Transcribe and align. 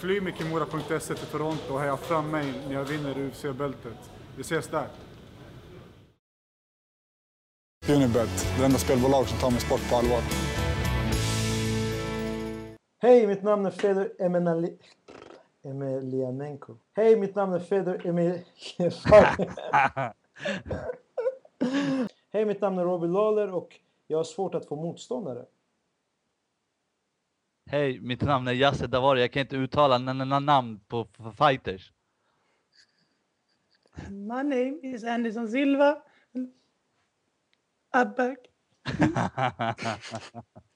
Fly 0.00 0.20
med 0.20 0.36
Kimura.se 0.36 1.14
till 1.14 1.26
Toronto 1.26 1.72
och 1.72 1.80
heja 1.80 1.96
fram 1.96 2.30
mig 2.30 2.54
när 2.68 2.74
jag 2.74 2.84
vinner 2.84 3.18
UFC-bältet. 3.18 4.10
Vi 4.36 4.40
ses 4.40 4.68
där! 4.68 4.86
Unibet, 7.88 8.46
det 8.58 8.64
enda 8.64 8.78
spelbolag 8.78 9.28
som 9.28 9.38
tar 9.38 9.50
min 9.50 9.60
sport 9.60 9.90
på 9.90 9.96
allvar. 9.96 10.20
Hej, 12.98 13.26
mitt 13.26 13.42
namn 13.42 13.66
är 13.66 13.70
Fedor 13.70 14.12
Emenali... 14.18 14.78
Emelianenko. 15.64 16.74
Hej, 16.92 17.16
mitt 17.16 17.34
namn 17.34 17.52
är 17.52 17.60
Fedor 17.60 18.06
Emil... 18.06 18.40
Hej, 22.32 22.44
mitt 22.44 22.60
namn 22.60 22.78
är 22.78 22.84
Robbie 22.84 23.08
Lawler 23.08 23.54
och 23.54 23.80
jag 24.06 24.18
har 24.18 24.24
svårt 24.24 24.54
att 24.54 24.66
få 24.66 24.76
motståndare. 24.76 25.44
Hej, 27.70 28.00
mitt 28.00 28.22
namn 28.22 28.48
är 28.48 28.52
Yasse 28.52 28.86
Davari. 28.86 29.20
Jag 29.20 29.32
kan 29.32 29.40
inte 29.40 29.56
uttala 29.56 29.98
namn 29.98 30.80
på 30.88 31.06
fighters. 31.38 31.92
My 34.10 34.42
name 34.42 34.78
is 34.82 35.04
Anderson 35.04 35.48
Silva. 35.48 36.02
Abberg. 37.90 38.36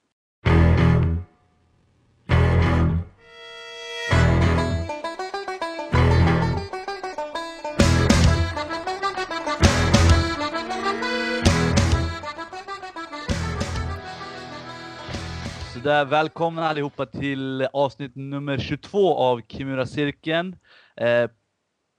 Sådär, 15.82 16.04
välkomna 16.04 16.68
allihopa 16.68 17.06
till 17.06 17.66
avsnitt 17.72 18.12
nummer 18.14 18.58
22 18.58 19.14
av 19.16 19.40
Kimura-cirkeln. 19.48 20.56
Eh, 20.96 21.30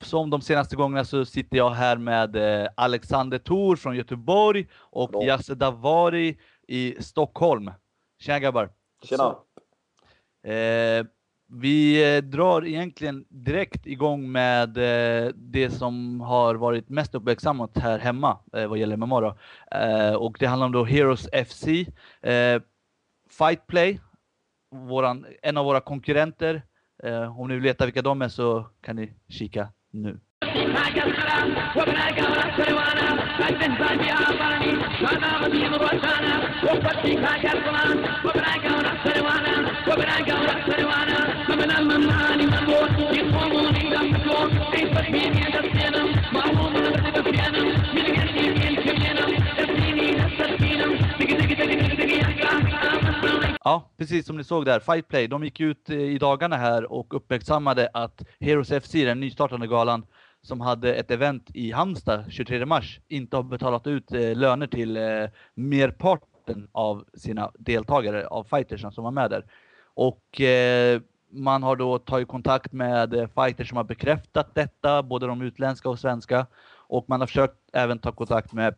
som 0.03 0.29
de 0.29 0.41
senaste 0.41 0.75
gångerna 0.75 1.05
så 1.05 1.25
sitter 1.25 1.57
jag 1.57 1.69
här 1.69 1.97
med 1.97 2.35
eh, 2.35 2.69
Alexander 2.75 3.37
Thor 3.37 3.75
från 3.75 3.95
Göteborg 3.95 4.67
och 4.73 5.11
Hallå. 5.13 5.25
Yasse 5.25 5.55
Davari 5.55 6.37
i 6.67 6.95
Stockholm. 6.99 7.71
Tjena 8.19 8.39
grabbar! 8.39 8.69
Tjena! 9.03 9.35
Eh, 10.43 11.05
vi 11.47 12.15
eh, 12.15 12.23
drar 12.23 12.65
egentligen 12.65 13.25
direkt 13.29 13.87
igång 13.87 14.31
med 14.31 14.77
eh, 14.77 15.31
det 15.35 15.69
som 15.69 16.21
har 16.21 16.55
varit 16.55 16.89
mest 16.89 17.15
uppmärksammat 17.15 17.77
här 17.77 17.99
hemma 17.99 18.37
eh, 18.53 18.67
vad 18.67 18.77
gäller 18.77 18.97
MMA 18.97 19.35
och 20.17 20.37
det 20.39 20.45
handlar 20.45 20.65
om 20.65 20.71
då 20.71 20.83
Heroes 20.83 21.29
FC. 21.47 21.65
Fightplay, 23.37 23.99
våran, 24.71 25.25
en 25.41 25.57
av 25.57 25.65
våra 25.65 25.79
konkurrenter. 25.79 26.61
Eh, 27.03 27.39
om 27.39 27.47
ni 27.47 27.53
vill 27.53 27.63
veta 27.63 27.85
vilka 27.85 28.01
de 28.01 28.21
är 28.21 28.27
så 28.27 28.69
kan 28.81 28.95
ni 28.95 29.13
kika 29.29 29.69
nu. 29.91 30.19
Ja, 53.65 53.91
precis 53.97 54.25
som 54.25 54.37
ni 54.37 54.43
såg 54.43 54.65
där, 54.65 54.79
Fightplay, 54.79 55.27
de 55.27 55.43
gick 55.43 55.59
ut 55.59 55.89
eh, 55.89 55.97
i 55.97 56.17
dagarna 56.17 56.55
här 56.57 56.91
och 56.91 57.15
uppmärksammade 57.15 57.89
att 57.93 58.23
Heroes 58.39 58.83
FC, 58.83 58.91
den 58.91 59.19
nystartande 59.19 59.67
galan, 59.67 60.05
som 60.41 60.61
hade 60.61 60.95
ett 60.95 61.11
event 61.11 61.49
i 61.53 61.71
Halmstad 61.71 62.25
23 62.29 62.65
mars, 62.65 62.99
inte 63.07 63.35
har 63.35 63.43
betalat 63.43 63.87
ut 63.87 64.11
eh, 64.11 64.35
löner 64.35 64.67
till 64.67 64.97
eh, 64.97 65.03
merparten 65.53 66.67
av 66.71 67.05
sina 67.13 67.51
deltagare, 67.59 68.27
av 68.27 68.43
fightersna 68.43 68.91
som 68.91 69.03
var 69.03 69.11
med 69.11 69.29
där. 69.29 69.45
Och 69.93 70.41
eh, 70.41 71.01
man 71.31 71.63
har 71.63 71.75
då 71.75 71.99
tagit 71.99 72.27
kontakt 72.27 72.71
med 72.71 73.29
fighters 73.35 73.69
som 73.69 73.77
har 73.77 73.83
bekräftat 73.83 74.55
detta, 74.55 75.03
både 75.03 75.27
de 75.27 75.41
utländska 75.41 75.89
och 75.89 75.99
svenska. 75.99 76.45
Och 76.87 77.05
man 77.07 77.19
har 77.19 77.27
försökt 77.27 77.57
även 77.73 77.99
ta 77.99 78.11
kontakt 78.11 78.53
med 78.53 78.75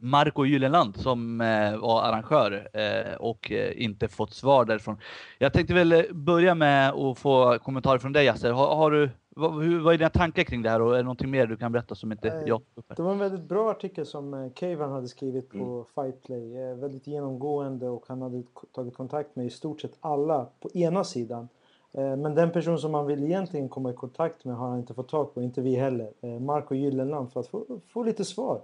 Marco 0.00 0.44
Gyllenland 0.44 0.96
som 0.96 1.40
eh, 1.40 1.78
var 1.78 2.02
arrangör 2.02 2.68
eh, 2.72 3.14
och 3.14 3.52
eh, 3.52 3.82
inte 3.82 4.08
fått 4.08 4.34
svar 4.34 4.64
därifrån. 4.64 4.96
Jag 5.38 5.52
tänkte 5.52 5.74
väl 5.74 6.04
börja 6.14 6.54
med 6.54 6.92
att 6.92 7.18
få 7.18 7.58
kommentarer 7.58 7.98
från 7.98 8.12
dig 8.12 8.24
Yasser. 8.26 8.52
Har, 8.52 8.76
har 8.76 8.90
du, 8.90 9.10
vad, 9.28 9.62
hur, 9.62 9.80
vad 9.80 9.94
är 9.94 9.98
dina 9.98 10.10
tankar 10.10 10.42
kring 10.42 10.62
det 10.62 10.70
här 10.70 10.82
och 10.82 10.92
är 10.92 10.96
det 10.96 11.02
någonting 11.02 11.30
mer 11.30 11.46
du 11.46 11.56
kan 11.56 11.72
berätta 11.72 11.94
som 11.94 12.12
inte 12.12 12.42
jag? 12.46 12.62
Det 12.96 13.02
var 13.02 13.12
en 13.12 13.18
väldigt 13.18 13.48
bra 13.48 13.70
artikel 13.70 14.06
som 14.06 14.50
Cavan 14.54 14.92
hade 14.92 15.08
skrivit 15.08 15.50
på 15.50 15.58
Mm. 15.58 15.84
Fightplay. 15.94 16.74
Väldigt 16.74 17.06
genomgående 17.06 17.88
och 17.88 18.04
han 18.08 18.22
hade 18.22 18.42
tagit 18.74 18.94
kontakt 18.94 19.36
med 19.36 19.46
i 19.46 19.50
stort 19.50 19.80
sett 19.80 19.96
alla 20.00 20.46
på 20.60 20.70
ena 20.74 21.04
sidan. 21.04 21.48
Men 21.92 22.34
den 22.34 22.50
person 22.50 22.78
som 22.78 22.92
man 22.92 23.06
vill 23.06 23.24
egentligen 23.24 23.68
komma 23.68 23.90
i 23.90 23.94
kontakt 23.94 24.44
med 24.44 24.56
har 24.56 24.68
han 24.68 24.78
inte 24.78 24.94
fått 24.94 25.08
tag 25.08 25.34
på, 25.34 25.42
inte 25.42 25.60
vi 25.60 25.76
heller. 25.76 26.38
Marco 26.40 26.74
Gyllenland 26.74 27.32
för 27.32 27.40
att 27.40 27.48
få, 27.48 27.64
få 27.88 28.02
lite 28.02 28.24
svar. 28.24 28.60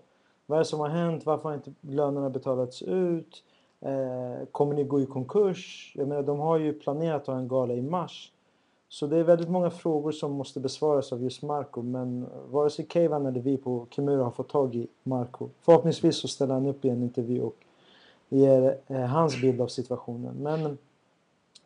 Vad 0.47 0.59
är 0.59 0.61
det 0.61 0.65
som 0.65 0.81
har 0.81 0.89
hänt? 0.89 1.27
Varför 1.27 1.49
har 1.49 1.57
inte 1.57 1.73
lönerna 1.81 2.31
betalats 2.31 2.83
ut? 2.83 3.43
Eh, 3.81 4.47
kommer 4.53 4.75
ni 4.75 4.85
gå 4.85 5.01
i 5.01 5.07
konkurs? 5.07 5.93
Jag 5.95 6.09
menar, 6.09 6.23
de 6.23 6.39
har 6.39 6.59
ju 6.59 6.73
planerat 6.73 7.21
att 7.21 7.27
ha 7.27 7.37
en 7.37 7.49
gala 7.49 7.75
i 7.75 7.83
mars. 7.83 8.33
Så 8.89 9.07
det 9.07 9.17
är 9.17 9.23
väldigt 9.23 9.49
många 9.49 9.71
frågor 9.71 10.13
som 10.13 10.33
måste 10.33 10.61
besvaras 10.61 11.13
av 11.13 11.23
just 11.23 11.43
Marco. 11.43 11.83
Men 11.83 12.27
vare 12.51 12.71
sig 12.71 12.87
Keivan 12.89 13.27
eller 13.27 13.41
vi 13.41 13.57
på 13.57 13.87
Kimura 13.91 14.25
har 14.25 14.31
fått 14.31 14.49
tag 14.49 14.75
i 14.75 14.89
Marco. 15.03 15.49
Förhoppningsvis 15.61 16.17
så 16.17 16.29
ställer 16.29 16.55
han 16.55 16.67
upp 16.67 16.85
i 16.85 16.89
en 16.89 17.03
intervju 17.03 17.43
och 17.43 17.57
ger 18.29 18.79
eh, 18.87 19.01
hans 19.01 19.41
bild 19.41 19.61
av 19.61 19.69
situationen. 19.69 20.35
Men 20.37 20.79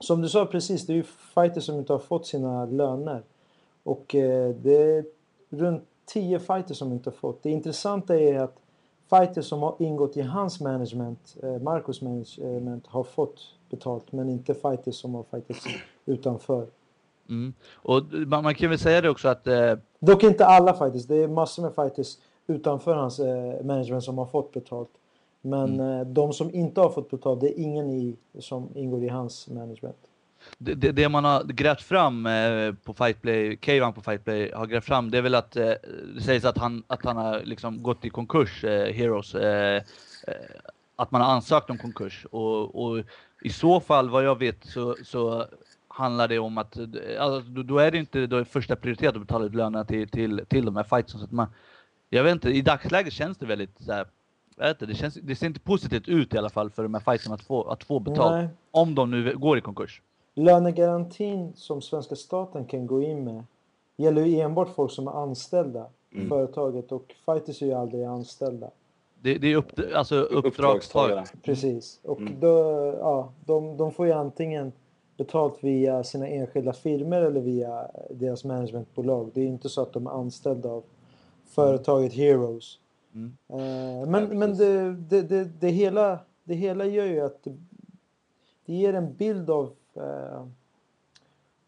som 0.01 0.23
du 0.23 0.29
sa 0.29 0.47
precis, 0.47 0.87
det 0.87 0.93
är 0.93 0.97
ju 0.97 1.03
fighters 1.03 1.65
som 1.65 1.79
inte 1.79 1.93
har 1.93 2.01
fått 2.01 2.27
sina 2.27 2.67
löner. 2.67 3.23
Och 3.83 4.15
eh, 4.15 4.55
det 4.55 4.77
är 4.77 5.05
runt 5.51 5.83
10 6.05 6.39
fighters 6.39 6.77
som 6.77 6.93
inte 6.93 7.11
har 7.11 7.15
fått. 7.15 7.43
Det 7.43 7.51
intressanta 7.51 8.21
är 8.21 8.39
att 8.39 8.57
fighters 9.11 9.47
som 9.47 9.63
har 9.63 9.77
ingått 9.79 10.17
i 10.17 10.23
hans 10.23 10.61
management, 10.61 11.37
eh, 11.43 11.59
Marcos 11.59 12.03
management, 12.03 12.87
har 12.87 13.05
fått 13.05 13.41
betalt. 13.71 14.13
Men 14.13 14.29
inte 14.29 14.55
fighters 14.55 14.95
som 14.95 15.15
har 15.15 15.25
fighters 15.31 15.65
utanför. 16.07 16.67
Mm. 17.29 17.55
Och 17.75 18.03
man, 18.13 18.43
man 18.43 18.55
kan 18.55 18.71
väl 18.71 18.79
säga 18.79 19.01
det 19.01 19.11
också 19.11 19.29
att 19.29 19.47
eh, 19.47 19.75
Dock 19.99 20.23
inte 20.23 20.47
alla 20.47 20.75
fighters. 20.75 21.07
Det 21.07 21.17
är 21.17 21.29
massor 21.29 21.63
med 21.63 21.75
fighters 21.75 22.17
utanför 22.47 22.95
hans 22.95 23.19
eh, 23.19 23.65
management 23.65 24.05
som 24.05 24.19
har 24.19 24.27
fått 24.27 24.53
betalt. 24.53 24.91
Men 25.41 25.81
eh, 25.81 26.07
de 26.07 26.33
som 26.33 26.55
inte 26.55 26.81
har 26.81 26.91
fått 26.91 27.11
betalt, 27.11 27.41
det 27.41 27.61
är 27.61 27.63
ingen 27.63 27.91
i, 27.91 28.17
som 28.39 28.69
ingår 28.75 29.05
i 29.05 29.09
hans 29.09 29.49
management. 29.49 29.97
Det, 30.59 30.75
det, 30.75 31.09
man 31.09 31.25
har 31.25 31.45
grävt 31.45 31.83
fram 31.83 32.27
eh, 32.27 32.75
på 32.85 32.95
Fightplay, 32.95 33.59
Keivan 33.63 33.93
på 33.93 34.01
Fightplay 34.01 34.53
har 34.53 34.67
grävt 34.67 34.85
fram, 34.85 35.11
det 35.11 35.19
är 35.19 35.23
väl 35.23 35.35
att 35.35 35.57
eh, 35.57 35.73
det 36.15 36.21
sägs 36.21 36.45
att 36.45 36.59
han, 36.59 36.83
att 36.87 37.05
han 37.05 37.17
har 37.17 37.41
liksom 37.45 37.83
gått 37.83 38.05
i 38.05 38.11
konkurs, 38.11 38.65
eh, 38.65 38.93
Heroes. 38.95 39.35
Att 40.97 41.11
man 41.11 41.21
har 41.21 41.29
ansökt 41.29 41.71
om 41.71 41.79
konkurs. 41.79 42.27
Och, 42.31 42.83
och 42.83 43.05
i 43.43 43.51
så 43.51 43.81
fall, 43.81 44.11
vad 44.11 44.25
jag 44.25 44.39
vet, 44.39 44.65
så, 44.65 44.97
så 45.05 45.47
handlar 45.89 46.29
det 46.29 46.39
om 46.39 46.59
att 46.59 46.79
alltså, 47.19 47.51
då, 47.51 47.79
är 47.79 47.91
det 47.91 47.99
inte 47.99 48.27
då 48.27 48.37
är 48.37 48.45
första 48.45 48.77
prioritet 48.77 49.15
att 49.15 49.21
betala 49.21 49.45
ut 49.45 49.55
lönerna 49.55 49.85
till, 49.85 50.09
till, 50.09 50.45
till 50.49 50.65
de 50.65 50.77
här 50.77 50.85
fightsen. 50.85 51.21
Så 51.21 51.25
att 51.25 51.33
man, 51.33 51.47
jag 52.11 52.25
vet 52.25 52.33
inte, 52.33 52.51
i 52.51 52.63
dagsläget 52.63 53.13
känns 53.13 53.39
det 53.39 53.47
väldigt 53.47 53.77
så 53.81 53.93
här, 53.93 54.07
inte, 54.63 54.87
det, 54.87 54.95
känns, 54.95 55.15
det 55.15 55.37
ser 55.37 55.47
inte 55.47 55.61
positivt 55.61 56.09
ut 56.09 56.35
i 56.35 56.39
alla 56.39 56.51
fall 56.51 56.71
för 56.71 56.83
de 56.83 56.95
här 56.95 57.01
fightsen 57.01 57.33
att 57.33 57.43
få, 57.43 57.63
att 57.63 57.85
få 57.85 58.01
betalt. 58.01 58.33
Nej. 58.33 58.49
Om 58.71 58.95
de 58.95 59.11
nu 59.11 59.37
går 59.37 59.59
i 59.59 59.61
konkurs. 59.61 60.03
Lönegarantin 60.39 61.53
som 61.55 61.83
svenska 61.83 62.17
staten 62.17 62.65
kan 62.65 62.87
gå 62.87 63.03
in 63.03 63.25
med 63.25 63.45
gäller 63.97 64.25
ju 64.25 64.41
enbart 64.41 64.69
folk 64.75 64.93
som 64.93 65.07
är 65.09 65.13
anställda 65.23 65.87
i 66.11 66.17
Mm. 66.17 66.29
företaget 66.29 66.93
och 66.93 67.15
fighters 67.27 67.63
är 67.63 67.67
ju 67.67 67.73
aldrig 67.73 68.05
anställda. 68.05 68.71
Det, 69.23 69.39
det 69.39 69.53
är 69.53 69.57
upp, 69.57 69.73
alltså 69.95 70.15
uppdragstagare. 70.17 71.25
Precis. 71.43 72.01
Och 72.03 72.21
Mm. 72.21 72.41
då, 72.41 72.49
ja, 73.01 73.33
de, 73.47 73.77
de 73.77 73.93
får 73.93 74.07
ju 74.07 74.13
antingen 74.13 74.73
betalt 75.17 75.65
via 75.65 76.05
sina 76.05 76.27
enskilda 76.29 76.73
firmor 76.73 77.17
eller 77.17 77.41
via 77.41 77.89
deras 78.11 78.45
managementbolag. 78.45 79.31
Det 79.35 79.41
är 79.41 79.47
inte 79.47 79.69
så 79.69 79.83
att 79.83 79.93
de 79.93 80.07
är 80.07 80.11
anställda 80.11 80.69
av 80.69 80.83
företaget 81.47 82.13
Heroes. 82.13 82.79
Mm. 83.15 83.37
Eh, 83.49 83.57
Nej, 83.57 84.07
men 84.07 84.39
men 84.39 84.51
precis. 84.51 84.59
det, 84.59 84.93
det, 84.93 85.23
det, 85.23 85.45
det, 85.61 85.69
hela, 85.69 86.19
det 86.45 86.55
hela 86.55 86.85
gör 86.85 87.07
ju 87.07 87.21
att 87.21 87.45
det, 87.45 87.51
det 88.67 88.75
ger 88.75 88.95
en 88.95 89.15
bild 89.15 89.51
av, 89.51 89.65
eh, 89.65 89.71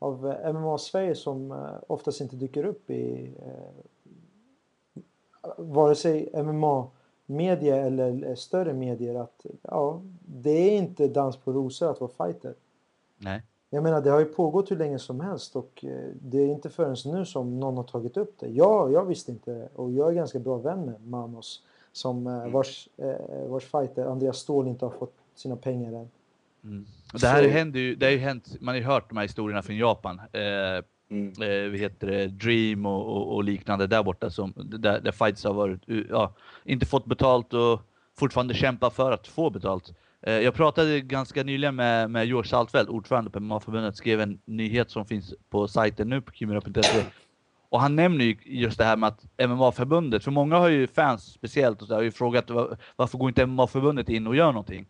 av 0.00 0.30
eh, 0.30 0.52
MMA-Sverige 0.52 1.14
som 1.14 1.52
eh, 1.52 1.58
oftast 1.86 2.20
inte 2.20 2.36
dyker 2.36 2.64
upp 2.64 2.90
i 2.90 3.34
eh, 3.46 3.84
vare 5.56 5.94
sig 5.94 6.30
MMA-media 6.42 7.76
eller 7.76 8.34
större 8.34 8.72
medier. 8.72 9.14
Att 9.14 9.46
ja, 9.62 10.02
det 10.22 10.50
är 10.50 10.78
inte 10.78 11.08
dans 11.08 11.36
på 11.36 11.52
rosor 11.52 11.90
att 11.90 12.00
vara 12.00 12.10
fighter. 12.26 12.54
Nej. 13.18 13.42
Jag 13.70 13.82
menar, 13.82 14.00
det 14.00 14.10
har 14.10 14.18
ju 14.18 14.24
pågått 14.24 14.70
hur 14.70 14.76
länge 14.76 14.98
som 14.98 15.20
helst 15.20 15.56
och 15.56 15.84
det 16.14 16.38
är 16.38 16.46
inte 16.46 16.70
förrän 16.70 16.96
nu 17.04 17.24
som 17.24 17.60
någon 17.60 17.76
har 17.76 17.84
tagit 17.84 18.16
upp 18.16 18.34
det. 18.38 18.48
Jag, 18.48 18.92
jag 18.92 19.04
visste 19.04 19.30
inte 19.30 19.68
och 19.74 19.92
jag 19.92 20.08
är 20.08 20.12
ganska 20.12 20.38
bra 20.38 20.56
vän 20.56 20.84
med 20.84 21.06
Manos 21.06 21.62
som 21.92 22.26
Mm. 22.26 22.52
vars, 22.52 22.88
vars 23.48 23.64
fighter 23.64 24.06
Andreas 24.06 24.36
Ståhl 24.38 24.68
inte 24.68 24.84
har 24.84 24.92
fått 24.92 25.14
sina 25.34 25.56
pengar 25.56 25.92
än. 25.92 26.10
Mm. 26.64 26.86
Det 27.12 27.26
här 27.26 27.42
Så- 27.42 27.48
händer 27.48 27.80
ju, 27.80 27.94
det 27.94 28.06
har 28.06 28.10
ju 28.12 28.18
hänt, 28.18 28.56
man 28.60 28.74
har 28.74 28.80
ju 28.80 28.86
hört 28.86 29.08
de 29.08 29.16
här 29.16 29.24
historierna 29.24 29.62
från 29.62 29.76
Japan. 29.76 30.20
Eh, 30.32 30.84
Mm. 31.12 31.32
eh, 31.42 31.80
heter 31.80 32.06
det, 32.06 32.26
Dream 32.26 32.86
och, 32.86 33.16
och, 33.16 33.34
och 33.34 33.44
liknande 33.44 33.86
där 33.86 34.02
borta 34.02 34.30
som, 34.30 34.52
där, 34.56 35.00
där 35.00 35.12
fights 35.12 35.44
har 35.44 35.52
varit, 35.54 35.82
ja, 36.10 36.34
inte 36.64 36.86
fått 36.86 37.04
betalt 37.06 37.54
och 37.54 37.80
fortfarande 38.18 38.54
kämpar 38.54 38.90
för 38.90 39.12
att 39.12 39.26
få 39.26 39.50
betalt. 39.50 39.92
Eh, 40.22 40.32
jag 40.32 40.54
pratade 40.54 41.00
ganska 41.00 41.42
nyligen 41.42 41.74
med, 41.76 42.10
med 42.10 42.26
George 42.26 42.48
Saltfeld, 42.48 42.88
ordförande 42.88 43.30
på 43.30 43.40
MMA-förbundet, 43.40 43.96
skrev 43.96 44.20
en 44.20 44.38
nyhet 44.44 44.90
som 44.90 45.06
finns 45.06 45.34
på 45.50 45.68
sajten 45.68 46.08
nu 46.08 46.20
på 46.20 46.32
kimura.se. 46.32 47.04
Och 47.68 47.80
han 47.80 47.96
nämner 47.96 48.24
ju 48.24 48.36
just 48.44 48.78
det 48.78 48.84
här 48.84 48.96
med 48.96 49.08
att 49.08 49.24
MMA-förbundet, 49.48 50.24
för 50.24 50.30
många 50.30 50.56
har 50.58 50.68
ju 50.68 50.86
fans 50.86 51.24
speciellt 51.32 51.82
och 51.82 51.88
så, 51.88 51.94
har 51.94 52.02
ju 52.02 52.10
frågat 52.10 52.50
var, 52.50 52.76
varför 52.96 53.18
går 53.18 53.28
inte 53.28 53.46
MMA-förbundet 53.46 54.08
in 54.08 54.26
och 54.26 54.36
gör 54.36 54.52
någonting? 54.52 54.86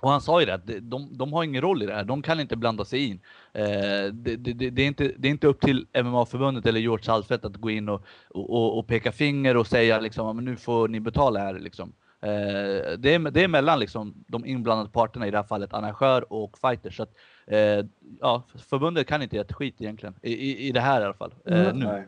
Och 0.00 0.10
han 0.10 0.20
sa 0.20 0.40
ju 0.40 0.46
det, 0.46 0.54
att 0.54 0.66
de, 0.66 0.80
de, 0.80 1.08
de 1.18 1.32
har 1.32 1.44
ingen 1.44 1.62
roll 1.62 1.82
i 1.82 1.86
det 1.86 1.94
här, 1.94 2.04
de 2.04 2.22
kan 2.22 2.40
inte 2.40 2.56
blanda 2.56 2.84
sig 2.84 3.06
in. 3.06 3.20
Eh, 3.52 3.64
det, 4.12 4.36
det, 4.36 4.70
det, 4.70 4.82
är 4.82 4.86
inte, 4.86 5.12
det 5.18 5.28
är 5.28 5.30
inte 5.32 5.46
upp 5.46 5.60
till 5.60 5.86
MMA-förbundet 6.04 6.66
eller 6.66 6.80
George 6.80 7.04
Saltfett 7.04 7.44
att 7.44 7.56
gå 7.56 7.70
in 7.70 7.88
och, 7.88 8.02
och, 8.28 8.78
och 8.78 8.86
peka 8.86 9.12
finger 9.12 9.56
och 9.56 9.66
säga 9.66 10.00
liksom, 10.00 10.26
"Ja, 10.26 10.32
men 10.32 10.44
nu 10.44 10.56
får 10.56 10.88
ni 10.88 11.00
betala 11.00 11.40
här 11.40 11.54
liksom. 11.54 11.92
Eh, 12.20 12.28
det, 12.98 13.14
är, 13.14 13.30
det 13.30 13.44
är 13.44 13.48
mellan 13.48 13.78
liksom, 13.78 14.14
de 14.28 14.46
inblandade 14.46 14.90
parterna, 14.90 15.26
i 15.26 15.30
det 15.30 15.36
här 15.36 15.44
fallet 15.44 15.72
arrangör 15.74 16.32
och 16.32 16.58
fighter. 16.58 16.90
Så 16.90 17.02
att, 17.02 17.12
eh, 17.46 17.58
ja, 18.20 18.42
förbundet 18.68 19.06
kan 19.06 19.22
inte 19.22 19.36
göra 19.36 19.44
ett 19.44 19.52
skit 19.52 19.74
egentligen, 19.80 20.14
i, 20.22 20.32
i, 20.32 20.68
i 20.68 20.72
det 20.72 20.80
här 20.80 21.00
i 21.00 21.04
alla 21.04 21.14
fall, 21.14 21.34
eh, 21.44 21.60
Mm. 21.60 21.78
nu, 21.78 21.84
Nej. 21.84 22.06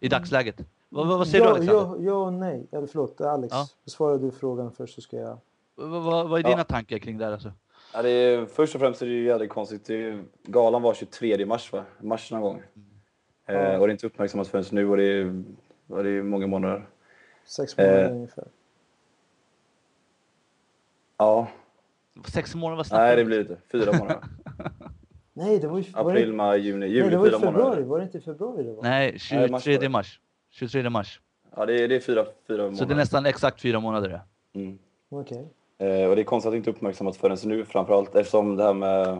i 0.00 0.08
dagsläget. 0.08 0.60
Vad, 0.88 1.06
vad, 1.06 1.18
vad 1.18 1.28
säger 1.28 1.44
ja, 1.44 1.50
du 1.50 1.56
Alexander? 1.56 2.04
ja, 2.04 2.10
ja 2.10 2.14
och 2.26 2.32
nej. 2.32 2.66
Eller 2.72 2.86
förlåt, 2.86 3.20
Alex. 3.20 3.54
Ja. 3.54 3.66
Besvarar 3.84 4.18
du 4.18 4.30
frågan 4.30 4.72
först 4.72 4.94
så 4.94 5.00
ska 5.00 5.16
jag... 5.16 5.38
Vad, 5.74 6.02
vad, 6.02 6.28
vad 6.28 6.40
är 6.40 6.44
Ja. 6.44 6.50
dina 6.50 6.64
tankar 6.64 6.98
kring 6.98 7.18
det 7.18 7.24
här 7.24 7.32
alltså? 7.32 7.52
Ja, 7.94 8.02
det 8.02 8.10
är, 8.10 8.46
först 8.46 8.74
och 8.74 8.80
främst 8.80 9.02
är 9.02 9.06
det 9.06 9.12
ju 9.12 9.24
jävligt 9.24 9.50
konstigt. 9.50 9.84
Det 9.86 9.94
är, 10.04 10.24
galan 10.42 10.82
var 10.82 10.94
23 10.94 11.46
mars, 11.46 11.72
va? 11.72 11.84
Mars 12.00 12.30
någon 12.30 12.40
gång. 12.40 12.62
Eh, 13.46 13.80
och 13.80 13.86
det 13.86 13.90
är 13.90 13.90
inte 13.90 14.06
uppmärksammat 14.06 14.48
förrän 14.48 14.64
nu 14.70 14.88
och 14.88 14.96
det 14.96 15.04
är, 15.04 15.44
och 15.88 16.04
det 16.04 16.10
är 16.10 16.22
många 16.22 16.46
månader. 16.46 16.86
Sex 17.44 17.76
månader 17.78 18.04
Eh, 18.04 18.12
ungefär. 18.12 18.44
Ja, 21.16 21.48
Sex 22.26 22.54
månader, 22.54 22.76
vad 22.76 22.86
snackar 22.86 23.04
nej 23.04 23.16
det 23.16 23.24
blir 23.24 23.38
lite. 23.38 23.56
Fyra 23.72 23.92
månader. 23.98 24.22
Nej, 25.34 25.58
det 25.58 25.66
var 25.68 25.78
ju... 25.78 25.90
Var 25.92 26.10
April, 26.10 26.30
det, 26.30 26.36
maj, 26.36 26.60
juni. 26.60 26.78
nej, 26.78 26.88
Juli, 26.88 27.10
det 27.10 27.16
var 27.16 27.26
fyra 27.26 27.38
februari. 27.38 27.62
månader. 27.64 27.82
Var 27.82 27.98
det 27.98 28.04
inte 28.04 28.18
i 28.18 28.20
februari 28.20 28.62
det 28.62 28.72
var? 28.72 28.82
Nej, 28.82 29.10
Nej, 29.10 29.18
23 29.18 29.48
mars 29.48 29.88
mars. 29.88 30.20
23 30.50 30.90
mars. 30.90 31.20
Ja, 31.56 31.66
det 31.66 31.80
är, 31.80 31.88
det 31.88 31.96
är 31.96 32.00
fyra, 32.00 32.26
fyra 32.48 32.56
månader. 32.56 32.76
Så 32.76 32.84
det 32.84 32.94
är 32.94 32.96
nästan 32.96 33.26
exakt 33.26 33.60
fyra 33.60 33.80
månader. 33.80 34.20
Mm. 34.52 34.78
Okej. 35.08 35.38
Eh, 35.38 35.44
och 36.08 36.16
det 36.16 36.22
är 36.22 36.24
konstigt 36.24 36.48
att 36.48 36.52
det 36.52 36.56
inte 36.56 36.70
är 36.70 36.74
uppmärksammat 36.74 37.16
förrän 37.16 37.36
nu 37.44 37.64
framförallt 37.64 38.14
eftersom 38.14 38.56
det 38.56 38.64
här 38.64 38.74
med 38.74 39.18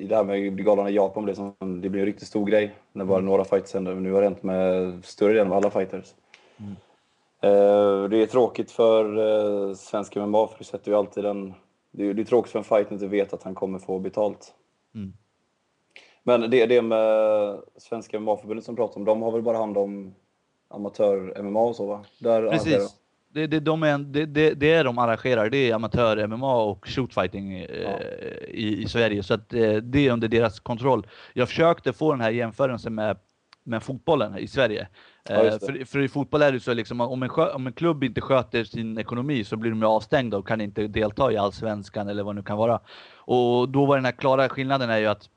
i 0.00 0.06
det 0.06 0.16
här 0.16 0.24
med 0.24 0.64
galan 0.64 0.88
i 0.88 0.92
Japan 0.92 1.24
blev 1.24 1.34
som, 1.34 1.54
det 1.58 1.88
blev 1.88 2.02
en 2.02 2.06
riktigt 2.06 2.28
stor 2.28 2.46
grej 2.46 2.74
när 2.92 3.04
bara 3.04 3.20
några 3.20 3.44
fights 3.44 3.74
hände. 3.74 3.94
Men 3.94 4.02
nu 4.02 4.12
har 4.12 4.20
det 4.20 4.26
hänt 4.26 4.42
med 4.42 5.04
större 5.04 5.32
delen 5.32 5.52
av 5.52 5.56
alla 5.56 5.70
fighters. 5.70 6.14
Mm. 6.56 6.72
Eh, 7.40 8.08
det 8.08 8.22
är 8.22 8.26
tråkigt 8.26 8.70
för 8.70 9.18
eh, 9.18 9.74
svensk 9.74 10.16
MMA 10.16 10.48
för 10.48 10.58
det 10.58 10.64
sätter 10.64 10.90
ju 10.90 10.96
alltid 10.96 11.24
en... 11.24 11.54
Det 11.90 12.04
är, 12.04 12.14
det 12.14 12.22
är 12.22 12.24
tråkigt 12.24 12.52
för 12.52 12.58
en 12.58 12.64
fighter 12.64 12.86
att 12.86 12.92
inte 12.92 13.06
vet 13.06 13.32
att 13.32 13.42
han 13.42 13.54
kommer 13.54 13.78
få 13.78 13.98
betalt. 13.98 14.54
Mm. 14.94 15.12
Men 16.22 16.50
det, 16.50 16.66
det 16.66 16.82
med 16.82 17.58
Svenska 17.76 18.20
MMA-förbundet 18.20 18.64
som 18.64 18.76
pratar 18.76 18.96
om, 18.96 19.04
de 19.04 19.22
har 19.22 19.32
väl 19.32 19.42
bara 19.42 19.56
hand 19.56 19.78
om 19.78 20.14
amatör-MMA 20.68 21.60
och 21.60 21.76
så 21.76 21.86
va? 21.86 22.04
Där 22.18 22.50
Precis. 22.50 22.99
Det, 23.32 23.46
det, 23.46 23.60
de 23.60 23.82
är, 23.82 23.98
det, 23.98 24.26
det, 24.26 24.54
det 24.54 24.72
är 24.72 24.84
de 24.84 24.98
arrangerar, 24.98 25.50
det 25.50 25.70
är 25.70 25.74
amatör-MMA 25.74 26.62
och 26.62 26.88
shootfighting 26.88 27.58
eh, 27.58 28.00
i, 28.48 28.82
i 28.82 28.88
Sverige. 28.88 29.22
Så 29.22 29.34
att 29.34 29.54
eh, 29.54 29.72
det 29.74 30.06
är 30.06 30.12
under 30.12 30.28
deras 30.28 30.60
kontroll. 30.60 31.06
Jag 31.32 31.48
försökte 31.48 31.92
få 31.92 32.12
den 32.12 32.20
här 32.20 32.30
jämförelsen 32.30 32.94
med, 32.94 33.16
med 33.64 33.82
fotbollen 33.82 34.38
i 34.38 34.46
Sverige. 34.46 34.88
Ja, 35.28 35.34
Eh, 35.34 35.42
det. 35.44 35.66
för, 35.66 35.84
för 35.84 35.98
i 35.98 36.08
fotboll 36.08 36.42
är 36.42 36.52
det 36.52 36.60
så 36.60 36.74
liksom, 36.74 37.00
om 37.00 37.22
en, 37.22 37.30
om 37.30 37.66
en 37.66 37.72
klubb 37.72 38.04
inte 38.04 38.20
sköter 38.20 38.64
sin 38.64 38.98
ekonomi 38.98 39.44
så 39.44 39.56
blir 39.56 39.70
de 39.70 39.82
avstängda 39.82 40.38
och 40.38 40.48
kan 40.48 40.60
inte 40.60 40.86
delta 40.86 41.32
i 41.32 41.36
allsvenskan 41.36 42.08
eller 42.08 42.22
vad 42.22 42.34
det 42.34 42.40
nu 42.40 42.44
kan 42.44 42.56
vara. 42.56 42.80
Och 43.14 43.68
då 43.68 43.86
var 43.86 43.96
den 43.96 44.04
här 44.04 44.12
klara 44.12 44.48
skillnaden 44.48 44.90
är 44.90 44.98
ju 44.98 45.06
att 45.06 45.28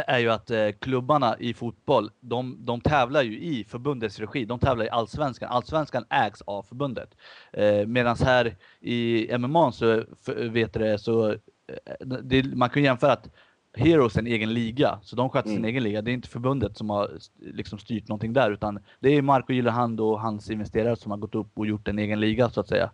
är 0.00 0.18
ju 0.18 0.30
att 0.30 0.50
eh, 0.50 0.68
klubbarna 0.80 1.36
i 1.38 1.54
fotboll, 1.54 2.10
de, 2.20 2.56
de 2.60 2.80
tävlar 2.80 3.22
ju 3.22 3.38
i 3.40 3.64
förbundets 3.64 4.18
regi. 4.20 4.44
De 4.44 4.58
tävlar 4.58 4.84
i 4.84 4.90
allsvenskan. 4.90 5.48
Allsvenskan 5.50 6.04
ägs 6.10 6.42
av 6.42 6.62
förbundet. 6.62 7.14
Eh, 7.52 7.86
Medan 7.86 8.16
här 8.24 8.56
i 8.80 9.28
MMA 9.38 9.72
så 9.72 9.98
f- 10.00 10.34
vet 10.36 10.72
du 10.72 10.80
det, 10.80 10.98
så 10.98 11.30
eh, 11.30 11.36
det, 12.22 12.56
man 12.56 12.70
kan 12.70 12.82
jämföra 12.82 13.12
att 13.12 13.28
Heroes 13.76 14.16
är 14.16 14.20
en 14.20 14.26
egen 14.26 14.54
liga, 14.54 14.98
så 15.02 15.16
de 15.16 15.30
sköter 15.30 15.48
sin 15.48 15.58
Mm. 15.58 15.68
egen 15.68 15.82
liga. 15.82 16.02
Det 16.02 16.10
är 16.10 16.12
inte 16.12 16.28
förbundet 16.28 16.76
som 16.76 16.90
har 16.90 17.10
liksom 17.40 17.78
styrt 17.78 18.08
någonting 18.08 18.32
där, 18.32 18.50
utan 18.50 18.78
det 19.00 19.08
är 19.16 19.22
Marco 19.22 19.52
Gyllenhand 19.52 20.00
och 20.00 20.20
hans 20.20 20.50
investerare 20.50 20.96
som 20.96 21.10
har 21.10 21.18
gått 21.18 21.34
upp 21.34 21.50
och 21.58 21.66
gjort 21.66 21.88
en 21.88 21.98
egen 21.98 22.20
liga 22.20 22.50
så 22.50 22.60
att 22.60 22.68
säga. 22.68 22.90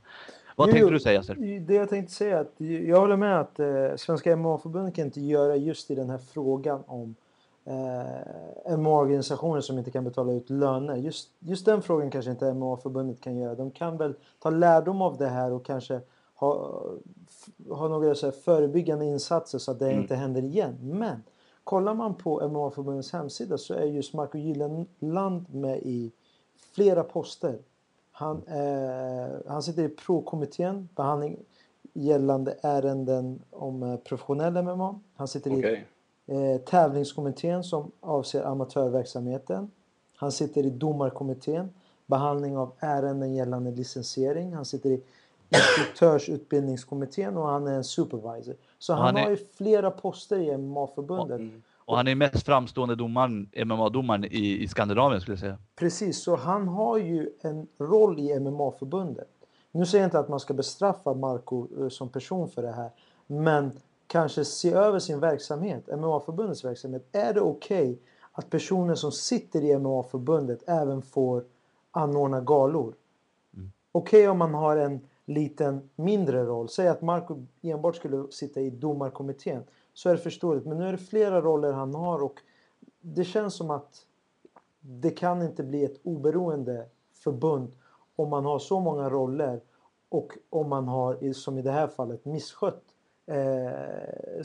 Vad 0.61 0.69
Jo, 0.69 0.73
tänkte 0.73 0.91
du 0.91 1.01
säga 1.01 1.15
Yasser? 1.15 1.61
Det 1.61 1.75
jag 1.75 1.89
tänkte 1.89 2.15
säga 2.15 2.37
är 2.37 2.41
att 2.41 2.55
jag 2.89 3.01
håller 3.01 3.17
med 3.17 3.41
att 3.41 3.61
eh, 3.61 3.97
Svenska 3.97 4.37
MMA-förbundet 4.37 4.95
kan 4.95 5.05
inte 5.05 5.21
göra 5.21 5.57
just 5.57 5.91
i 5.91 5.95
den 5.95 6.11
här 6.11 6.19
frågan 6.19 6.83
om 6.87 7.15
eh, 7.65 8.77
MMA-organisationer 8.79 9.61
som 9.61 9.79
inte 9.79 9.91
kan 9.91 10.05
betala 10.05 10.33
ut 10.33 10.51
löner. 10.51 10.97
Just, 10.97 11.29
just 11.39 11.65
den 11.67 11.83
frågan 11.83 12.11
kanske 12.11 12.31
inte 12.31 12.55
MMA-förbundet 12.55 13.21
kan 13.21 13.37
göra. 13.37 13.55
De 13.55 13.71
kan 13.71 13.97
väl 13.97 14.15
ta 14.39 14.51
lärdom 14.51 15.03
av 15.03 15.17
det 15.17 15.29
här 15.29 15.53
och 15.53 15.65
kanske 15.67 16.01
ha, 16.35 16.83
ha 17.69 17.89
några 17.89 18.15
så 18.15 18.27
här 18.27 18.33
förebyggande 18.33 19.05
insatser 19.05 19.59
så 19.59 19.71
att 19.71 19.79
det 19.79 19.87
Mm. 19.87 20.01
inte 20.01 20.15
händer 20.15 20.43
igen. 20.45 20.77
Men 20.83 21.23
kollar 21.65 21.95
man 21.95 22.15
på 22.15 22.49
MMA-förbundets 22.49 23.13
hemsida 23.13 23.59
så 23.59 23.75
är 23.75 23.85
just 23.85 24.15
Marco 24.15 24.39
Gyllenland 24.39 25.55
med 25.55 25.79
i 25.79 26.11
flera 26.75 27.03
poster. 27.03 27.59
Han, 28.21 28.43
eh, 28.47 29.29
han 29.47 29.63
sitter 29.63 29.83
i 29.83 29.89
pro-kommittén, 29.89 30.89
behandling 30.97 31.37
gällande 31.93 32.57
ärenden 32.63 33.41
om 33.51 33.83
eh, 33.83 33.97
professionell 33.97 34.63
MMA. 34.63 35.01
Han 35.15 35.29
sitter 35.29 35.59
Okej. 35.59 35.87
i 36.27 36.35
eh, 36.53 36.57
tävlingskommittén 36.61 37.65
som 37.65 37.91
avser 38.01 38.43
amatörverksamheten. 38.43 39.71
Han 40.17 40.33
sitter 40.33 40.67
i 40.67 40.71
domarkommittén, 40.71 41.71
behandling 42.07 42.57
av 42.57 42.73
ärenden 42.79 43.35
gällande 43.35 43.71
licensiering. 43.71 44.53
Han 44.55 44.65
sitter 44.65 44.91
i 44.91 45.03
instruktörsutbildningskommittén 45.49 47.37
och 47.37 47.49
han 47.49 47.67
är 47.67 47.73
en 47.75 47.85
supervisor. 47.85 48.55
Så 48.79 48.93
han, 48.93 49.03
han 49.03 49.17
är- 49.17 49.23
har 49.23 49.31
ju 49.31 49.37
flera 49.37 49.91
poster 49.91 50.39
i 50.39 50.57
MMA-förbundet. 50.59 51.41
Mm. 51.41 51.63
Och 51.91 51.97
han 51.97 52.09
är 52.09 52.15
mest 52.15 52.47
framstående 52.47 52.95
domaren, 52.95 53.51
MMA-domaren 53.57 54.25
i, 54.25 54.63
i 54.63 54.69
Skandinavien 54.69 55.21
skulle 55.21 55.33
jag 55.33 55.41
säga. 55.41 55.59
Precis, 55.77 56.23
så 56.23 56.37
han 56.37 56.69
har 56.69 56.99
ju 56.99 57.31
en 57.41 57.67
roll 57.79 58.19
i 58.19 58.41
MMA-förbundet. 58.41 59.29
Nu 59.73 59.87
säger 59.87 60.03
jag 60.03 60.07
inte 60.07 60.19
att 60.19 60.29
man 60.29 60.41
ska 60.41 60.55
bestraffa 60.55 61.15
Marco 61.15 61.67
eh, 61.81 61.89
som 61.89 62.09
person 62.09 62.49
för 62.49 62.63
det 62.63 62.73
här. 62.73 62.91
Men 63.27 63.73
kanske 64.07 64.45
se 64.45 64.73
över 64.73 64.99
sin 64.99 65.21
verksamhet, 65.21 65.87
MMA-förbundets 65.87 66.65
verksamhet. 66.65 67.09
Är 67.13 67.35
det 67.35 67.41
okej 67.41 67.99
att 68.33 68.51
personer 68.51 68.95
som 68.95 69.13
sitter 69.13 69.65
i 69.65 69.79
MMA-förbundet 69.79 70.63
även 70.67 71.03
får 71.03 71.45
anordna 71.91 72.41
galor? 72.41 72.95
Okej 73.93 74.29
om 74.29 74.39
man 74.39 74.55
har 74.55 74.77
en 74.77 75.01
liten 75.25 75.91
mindre 75.97 76.45
roll. 76.45 76.69
Säg 76.69 76.89
att 76.89 77.03
Marco 77.03 77.47
enbart 77.63 77.97
skulle 77.97 78.27
sitta 78.31 78.61
i 78.61 78.71
domarkommittén. 78.71 79.63
Så 80.01 80.09
är 80.09 80.13
det 80.13 80.21
förståeligt. 80.21 80.67
Men 80.67 80.79
nu 80.79 80.87
är 80.87 80.93
det 80.93 80.99
flera 80.99 81.41
roller 81.41 81.73
han 81.73 81.95
har 81.95 82.23
och 82.23 82.41
det 83.01 83.25
känns 83.25 83.55
som 83.55 83.71
att 83.71 84.07
det 84.81 85.11
kan 85.11 85.43
inte 85.43 85.63
bli 85.63 85.85
ett 85.85 86.01
oberoende 86.03 86.87
förbund 87.15 87.77
om 88.17 88.29
man 88.31 88.45
har 88.45 88.59
så 88.59 88.81
många 88.81 89.11
roller 89.11 89.61
och 90.09 90.33
om 90.51 90.69
man 90.69 90.89
har, 90.89 91.33
som 91.33 91.59
i 91.59 91.63
det 91.63 91.71
här 91.71 91.89
fallet, 91.89 92.25
misskött 92.25 92.83
eh, 93.27 93.67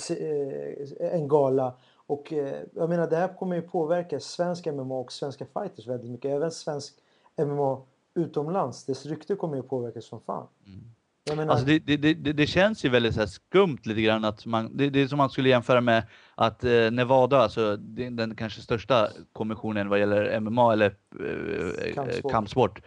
eh, 0.10 1.14
en 1.14 1.28
gala. 1.28 1.74
Och 1.96 2.34
eh, 2.34 2.64
jag 2.74 2.90
menar, 2.90 3.10
det 3.10 3.16
här 3.16 3.38
kommer 3.38 3.56
ju 3.56 3.62
påverka 3.62 4.20
svensk 4.20 4.66
MMA 4.66 4.96
och 4.96 5.12
svenska 5.12 5.46
fighters 5.46 5.88
väldigt 5.88 6.12
mycket. 6.12 6.32
Även 6.32 6.52
svensk 6.52 6.96
MMA 7.38 7.82
utomlands. 8.14 8.86
Dess 8.86 9.06
rykte 9.06 9.36
kommer 9.36 9.56
ju 9.56 9.64
påverkas 9.64 10.06
som 10.06 10.20
fan. 10.20 10.48
Mm 10.66 10.95
menar, 11.34 11.52
Alltså 11.52 11.66
det, 11.66 11.80
det, 11.80 11.98
det, 12.14 12.34
det- 12.34 12.48
känns 12.48 12.86
ju 12.86 12.90
väldigt 12.90 13.16
så 13.16 13.28
skumt 13.28 13.78
lite 13.84 14.02
grann 14.02 14.26
att 14.26 14.46
man, 14.46 14.78
det, 14.78 14.96
är 15.02 15.08
som 15.08 15.18
man 15.18 15.30
skulle 15.30 15.50
jämföra 15.50 15.82
med 15.82 16.04
att 16.36 16.64
eh, 16.64 16.92
Nevada, 16.92 17.38
alltså 17.38 17.78
den 17.78 18.36
kanske 18.36 18.62
största 18.62 19.08
kommissionen 19.34 19.90
vad 19.90 20.00
gäller 20.00 20.40
MMA 20.40 20.74
eller 20.74 20.86
eh, 20.86 20.94
Kampsport. 21.94 21.96
kampsport. 21.96 22.32
kampsport. 22.32 22.82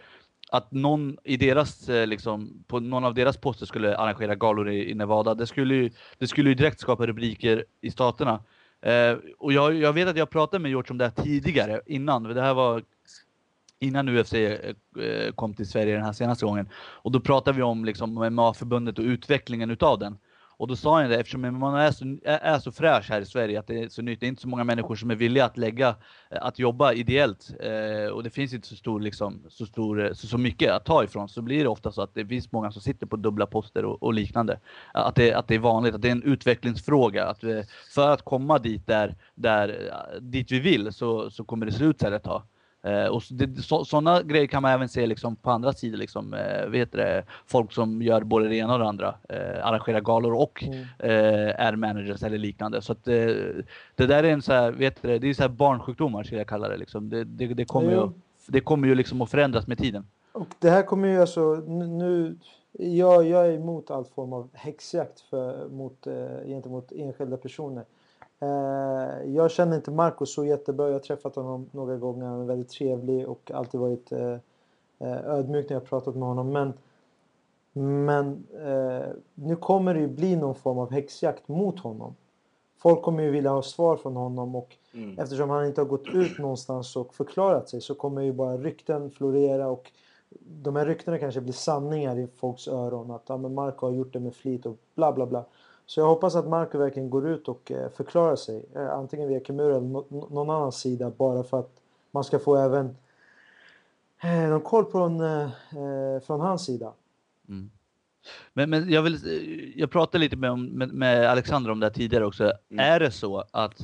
Att 0.51 0.71
någon 0.71 1.17
i 1.23 1.37
deras, 1.37 1.89
eh, 1.89 2.07
liksom, 2.07 2.63
på 2.67 2.79
någon 2.79 3.03
av 3.05 3.13
deras 3.13 3.37
poster 3.37 3.65
skulle 3.65 3.97
arrangera 3.97 4.35
galor 4.35 4.69
i, 4.69 4.91
i 4.91 4.93
Nevada, 4.93 5.33
det 5.33 5.47
skulle 5.47 5.75
ju, 5.75 5.89
det 6.17 6.27
skulle 6.27 6.49
ju 6.49 6.55
direkt 6.55 6.79
skapa 6.79 7.07
rubriker 7.07 7.65
i 7.81 7.91
staterna. 7.91 8.43
Eh, 8.81 9.17
och 9.37 9.53
jag, 9.53 9.73
jag 9.75 9.93
vet 9.93 10.07
att 10.07 10.17
jag 10.17 10.29
pratade 10.29 10.61
med 10.61 10.69
George 10.69 10.91
om 10.91 10.97
det 10.97 11.05
här 11.05 11.23
tidigare, 11.23 11.81
innan. 11.85 12.23
Det 12.23 12.41
här 12.41 12.53
var 12.53 12.83
innan 13.79 14.09
UFC 14.09 14.33
eh, 14.33 14.75
eh, 15.03 15.31
kom 15.31 15.53
till 15.53 15.69
Sverige 15.69 15.95
den 15.95 16.05
här 16.05 16.13
senaste 16.13 16.45
gången. 16.45 16.69
Och 16.75 17.11
då 17.11 17.19
pratade 17.19 17.57
vi 17.57 17.63
om 17.63 17.85
liksom 17.85 18.13
MMA-förbundet 18.13 18.99
och 18.99 19.05
utvecklingen 19.05 19.71
utav 19.71 19.99
den. 19.99 20.17
Och 20.59 20.67
då 20.67 20.75
sa 20.75 21.01
han 21.01 21.09
det, 21.09 21.19
eftersom 21.19 21.59
man 21.59 21.75
är 21.75 21.91
så, 21.91 22.17
är 22.23 22.59
så 22.59 22.71
fräsch 22.71 23.09
här 23.09 23.21
i 23.21 23.25
Sverige, 23.25 23.59
att 23.59 23.67
det 23.67 23.83
är 23.83 23.89
så 23.89 24.01
nytt. 24.01 24.19
Det 24.19 24.25
är 24.25 24.27
inte 24.27 24.41
så 24.41 24.47
många 24.47 24.63
människor 24.63 24.95
som 24.95 25.11
är 25.11 25.15
villiga 25.15 25.45
att 25.45 25.57
lägga, 25.57 25.95
eh, 26.31 26.37
att 26.41 26.59
jobba 26.59 26.93
ideellt. 26.93 27.51
Eh, 27.59 28.11
och 28.11 28.23
det 28.23 28.29
finns 28.29 28.53
inte 28.53 28.67
så 28.67 28.75
stor, 28.75 28.99
liksom, 28.99 29.43
så, 29.49 29.65
stor, 29.65 30.11
så, 30.13 30.27
så 30.27 30.37
mycket 30.37 30.71
att 30.71 30.85
ta 30.85 31.03
ifrån. 31.03 31.29
Så 31.29 31.41
blir 31.41 31.63
det 31.63 31.69
ofta 31.69 31.91
så 31.91 32.01
att 32.01 32.13
det 32.13 32.25
finns 32.25 32.51
många 32.51 32.71
som 32.71 32.81
sitter 32.81 33.05
på 33.05 33.15
dubbla 33.15 33.45
poster 33.45 33.85
och, 33.85 34.03
och 34.03 34.13
liknande. 34.13 34.59
Att 34.93 35.15
det, 35.15 35.33
att 35.33 35.47
det 35.47 35.55
är 35.55 35.59
vanligt, 35.59 35.95
att 35.95 36.01
det 36.01 36.07
är 36.07 36.11
en 36.11 36.23
utvecklingsfråga. 36.23 37.25
Att 37.25 37.43
vi, 37.43 37.63
för 37.93 38.09
att 38.09 38.21
komma 38.21 38.59
dit, 38.59 38.87
där, 38.87 39.15
där, 39.35 39.91
dit 40.19 40.51
vi 40.51 40.59
vill 40.59 40.93
så, 40.93 41.31
så 41.31 41.43
kommer 41.43 41.65
det 41.65 41.71
se 41.71 41.83
ut 41.83 41.99
så 41.99 42.05
här 42.05 42.13
ett 42.13 42.23
tag. 42.23 42.43
Eh, 42.83 43.05
och 43.05 43.23
så, 43.63 43.85
sådana 43.85 44.21
grejer 44.21 44.47
kan 44.47 44.61
man 44.61 44.71
även 44.71 44.89
se 44.89 45.07
liksom 45.07 45.35
på 45.35 45.51
andra 45.51 45.73
sidor. 45.73 45.97
Liksom, 45.97 46.33
eh, 46.33 46.65
vet 46.69 46.91
det, 46.91 47.23
folk 47.45 47.71
som 47.73 48.01
gör 48.01 48.21
både 48.21 48.47
det 48.47 48.55
ena 48.55 48.73
och 48.73 48.79
det 48.79 48.87
andra. 48.87 49.15
Eh, 49.29 49.65
arrangerar 49.67 50.01
galor 50.01 50.33
och 50.33 50.63
mm. 50.63 50.79
Eh, 50.99 51.65
är 51.65 51.75
managers 51.75 52.23
eller 52.23 52.37
liknande. 52.37 52.81
Så 52.81 52.91
att, 52.91 53.07
eh, 53.07 53.15
det 53.95 54.05
där 54.05 54.23
är 54.23 54.31
en 54.31 54.41
så 54.41 54.53
här, 54.53 54.71
vet 54.71 55.01
det, 55.01 55.19
det 55.19 55.29
är 55.29 55.33
så 55.33 55.41
här 55.41 55.49
barnsjukdomar 55.49 56.23
skulle 56.23 56.39
jag 56.39 56.47
kalla 56.47 56.69
det. 56.69 56.77
Liksom. 56.77 57.09
Det, 57.09 57.23
det, 57.23 57.47
det, 57.47 57.65
kommer 57.65 57.91
ju, 57.91 58.09
det 58.47 58.61
kommer 58.61 58.87
ju 58.87 58.95
liksom 58.95 59.21
att 59.21 59.31
förändras 59.31 59.67
med 59.67 59.77
tiden. 59.77 60.05
Och 60.31 60.47
det 60.59 60.69
här 60.69 60.83
kommer 60.83 61.07
ju 61.07 61.21
alltså 61.21 61.55
nu... 61.67 62.37
Jag, 62.71 63.27
jag 63.27 63.47
är 63.47 63.51
emot 63.51 63.91
all 63.91 64.05
form 64.05 64.33
av 64.33 64.49
häxjakt 64.53 65.19
för, 65.19 65.69
mot, 65.69 66.07
eh, 66.07 66.45
gentemot 66.45 66.91
enskilda 66.91 67.37
personer. 67.37 67.85
Eh, 68.39 69.33
jag 69.33 69.51
känner 69.51 69.75
inte 69.75 69.91
Marco 69.91 70.25
så 70.25 70.45
jättebra. 70.45 70.85
Jag 70.85 70.93
har 70.93 70.99
träffat 70.99 71.35
honom 71.35 71.69
några 71.71 71.97
gånger. 71.97 72.25
Han 72.25 72.41
är 72.41 72.45
väldigt 72.45 72.69
trevlig 72.69 73.27
och 73.27 73.51
alltid 73.51 73.79
varit 73.79 74.11
eh, 74.11 74.37
eh, 74.99 75.25
ödmjuk 75.25 75.69
när 75.69 75.75
jag 75.75 75.85
pratat 75.85 76.15
med 76.15 76.27
honom. 76.27 76.51
Men, 76.51 76.73
men 78.05 78.47
nu 79.33 79.55
kommer 79.55 79.93
det 79.93 79.99
ju 79.99 80.07
bli 80.07 80.35
någon 80.35 80.55
form 80.55 80.77
av 80.77 80.91
häxjakt 80.91 81.47
mot 81.47 81.79
honom. 81.79 82.15
Folk 82.77 83.01
kommer 83.01 83.23
ju 83.23 83.31
vilja 83.31 83.51
ha 83.51 83.61
svar 83.61 83.97
från 83.97 84.15
honom 84.15 84.55
och 84.55 84.77
mm. 84.93 85.19
eftersom 85.19 85.49
han 85.49 85.65
inte 85.65 85.81
har 85.81 85.85
gått 85.85 86.07
ut 86.07 86.39
någonstans 86.39 86.95
och 86.95 87.13
förklarat 87.13 87.69
sig 87.69 87.81
så 87.81 87.95
kommer 87.95 88.21
ju 88.21 88.33
bara 88.33 88.57
rykten 88.57 89.11
florera 89.11 89.67
och 89.67 89.91
de 90.39 90.75
här 90.75 90.85
ryktena 90.85 91.17
kanske 91.17 91.41
blir 91.41 91.53
sanningar 91.53 92.19
i 92.19 92.27
folks 92.27 92.67
öron. 92.67 93.11
Att 93.11 93.23
ja, 93.27 93.37
men 93.37 93.53
Marco 93.53 93.85
har 93.85 93.93
gjort 93.93 94.13
det 94.13 94.19
med 94.19 94.35
flit 94.35 94.65
och 94.65 94.77
bla 94.95 95.11
bla 95.11 95.25
bla. 95.25 95.45
Så 95.89 95.99
jag 95.99 96.07
hoppas 96.07 96.35
att 96.35 96.47
Marco 96.47 96.77
verkligen 96.77 97.09
går 97.09 97.27
ut 97.27 97.47
och 97.47 97.71
eh, 97.71 97.89
förklarar 97.89 98.35
sig. 98.35 98.65
Eh, 98.75 98.91
antingen 98.91 99.27
via 99.27 99.39
Kimura 99.39 99.75
eller 99.75 99.87
någon 100.33 100.49
annan 100.49 100.71
sida. 100.71 101.11
Bara 101.17 101.43
för 101.43 101.59
att 101.59 101.71
man 102.11 102.23
ska 102.23 102.39
få 102.39 102.55
även 102.55 102.97
eh, 104.23 104.49
någon 104.49 104.61
koll 104.61 104.91
från, 104.91 105.21
från 106.21 106.39
hans 106.39 106.65
sida. 106.65 106.93
Mm. 107.47 107.71
Men, 108.53 108.69
men 108.69 108.89
jag, 108.89 109.01
vill, 109.01 109.73
jag 109.75 109.91
pratade 109.91 110.17
lite 110.23 110.35
med, 110.35 110.59
med, 110.59 110.93
med 110.93 111.29
Alexander 111.29 111.71
om 111.71 111.79
det 111.79 111.85
här 111.85 111.93
tidigare 111.93 112.25
också. 112.25 112.43
Mm. 112.43 112.85
Är 112.93 112.99
det 112.99 113.11
så 113.11 113.43
att, 113.51 113.81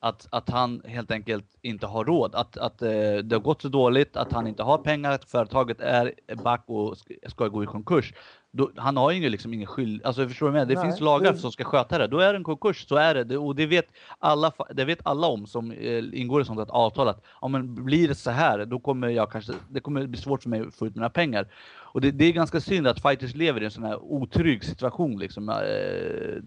att, 0.00 0.26
att 0.30 0.50
han 0.50 0.82
helt 0.84 1.10
enkelt 1.10 1.46
inte 1.62 1.86
har 1.86 2.04
råd? 2.04 2.34
Att, 2.34 2.56
att 2.56 2.78
det 2.78 3.32
har 3.32 3.38
gått 3.38 3.62
så 3.62 3.68
dåligt, 3.68 4.16
att 4.16 4.32
han 4.32 4.46
inte 4.46 4.62
har 4.62 4.78
pengar, 4.78 5.10
att 5.10 5.24
företaget 5.24 5.80
är 5.80 6.14
back 6.42 6.64
och 6.66 6.96
ska 7.26 7.48
gå 7.48 7.62
i 7.62 7.66
konkurs. 7.66 8.14
Då, 8.52 8.70
han 8.76 8.96
har 8.96 9.10
ju 9.10 9.28
liksom 9.28 9.54
ingen 9.54 9.66
skyld, 9.66 10.04
alltså 10.04 10.28
förstår 10.28 10.46
du 10.46 10.52
med? 10.52 10.68
Det 10.68 10.74
Nej, 10.74 10.84
finns 10.84 11.00
lagar 11.00 11.34
som 11.34 11.52
ska 11.52 11.64
sköta 11.64 11.98
det. 11.98 12.06
Då 12.06 12.18
är 12.18 12.32
det 12.32 12.36
en 12.36 12.44
konkurs, 12.44 12.88
så 12.88 12.96
är 12.96 13.24
det. 13.24 13.38
Och 13.38 13.56
det 13.56 13.66
vet 13.66 13.86
alla, 14.18 14.52
det 14.74 14.84
vet 14.84 14.98
alla 15.02 15.26
om 15.26 15.46
som 15.46 15.72
eh, 15.72 16.04
ingår 16.12 16.42
i 16.42 16.44
sånt 16.44 16.60
ett 16.60 16.70
avtal 16.70 17.08
att 17.08 17.24
om 17.40 17.52
men 17.52 17.84
blir 17.84 18.08
det 18.08 18.14
så 18.14 18.30
här, 18.30 18.64
då 18.64 18.78
kommer 18.78 19.08
jag 19.08 19.30
kanske, 19.30 19.52
det 19.68 19.80
kommer 19.80 20.06
bli 20.06 20.20
svårt 20.20 20.42
för 20.42 20.50
mig 20.50 20.60
att 20.60 20.74
få 20.74 20.86
ut 20.86 20.94
mina 20.94 21.10
pengar. 21.10 21.48
Och 21.92 22.00
det, 22.00 22.10
det 22.10 22.24
är 22.24 22.32
ganska 22.32 22.60
synd 22.60 22.86
att 22.86 23.02
fighters 23.02 23.34
lever 23.34 23.60
i 23.60 23.64
en 23.64 23.70
sån 23.70 23.84
här 23.84 24.02
otrygg 24.02 24.64
situation 24.64 25.18
liksom. 25.18 25.48
Eh, 25.48 25.56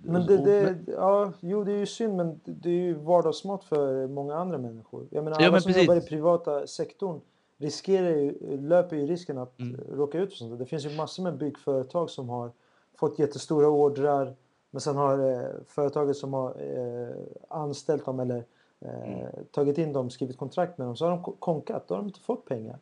men 0.03 0.25
det, 0.25 0.37
det, 0.37 0.77
ja, 0.87 1.31
jo 1.39 1.63
det 1.63 1.71
är 1.71 1.79
ju 1.79 1.85
synd 1.85 2.15
men 2.15 2.39
det 2.45 2.69
är 2.69 2.73
ju 2.73 2.93
vardagsmat 2.93 3.63
för 3.63 4.07
många 4.07 4.35
andra 4.35 4.57
människor. 4.57 5.07
Jag 5.11 5.23
menar 5.23 5.37
alla 5.37 5.45
ja, 5.45 5.61
som 5.61 5.69
precis. 5.69 5.87
jobbar 5.87 6.01
i 6.01 6.07
privata 6.07 6.67
sektorn 6.67 7.21
riskerar 7.63 8.09
ju, 8.09 8.57
löper 8.61 8.95
ju 8.95 9.07
risken 9.07 9.37
att 9.37 9.59
mm. 9.59 9.81
råka 9.91 10.19
ut 10.19 10.29
för 10.29 10.37
sånt. 10.37 10.59
Det 10.59 10.65
finns 10.65 10.85
ju 10.85 10.95
massor 10.97 11.23
med 11.23 11.37
byggföretag 11.37 12.09
som 12.09 12.29
har 12.29 12.51
fått 12.95 13.19
jättestora 13.19 13.69
ordrar 13.69 14.35
men 14.73 14.81
sen 14.81 14.95
har 14.95 15.31
eh, 15.31 15.49
företaget 15.67 16.17
som 16.17 16.33
har 16.33 16.49
eh, 16.49 17.15
anställt 17.47 18.05
dem 18.05 18.19
eller 18.19 18.43
eh, 18.79 19.13
mm. 19.13 19.45
tagit 19.51 19.77
in 19.77 19.93
dem, 19.93 20.09
skrivit 20.09 20.37
kontrakt 20.37 20.77
med 20.77 20.87
dem, 20.87 20.95
så 20.95 21.05
har 21.05 21.11
de 21.11 21.23
konkat. 21.39 21.87
Då 21.87 21.93
har 21.93 21.99
de 21.99 22.07
inte 22.07 22.19
fått 22.19 22.45
pengar. 22.45 22.77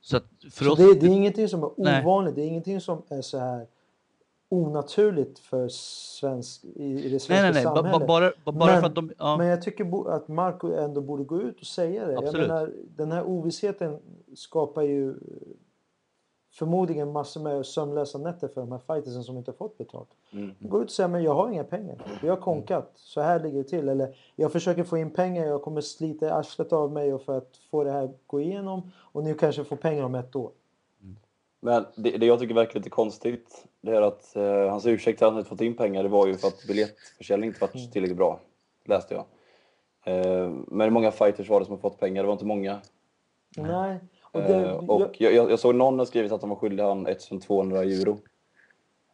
Så, 0.00 0.20
så 0.52 0.72
oss... 0.72 0.78
det, 0.78 0.94
det, 0.94 1.06
är 1.06 1.10
ingenting 1.10 1.48
som 1.48 1.62
är 1.62 1.70
ovanligt. 1.76 2.34
Nej. 2.36 2.44
Det 2.44 2.48
är 2.48 2.50
ingenting 2.50 2.80
som 2.80 3.02
är 3.08 3.22
så 3.22 3.38
här 3.38 3.66
onaturligt 4.52 5.38
för 5.38 5.68
svensk, 5.68 6.64
i, 6.64 7.08
det 7.08 7.20
svenska 7.20 7.34
nej, 7.34 7.42
nej, 7.42 7.52
nej. 7.52 7.62
samhället. 7.62 8.06
Bara, 8.08 8.32
bara 8.44 8.66
men, 8.66 8.80
för 8.80 8.86
att 8.86 8.94
de, 8.94 9.12
ja. 9.18 9.36
men 9.36 9.46
jag 9.46 9.62
tycker 9.62 10.10
att 10.10 10.28
Marco 10.28 10.72
ändå 10.72 11.00
borde 11.00 11.24
gå 11.24 11.42
ut 11.42 11.60
och 11.60 11.66
säga 11.66 12.06
det. 12.06 12.12
Jag 12.12 12.32
menar, 12.32 12.72
den 12.96 13.12
här 13.12 13.24
ovissheten 13.24 13.98
skapar 14.34 14.82
ju 14.82 15.14
förmodligen 16.52 17.12
massor 17.12 17.40
med 17.40 17.66
sömnlösa 17.66 18.18
nätter 18.18 18.48
för 18.48 18.60
de 18.60 18.72
här 18.72 18.78
fightersen 18.78 19.24
som 19.24 19.36
inte 19.36 19.52
fått 19.52 19.78
betalt. 19.78 20.08
Mm. 20.32 20.54
Gå 20.60 20.82
ut 20.82 20.84
och 20.84 20.90
säga 20.90 21.08
men 21.08 21.22
jag 21.22 21.34
har 21.34 21.50
inga 21.50 21.64
pengar. 21.64 22.18
Vi 22.22 22.28
har 22.28 22.36
konkat. 22.36 22.92
Så 22.94 23.20
här 23.20 23.40
ligger 23.40 23.58
det 23.58 23.68
till. 23.68 23.88
Eller 23.88 24.16
jag 24.36 24.52
försöker 24.52 24.84
få 24.84 24.98
in 24.98 25.10
pengar. 25.10 25.46
Jag 25.46 25.62
kommer 25.62 25.80
slita 25.80 26.34
arslet 26.34 26.72
av 26.72 26.92
mig 26.92 27.18
för 27.18 27.38
att 27.38 27.56
få 27.70 27.84
det 27.84 27.92
här 27.92 28.10
gå 28.26 28.40
igenom. 28.40 28.90
Och 28.96 29.24
ni 29.24 29.34
kanske 29.34 29.64
får 29.64 29.76
pengar 29.76 30.02
om 30.02 30.14
ett 30.14 30.36
år. 30.36 30.50
Men 31.64 31.86
det, 31.96 32.10
det 32.10 32.26
jag 32.26 32.40
tycker 32.40 32.54
verkar 32.54 32.74
lite 32.74 32.90
konstigt, 32.90 33.66
det 33.80 33.96
är 33.96 34.02
att 34.02 34.36
eh, 34.36 34.70
hans 34.70 34.86
ursäkt 34.86 35.18
till 35.18 35.26
att 35.26 35.32
han 35.32 35.38
inte 35.38 35.50
fått 35.50 35.60
in 35.60 35.76
pengar, 35.76 36.02
det 36.02 36.08
var 36.08 36.26
ju 36.26 36.34
för 36.34 36.48
att 36.48 36.66
biljettförsäljningen 36.68 37.50
inte 37.50 37.60
varit 37.60 37.74
mm. 37.74 37.90
tillräckligt 37.90 38.16
bra. 38.16 38.40
Läste 38.84 39.14
jag. 39.14 39.24
Eh, 40.04 40.50
men 40.66 40.80
hur 40.80 40.90
många 40.90 41.10
fighters 41.10 41.48
var 41.48 41.60
det 41.60 41.66
som 41.66 41.74
har 41.74 41.80
fått 41.80 42.00
pengar? 42.00 42.22
Det 42.22 42.26
var 42.26 42.32
inte 42.32 42.44
många. 42.44 42.80
Nej. 43.56 43.98
Och, 44.22 44.40
det, 44.40 44.54
eh, 44.54 44.76
och 44.76 45.20
jag, 45.20 45.34
jag, 45.34 45.58
såg 45.58 45.74
någon 45.74 45.98
har 45.98 46.06
skrivit 46.06 46.32
att 46.32 46.40
de 46.40 46.50
var 46.50 46.56
skyldiga 46.56 46.88
han 46.88 47.06
1200 47.06 47.82
euro. 47.82 48.18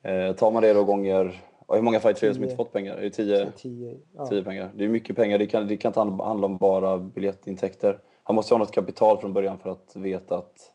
Eh, 0.02 0.33
tar 0.33 0.50
man 0.50 0.62
det 0.62 0.73
då 0.73 0.85
gånger... 0.85 1.43
Och 1.67 1.76
hur 1.76 1.83
många 1.83 2.00
fighters 2.00 2.23
är 2.23 2.28
det 2.28 2.35
som 2.35 2.45
inte 2.45 2.57
fått 2.57 2.73
pengar? 2.73 2.97
Är 2.97 3.02
det 3.02 3.11
10? 3.11 3.52
10, 3.57 3.99
ja. 4.17 4.26
10 4.26 4.45
pengar. 4.45 4.71
Det 4.75 4.85
är 4.85 4.88
mycket 4.88 5.17
pengar. 5.17 5.38
Det 5.38 5.47
kan, 5.47 5.67
det 5.69 5.76
kan 5.76 5.88
inte 5.88 6.00
handla 6.00 6.47
om 6.47 6.57
bara 6.57 6.99
biljettintäkter. 6.99 7.99
Han 8.23 8.37
måste 8.37 8.55
ha 8.55 8.59
något 8.59 8.73
kapital 8.73 9.19
från 9.19 9.33
början 9.33 9.59
för 9.59 9.71
att 9.71 9.97
veta 9.97 10.37
att 10.37 10.73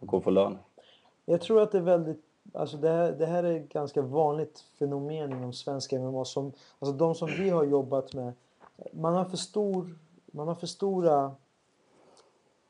de 0.00 0.08
kommer 0.08 0.22
få 0.22 0.30
lön. 0.30 0.58
Jag 1.24 1.40
tror 1.40 1.62
att 1.62 1.72
det 1.72 1.78
är 1.78 1.82
väldigt 1.82 2.24
Alltså 2.54 2.76
det, 2.76 2.88
här, 2.88 3.12
det 3.12 3.26
här 3.26 3.44
är 3.44 3.56
ett 3.56 3.68
ganska 3.68 4.02
vanligt 4.02 4.64
fenomen 4.78 5.32
inom 5.32 5.52
svenska 5.52 5.98
MMA. 5.98 6.24
Som, 6.24 6.52
alltså 6.78 6.96
de 6.96 7.14
som 7.14 7.28
vi 7.28 7.50
har 7.50 7.64
jobbat 7.64 8.14
med. 8.14 8.32
Man 8.92 9.14
har 9.14 9.24
för, 9.24 9.36
stor, 9.36 9.98
man 10.26 10.48
har 10.48 10.54
för 10.54 10.66
stora, 10.66 11.34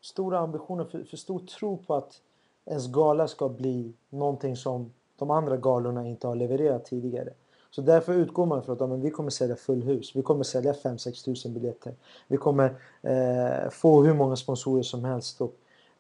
stora 0.01 0.39
ambitioner, 0.39 0.85
för, 0.85 1.05
för 1.05 1.17
stor 1.17 1.39
tro 1.39 1.77
på 1.77 1.95
att 1.95 2.21
ens 2.67 2.93
gala 2.93 3.29
ska 3.29 3.49
bli 3.49 3.93
någonting 4.11 4.57
som 4.57 4.93
de 5.17 5.31
andra 5.31 5.57
galorna 5.57 6.07
inte 6.07 6.27
har 6.27 6.35
levererat 6.35 6.85
tidigare. 6.85 7.31
Så 7.71 7.81
därför 7.81 8.13
utgår 8.15 8.47
man 8.47 8.63
från 8.63 8.73
att 8.73 8.81
ja, 8.81 8.87
men 8.87 9.01
vi 9.01 9.11
kommer 9.11 9.31
sälja 9.31 9.57
full 9.57 9.83
hus. 9.83 10.17
Vi 10.17 10.23
kommer 10.23 10.45
sälja 10.45 10.73
5-6 10.73 11.25
tusen 11.25 11.55
biljetter. 11.55 11.95
Vi 12.29 12.37
kommer 12.37 12.77
eh, 13.03 13.71
få 13.71 14.03
hur 14.03 14.15
många 14.15 14.37
sponsorer 14.37 14.83
som 14.83 15.05
helst. 15.05 15.41
Och 15.41 15.55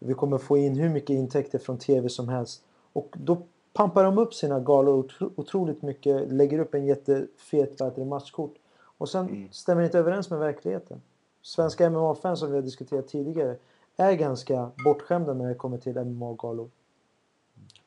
vi 0.06 0.14
kommer 0.14 0.38
få 0.38 0.56
in 0.58 0.76
hur 0.76 0.88
mycket 0.88 1.10
intäkter 1.10 1.58
från 1.58 1.78
TV 1.78 2.08
som 2.08 2.28
helst. 2.28 2.62
Och 2.92 3.14
då 3.18 3.42
pampar 3.72 4.04
de 4.04 4.18
upp 4.18 4.34
sina 4.34 4.60
galor 4.60 5.12
otroligt 5.36 5.82
mycket, 5.82 6.32
lägger 6.32 6.58
upp 6.58 6.74
en 6.74 6.86
jättefet 6.86 7.96
matchkort. 7.96 8.54
Och 8.98 9.08
sen 9.08 9.28
mm. 9.28 9.48
stämmer 9.52 9.80
det 9.80 9.86
inte 9.86 9.98
överens 9.98 10.30
med 10.30 10.38
verkligheten. 10.38 11.02
Svenska 11.42 11.90
MMA-fans 11.90 12.40
som 12.40 12.50
vi 12.50 12.54
har 12.54 12.62
diskuterat 12.62 13.08
tidigare 13.08 13.56
är 13.96 14.12
ganska 14.12 14.70
bortskämda 14.84 15.34
när 15.34 15.48
det 15.48 15.54
kommer 15.54 15.78
till 15.78 15.94
MMA-galor. 15.94 16.70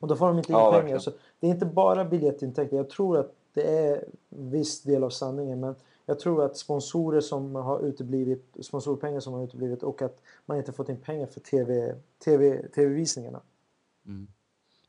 Och 0.00 0.08
då 0.08 0.16
får 0.16 0.26
de 0.26 0.38
inte 0.38 0.52
in 0.52 0.58
ja, 0.58 0.80
pengar. 0.80 0.98
Så 0.98 1.10
det 1.40 1.46
är 1.46 1.50
inte 1.50 1.66
bara 1.66 2.04
biljettintäkter. 2.04 2.76
Jag 2.76 2.90
tror 2.90 3.18
att 3.18 3.32
det 3.54 3.78
är 3.78 4.04
viss 4.28 4.82
del 4.82 5.04
av 5.04 5.10
sanningen. 5.10 5.60
Men 5.60 5.74
jag 6.06 6.18
tror 6.18 6.44
att 6.44 6.56
sponsorer 6.56 7.20
som 7.20 7.54
har 7.54 7.86
uteblivit, 7.86 8.56
sponsorpengar 8.60 9.20
som 9.20 9.32
har 9.32 9.44
uteblivit 9.44 9.82
och 9.82 10.02
att 10.02 10.20
man 10.46 10.58
inte 10.58 10.72
fått 10.72 10.88
in 10.88 11.00
pengar 11.00 11.26
för 11.26 11.40
TV, 11.40 11.94
TV, 12.24 12.68
TV-visningarna. 12.68 13.40
Mm. 14.06 14.26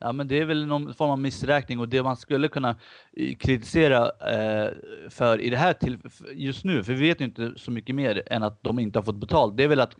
Ja, 0.00 0.12
men 0.12 0.28
det 0.28 0.40
är 0.40 0.44
väl 0.44 0.66
någon 0.66 0.94
form 0.94 1.10
av 1.10 1.18
missräkning 1.18 1.78
och 1.80 1.88
det 1.88 2.02
man 2.02 2.16
skulle 2.16 2.48
kunna 2.48 2.76
eh, 3.12 3.36
kritisera 3.36 4.10
eh, 4.10 4.72
för 5.10 5.40
i 5.40 5.50
det 5.50 5.56
här 5.56 5.72
till 5.72 5.98
just 6.34 6.64
nu, 6.64 6.84
för 6.84 6.92
vi 6.92 7.08
vet 7.08 7.20
ju 7.20 7.24
inte 7.24 7.52
så 7.56 7.70
mycket 7.70 7.94
mer 7.94 8.22
än 8.26 8.42
att 8.42 8.62
de 8.62 8.78
inte 8.78 8.98
har 8.98 9.04
fått 9.04 9.16
betalt. 9.20 9.56
Det 9.56 9.64
är 9.64 9.68
väl 9.68 9.80
att 9.80 9.96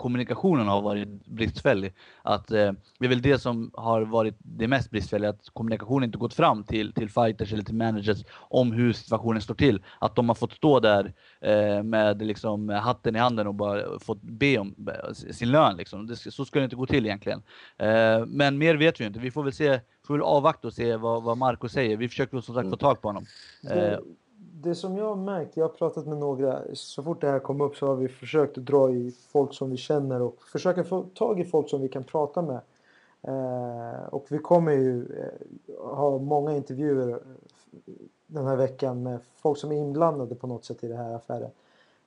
kommunikationen 0.00 0.68
har 0.68 0.82
varit 0.82 1.26
bristfällig. 1.26 1.92
Att 2.22 2.50
eh, 2.50 2.72
det 2.98 3.04
är 3.04 3.08
väl 3.08 3.22
det 3.22 3.38
som 3.38 3.70
har 3.74 4.02
varit 4.02 4.34
det 4.38 4.68
mest 4.68 4.90
bristfälliga, 4.90 5.30
att 5.30 5.48
kommunikationen 5.52 6.04
inte 6.04 6.18
gått 6.18 6.34
fram 6.34 6.64
till, 6.64 6.92
till 6.92 7.10
fighters 7.10 7.52
eller 7.52 7.62
till 7.62 7.74
managers 7.74 8.24
om 8.32 8.72
hur 8.72 8.92
situationen 8.92 9.42
står 9.42 9.54
till. 9.54 9.82
Att 9.98 10.16
de 10.16 10.28
har 10.28 10.34
fått 10.34 10.52
stå 10.52 10.80
där 10.80 11.12
eh, 11.40 11.82
med 11.82 12.22
liksom 12.22 12.68
hatten 12.68 13.16
i 13.16 13.18
handen 13.18 13.46
och 13.46 13.54
bara 13.54 13.98
fått 13.98 14.22
be 14.22 14.58
om 14.58 14.74
eh, 14.88 15.12
sin 15.12 15.50
lön 15.50 15.76
liksom. 15.76 16.06
Det, 16.06 16.16
så 16.16 16.44
ska 16.44 16.58
det 16.58 16.64
inte 16.64 16.76
gå 16.76 16.86
till 16.86 17.06
egentligen. 17.06 17.42
Eh, 17.78 18.26
men 18.26 18.58
mer 18.58 18.74
vet 18.74 19.00
vi 19.00 19.04
inte. 19.04 19.18
Vi 19.18 19.30
får 19.30 19.42
väl 19.42 19.52
se, 19.52 19.80
får 20.06 20.14
väl 20.14 20.22
avvakta 20.22 20.68
och 20.68 20.74
se 20.74 20.96
vad, 20.96 21.22
vad 21.22 21.38
Marco 21.38 21.68
säger. 21.68 21.96
Vi 21.96 22.08
försöker 22.08 22.40
som 22.40 22.54
sagt 22.54 22.70
få 22.70 22.76
tag 22.76 23.02
på 23.02 23.08
honom. 23.08 23.26
Det, 23.62 24.00
det 24.62 24.74
som 24.74 24.96
jag 24.96 25.04
har 25.04 25.16
märkt, 25.16 25.56
jag 25.56 25.64
har 25.64 25.68
pratat 25.68 26.06
med 26.06 26.18
några, 26.18 26.62
så 26.72 27.02
fort 27.02 27.20
det 27.20 27.30
här 27.30 27.38
kom 27.38 27.60
upp 27.60 27.76
så 27.76 27.86
har 27.86 27.96
vi 27.96 28.08
försökt 28.08 28.56
dra 28.56 28.90
i 28.90 29.14
folk 29.32 29.54
som 29.54 29.70
vi 29.70 29.76
känner 29.76 30.22
och 30.22 30.42
försöka 30.42 30.84
få 30.84 31.02
tag 31.02 31.40
i 31.40 31.44
folk 31.44 31.68
som 31.70 31.80
vi 31.80 31.88
kan 31.88 32.04
prata 32.04 32.42
med. 32.42 32.60
Eh, 33.22 34.04
och 34.04 34.26
vi 34.28 34.38
kommer 34.38 34.72
ju 34.72 35.02
eh, 35.02 35.86
ha 35.96 36.18
många 36.18 36.56
intervjuer 36.56 37.08
eh, 37.08 37.16
den 38.26 38.46
här 38.46 38.56
veckan 38.56 39.02
med 39.02 39.18
folk 39.36 39.58
som 39.58 39.72
är 39.72 39.76
inblandade 39.76 40.34
på 40.34 40.46
något 40.46 40.64
sätt 40.64 40.84
i 40.84 40.88
den 40.88 40.96
här 40.96 41.14
affären. 41.14 41.50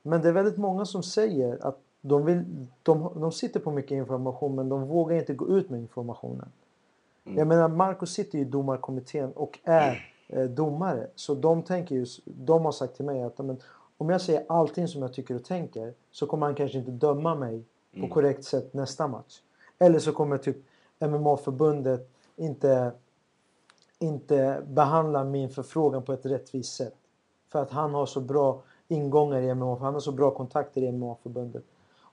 Men 0.01 0.21
det 0.21 0.27
är 0.27 0.33
väldigt 0.33 0.57
många 0.57 0.85
som 0.85 1.03
säger 1.03 1.67
att 1.67 1.79
de, 2.01 2.25
vill, 2.25 2.67
de, 2.83 3.11
de 3.15 3.31
sitter 3.31 3.59
på 3.59 3.71
mycket 3.71 3.91
information 3.91 4.55
men 4.55 4.69
de 4.69 4.87
vågar 4.87 5.17
inte 5.17 5.33
gå 5.33 5.49
ut 5.49 5.69
med 5.69 5.79
informationen. 5.79 6.49
Mm. 7.25 7.37
Jag 7.37 7.47
menar, 7.47 7.67
Marco 7.67 8.05
sitter 8.05 8.37
i 8.37 8.43
domarkommittén 8.43 9.31
och 9.31 9.59
är 9.63 10.09
domare. 10.41 11.07
Så 11.15 11.35
de 11.35 11.63
tänker 11.63 11.95
ju, 11.95 12.05
de 12.25 12.65
har 12.65 12.71
sagt 12.71 12.95
till 12.95 13.05
mig 13.05 13.23
att 13.23 13.37
men, 13.37 13.57
om 13.97 14.09
jag 14.09 14.21
säger 14.21 14.45
allting 14.49 14.87
som 14.87 15.01
jag 15.01 15.13
tycker 15.13 15.35
och 15.35 15.43
tänker 15.43 15.93
så 16.11 16.25
kommer 16.27 16.45
han 16.45 16.55
kanske 16.55 16.77
inte 16.77 16.91
döma 16.91 17.35
mig 17.35 17.63
på 17.91 17.97
mm. 17.97 18.09
korrekt 18.09 18.43
sätt 18.43 18.73
nästa 18.73 19.07
match. 19.07 19.39
Eller 19.79 19.99
så 19.99 20.11
kommer 20.11 20.37
typ 20.37 20.57
MMA-förbundet 20.99 22.09
inte, 22.35 22.91
inte 23.99 24.63
behandla 24.67 25.23
min 25.23 25.49
förfrågan 25.49 26.03
på 26.03 26.13
ett 26.13 26.25
rättvist 26.25 26.75
sätt. 26.75 26.95
För 27.51 27.61
att 27.61 27.71
han 27.71 27.93
har 27.93 28.05
så 28.05 28.21
bra 28.21 28.61
ingångar 28.87 29.41
i 29.41 29.53
MMA, 29.53 29.79
han 29.79 29.93
har 29.93 30.01
så 30.01 30.11
bra 30.11 30.31
kontakter 30.31 30.81
i 30.81 30.91
MMA-förbundet. 30.91 31.63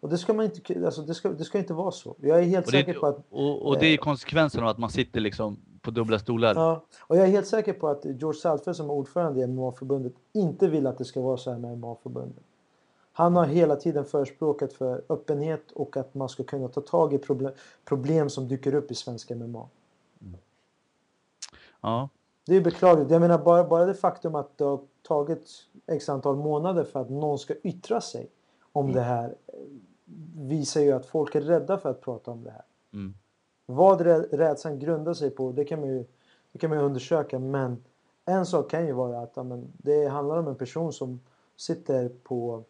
Och 0.01 0.09
det 0.09 0.19
ska 0.19 0.35
man 0.35 0.45
inte, 0.45 0.85
alltså 0.85 1.03
det 1.03 1.15
ska, 1.15 1.29
det 1.29 1.45
ska 1.45 1.59
inte 1.59 1.75
vara 1.75 1.91
så. 1.91 2.15
Jag 2.21 2.39
är 2.39 2.43
helt 2.43 2.67
och 2.67 2.73
det, 2.73 2.79
säker 2.79 2.95
på 2.95 3.07
att... 3.07 3.19
Och, 3.31 3.67
och 3.67 3.79
det 3.79 3.87
är 3.87 3.97
konsekvensen 3.97 4.63
av 4.63 4.69
att 4.69 4.79
man 4.79 4.91
sitter 4.91 5.21
liksom 5.21 5.59
på 5.83 5.91
dubbla 5.91 6.19
stolar. 6.19 6.55
Ja, 6.55 6.83
och 7.01 7.17
jag 7.17 7.27
är 7.27 7.31
helt 7.31 7.47
säker 7.47 7.73
på 7.73 7.89
att 7.89 8.05
George 8.05 8.41
Saltfeld 8.41 8.77
som 8.77 8.91
är 8.91 8.93
ordförande 8.93 9.41
i 9.41 9.47
MMA-förbundet 9.47 10.13
inte 10.33 10.69
vill 10.69 10.87
att 10.87 10.99
det 10.99 11.05
ska 11.05 11.21
vara 11.21 11.37
så 11.37 11.51
här 11.51 11.59
med 11.59 11.79
MMA-förbundet. 11.79 12.45
Han 13.13 13.37
har 13.37 13.47
hela 13.47 13.77
tiden 13.77 14.05
förespråkat 14.05 14.73
för 14.73 15.03
öppenhet 15.09 15.73
och 15.73 15.97
att 15.97 16.15
man 16.15 16.29
ska 16.29 16.45
kunna 16.45 16.69
ta 16.69 16.81
tag 16.81 17.15
i 17.15 17.19
problem, 17.19 17.53
problem 17.85 18.31
som 18.31 18.49
dyker 18.49 18.75
upp 18.75 18.91
i 18.91 18.95
svenska 18.95 19.37
MMA. 19.37 19.69
Mm. 20.21 20.41
Ja. 21.81 22.09
Det 22.47 22.57
är 22.57 22.61
beklagligt. 22.61 23.11
Jag 23.11 23.21
menar 23.21 23.39
bara, 23.39 23.65
bara 23.65 23.87
det 23.87 23.95
faktum 23.95 24.35
att 24.35 24.59
det 24.59 24.65
har 24.65 24.81
tagit 25.03 25.49
x 25.87 26.09
antal 26.09 26.37
månader 26.37 26.85
för 26.85 27.01
att 27.01 27.11
någon 27.11 27.39
ska 27.39 27.55
yttra 27.55 28.01
sig 28.01 28.29
om 28.73 28.85
mm. 28.85 28.97
det 28.97 29.03
här 29.03 29.35
visar 30.35 30.81
ju 30.81 30.93
att 30.93 31.07
folk 31.07 31.35
är 31.35 31.41
rädda 31.41 31.79
för 31.79 31.91
att 31.91 32.01
prata 32.01 32.31
om 32.31 32.45
det 32.45 32.51
här. 32.51 32.65
Mm. 32.93 33.15
Vad 33.75 34.01
rädslan 34.33 34.79
grundar 34.79 35.15
sig 35.15 35.31
på, 35.31 35.53
det 35.53 35.65
kan 35.65 35.81
man 35.81 35.89
ju, 35.89 36.05
det 36.53 36.59
kan 36.59 36.71
man 36.71 36.79
ju 36.79 36.85
undersöka. 36.85 37.39
Men 37.39 37.85
en 38.25 38.47
sak 38.47 38.71
kan 38.71 38.87
ju 38.87 38.93
vara 38.93 39.21
att 39.21 39.39
amen, 39.39 39.73
det 39.79 40.09
handlar 40.09 40.39
om 40.39 40.49
en 40.49 40.55
person 40.55 40.93
som 40.93 41.21
sitter 41.57 42.09
på 42.23 42.65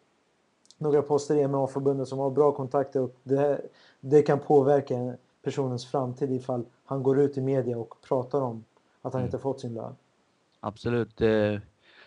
några 0.77 1.01
poster 1.01 1.35
i 1.35 1.47
MMA-förbundet 1.47 2.07
som 2.07 2.19
har 2.19 2.29
bra 2.29 2.51
kontakter 2.51 3.01
och 3.01 3.15
det, 3.23 3.61
det 3.99 4.21
kan 4.21 4.39
påverka 4.39 5.15
personens 5.43 5.85
framtid 5.85 6.31
ifall 6.31 6.65
han 6.85 7.03
går 7.03 7.19
ut 7.19 7.37
i 7.37 7.41
media 7.41 7.77
och 7.77 7.95
pratar 8.07 8.41
om 8.41 8.63
att 9.01 9.13
han 9.13 9.21
mm. 9.21 9.27
inte 9.27 9.39
fått 9.39 9.59
sin 9.59 9.73
lön. 9.73 9.95
Absolut. 10.59 11.21
Eh, 11.21 11.59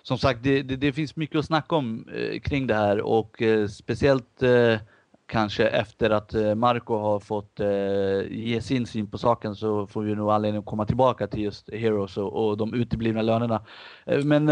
som 0.02 0.18
sagt, 0.18 0.42
det, 0.42 0.62
det, 0.62 0.76
det, 0.76 0.92
finns 0.92 1.16
mycket 1.16 1.38
att 1.38 1.44
snacka 1.44 1.76
om 1.76 2.08
eh, 2.14 2.40
kring 2.40 2.66
det 2.66 2.74
här 2.74 3.00
och 3.00 3.42
eh, 3.42 3.68
speciellt 3.68 4.42
kanske 5.26 5.68
efter 5.68 6.10
att 6.10 6.34
eh, 6.34 6.54
Marco 6.54 6.96
har 6.96 7.20
fått 7.20 7.60
eh, 7.60 7.68
ge 8.30 8.60
sin 8.62 8.86
syn 8.86 9.06
på 9.10 9.18
saken 9.18 9.56
så 9.56 9.86
får 9.86 10.02
vi 10.02 10.14
nog 10.14 10.30
anledning 10.30 10.60
att 10.60 10.66
komma 10.66 10.86
tillbaka 10.86 11.26
till 11.26 11.42
just 11.42 11.72
Heroes 11.72 12.16
och, 12.16 12.32
och 12.32 12.56
de 12.56 12.74
uteblivna 12.74 13.22
lönerna. 13.22 13.64
Eh, 14.06 14.24
men 14.24 14.48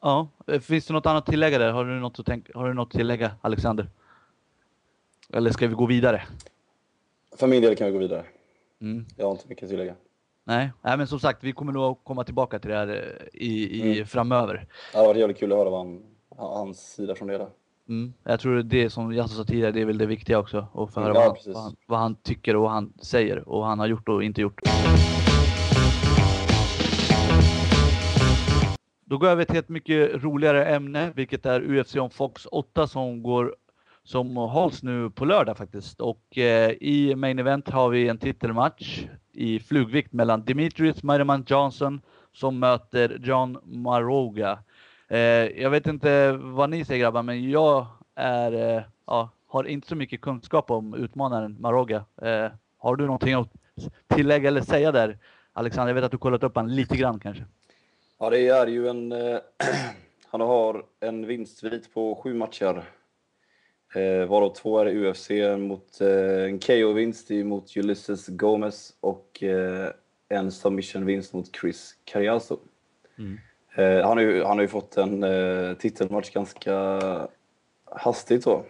ja, 0.00 0.28
finns 0.62 0.86
det 0.86 0.92
något 0.92 1.06
annat 1.06 1.22
att 1.22 1.30
tillägga 1.30 1.58
där? 1.58 1.72
Har 1.72 1.84
du 1.84 2.00
något 2.00 2.18
att, 2.18 2.26
tänka, 2.26 2.58
har 2.58 2.68
du 2.68 2.74
något 2.74 2.88
att 2.88 2.98
tillägga 2.98 3.30
Alexander? 3.40 3.88
Eller 5.32 5.50
ska 5.50 5.66
vi 5.66 5.74
gå 5.74 5.86
vidare? 5.86 6.22
För 7.36 7.46
min 7.46 7.62
del 7.62 7.76
kan 7.76 7.86
vi 7.86 7.92
gå 7.92 7.98
vidare. 7.98 8.24
Mm. 8.80 9.06
Jag 9.16 9.26
har 9.26 9.32
inte 9.32 9.48
mycket 9.48 9.64
att 9.64 9.70
tillägga. 9.70 9.94
Nej, 10.44 10.70
nej, 10.82 10.96
men 10.98 11.06
som 11.06 11.20
sagt, 11.20 11.44
vi 11.44 11.52
kommer 11.52 11.72
nog 11.72 12.04
komma 12.04 12.24
tillbaka 12.24 12.58
till 12.58 12.70
det 12.70 12.76
här 12.76 13.18
i, 13.32 13.80
i 13.80 13.92
mm. 13.92 14.06
framöver. 14.06 14.66
Ja, 14.94 15.00
det 15.00 15.06
var 15.06 15.14
jävligt 15.14 15.38
kul 15.38 15.52
att 15.52 15.58
höra 15.58 15.70
vad 15.70 15.78
han, 15.78 16.02
hans 16.36 16.94
sida 16.94 17.14
från 17.14 17.28
det. 17.28 17.38
Där. 17.38 17.48
Mm. 17.88 18.12
Jag 18.22 18.40
tror 18.40 18.62
det 18.62 18.90
som 18.90 19.12
jag 19.12 19.30
sa 19.30 19.44
tidigare, 19.44 19.72
det 19.72 19.80
är 19.80 19.84
väl 19.84 19.98
det 19.98 20.06
viktiga 20.06 20.38
också. 20.38 20.66
Att 20.74 20.94
få 20.94 21.00
höra 21.00 21.14
ja, 21.14 21.36
vad, 21.44 21.54
vad, 21.54 21.62
han, 21.62 21.76
vad, 21.86 21.98
han, 21.98 22.14
tycker 22.14 22.56
och 22.56 22.62
vad 22.62 22.70
han 22.70 22.92
säger 23.02 23.48
och 23.48 23.60
vad 23.60 23.68
han 23.68 23.78
har 23.78 23.86
gjort 23.86 24.08
och 24.08 24.24
inte 24.24 24.40
gjort. 24.40 24.60
Då 29.06 29.18
går 29.18 29.28
jag 29.28 29.32
över 29.32 29.44
till 29.44 29.56
ett 29.56 29.68
mycket 29.68 30.22
roligare 30.22 30.66
ämne, 30.66 31.12
vilket 31.14 31.46
är 31.46 31.60
UFC 31.60 31.96
on 31.96 32.10
Fox 32.10 32.46
8 32.46 32.86
som 32.86 33.22
går 33.22 33.54
som 34.04 34.36
hålls 34.36 34.82
nu 34.82 35.10
på 35.10 35.24
lördag 35.24 35.56
faktiskt. 35.56 36.00
Och 36.00 36.38
eh, 36.38 36.70
i 36.70 37.14
main 37.16 37.38
event 37.38 37.68
har 37.68 37.88
vi 37.88 38.08
en 38.08 38.18
titelmatch 38.18 39.04
i 39.32 39.60
flugvikt 39.60 40.12
mellan 40.12 40.44
Dimitris 40.44 41.02
Merriman 41.02 41.44
Johnson 41.46 42.00
som 42.32 42.58
möter 42.58 43.18
John 43.22 43.58
Maroga. 43.64 44.58
Eh, 45.14 45.62
jag 45.62 45.70
vet 45.70 45.86
inte 45.86 46.32
vad 46.32 46.70
ni 46.70 46.84
säger 46.84 47.00
grabbar, 47.00 47.22
men 47.22 47.50
jag 47.50 47.86
är, 48.14 48.76
eh, 48.76 48.82
ja, 49.06 49.30
har 49.46 49.64
inte 49.64 49.88
så 49.88 49.96
mycket 49.96 50.20
kunskap 50.20 50.70
om 50.70 50.94
utmanaren 50.94 51.56
Maroga. 51.60 52.04
Eh, 52.22 52.48
har 52.78 52.96
du 52.96 53.06
någonting 53.06 53.34
att 53.34 53.52
tillägga 54.08 54.48
eller 54.48 54.60
säga 54.60 54.92
där? 54.92 55.18
Alexander, 55.52 55.90
jag 55.90 55.94
vet 55.94 56.04
att 56.04 56.10
du 56.10 56.18
kollat 56.18 56.42
upp 56.42 56.54
honom 56.54 56.70
lite 56.70 56.96
grann 56.96 57.20
kanske. 57.20 57.44
Ja, 58.18 58.30
det 58.30 58.48
är 58.48 58.66
ju 58.66 58.88
en... 58.88 59.12
han 60.30 60.40
har 60.40 60.84
en 61.00 61.26
vinstsvit 61.26 61.94
på 61.94 62.14
sju 62.14 62.34
matcher. 62.34 62.82
Eh, 63.94 64.28
varav 64.28 64.54
två 64.54 64.78
är 64.78 64.86
i 64.86 65.06
UFC 65.06 65.30
mot 65.58 66.00
eh, 66.00 66.44
en 66.44 66.58
KO-vinst 66.58 67.30
mot 67.30 67.76
Ulysses 67.76 68.28
Gomez 68.28 68.94
och 69.00 69.42
eh, 69.42 69.90
en 70.28 70.52
submission-vinst 70.52 71.32
mot 71.32 71.56
Chris 71.56 71.96
Cariaso. 72.04 72.58
Mm. 73.18 73.38
Eh, 73.74 74.06
han, 74.06 74.16
har 74.16 74.20
ju, 74.20 74.44
han 74.44 74.56
har 74.56 74.62
ju 74.62 74.68
fått 74.68 74.96
en 74.96 75.22
eh, 75.22 75.74
titelmatch 75.74 76.30
ganska 76.30 77.00
hastigt 77.84 78.42
så. 78.42 78.64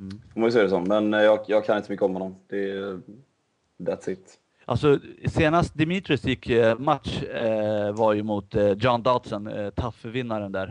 Mm. 0.00 0.20
Får 0.32 0.40
man 0.40 0.46
ju 0.48 0.52
säga 0.52 0.64
det 0.64 0.70
som. 0.70 0.84
Men 0.84 1.14
eh, 1.14 1.22
jag, 1.22 1.40
jag 1.46 1.64
kan 1.64 1.76
inte 1.76 1.90
mycket 1.90 2.04
om 2.04 2.12
honom. 2.12 2.36
Det 2.48 3.00
that's 3.78 4.10
it. 4.10 4.38
Alltså 4.66 4.98
senast 5.28 5.74
Dimitris 5.74 6.24
gick 6.24 6.50
eh, 6.50 6.78
match 6.78 7.22
eh, 7.22 7.92
var 7.92 8.12
ju 8.12 8.22
mot 8.22 8.54
eh, 8.54 8.70
John 8.70 9.02
Dodson, 9.02 9.46
eh, 9.46 9.70
TAF-vinnaren 9.70 10.52
där. 10.52 10.66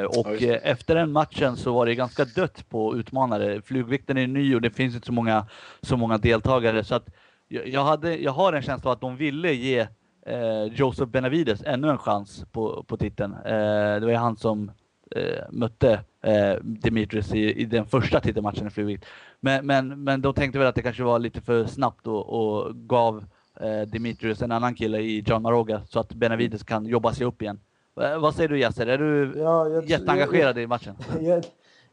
Eh, 0.00 0.04
och 0.04 0.42
ja, 0.42 0.54
efter 0.54 0.94
den 0.94 1.12
matchen 1.12 1.56
så 1.56 1.72
var 1.72 1.86
det 1.86 1.94
ganska 1.94 2.24
dött 2.24 2.68
på 2.68 2.96
utmanare. 2.96 3.62
Flugvikten 3.62 4.18
är 4.18 4.26
ny 4.26 4.54
och 4.54 4.60
det 4.60 4.70
finns 4.70 4.94
inte 4.94 5.06
så 5.06 5.12
många, 5.12 5.46
så 5.82 5.96
många 5.96 6.18
deltagare. 6.18 6.84
Så 6.84 6.94
att 6.94 7.08
jag, 7.48 7.68
jag, 7.68 7.84
hade, 7.84 8.16
jag 8.16 8.32
har 8.32 8.52
en 8.52 8.62
känsla 8.62 8.90
av 8.90 8.94
att 8.94 9.00
de 9.00 9.16
ville 9.16 9.52
ge 9.52 9.86
eh, 10.28 10.64
Joseph 10.64 11.10
Benavides 11.10 11.62
ännu 11.66 11.90
en 11.90 11.98
chans 11.98 12.44
på, 12.52 12.84
på 12.88 12.96
titeln. 12.96 13.34
Eh, 13.34 14.00
det 14.00 14.00
var 14.00 14.10
ju 14.10 14.16
han 14.16 14.36
som 14.36 14.70
eh, 15.16 15.44
mötte 15.50 16.00
eh, 16.22 16.54
Dimitris 16.62 17.34
i, 17.34 17.60
i, 17.60 17.64
den 17.64 17.86
första 17.86 18.20
titelmatchen 18.20 18.66
i 18.66 18.70
flugvikt. 18.70 19.04
Men, 19.40 19.66
men, 19.66 20.04
men 20.04 20.22
de 20.22 20.34
tänkte 20.34 20.58
väl 20.58 20.68
att 20.68 20.74
det 20.74 20.82
kanske 20.82 21.02
var 21.02 21.18
lite 21.18 21.40
för 21.40 21.66
snabbt 21.66 22.06
och, 22.06 22.28
och 22.28 22.76
gav 22.76 23.24
eh, 23.60 23.80
Dimitrius 23.80 24.42
en 24.42 24.52
annan 24.52 24.74
kille 24.74 24.98
i 24.98 25.20
John 25.26 25.42
Maroga 25.42 25.82
så 25.88 26.00
att 26.00 26.12
Benavides 26.14 26.62
kan 26.62 26.86
jobba 26.86 27.12
sig 27.12 27.26
upp 27.26 27.42
igen. 27.42 27.60
Eh, 28.00 28.18
vad 28.18 28.34
säger 28.34 28.48
du 28.48 28.58
Yasser? 28.58 28.86
Är 28.86 28.98
du 28.98 29.32
ja, 29.36 29.68
jag, 29.68 29.84
jätteengagerad 29.84 30.56
jag, 30.56 30.62
i 30.62 30.66
matchen? 30.66 30.94
Jag, 31.20 31.44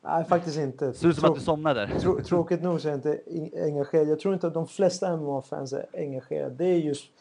nej, 0.02 0.26
faktiskt 0.26 0.58
inte. 0.58 0.94
Ser 0.94 1.08
ut 1.08 1.16
som 1.16 1.30
att 1.30 1.36
du 1.36 1.42
somnade. 1.42 1.90
Trå, 2.00 2.22
tråkigt 2.26 2.64
nog 2.64 2.82
så 2.82 2.88
är 2.88 2.92
jag 2.92 2.98
inte 2.98 3.20
engagerad. 3.64 4.08
Jag 4.08 4.20
tror 4.20 4.34
inte 4.34 4.48
att 4.48 4.54
de 4.54 4.68
flesta 4.68 5.18
MMA-fans 5.18 5.74
är 5.74 5.86
engagerade. 5.94 6.56
Det 6.56 6.66
är 6.66 6.78
just 6.78 7.12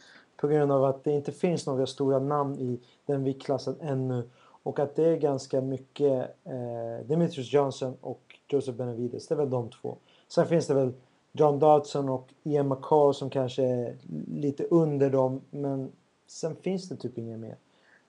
på 0.45 0.49
grund 0.49 0.73
av 0.73 0.85
att 0.85 1.05
det 1.05 1.13
inte 1.13 1.33
finns 1.33 1.67
några 1.67 1.87
stora 1.87 2.19
namn 2.19 2.59
i 2.59 2.81
den 3.07 3.25
viktklassen 3.25 3.77
ännu. 3.81 4.23
Och 4.63 4.79
att 4.79 4.97
det 4.97 5.05
är 5.05 5.17
ganska 5.17 5.61
mycket 5.61 6.37
eh, 6.45 7.07
Demetrius 7.07 7.53
Johnson 7.53 7.97
och 8.01 8.39
Joseph 8.49 8.79
Benavides. 8.79 9.27
Det 9.27 9.35
är 9.35 9.37
väl 9.37 9.51
de 9.51 9.71
två. 9.71 9.97
Sen 10.29 10.47
finns 10.47 10.67
det 10.67 10.75
väl 10.75 10.93
John 11.33 11.59
Dodson 11.59 12.09
och 12.09 12.35
Ian 12.43 12.69
McCall 12.69 13.15
som 13.15 13.31
kanske 13.31 13.63
är 13.63 13.97
lite 14.29 14.65
under 14.65 15.11
dem. 15.11 15.41
Men 15.51 15.93
sen 16.27 16.57
finns 16.57 16.89
det 16.89 16.97
typ 16.97 17.19
inga 17.19 17.37
mer. 17.37 17.57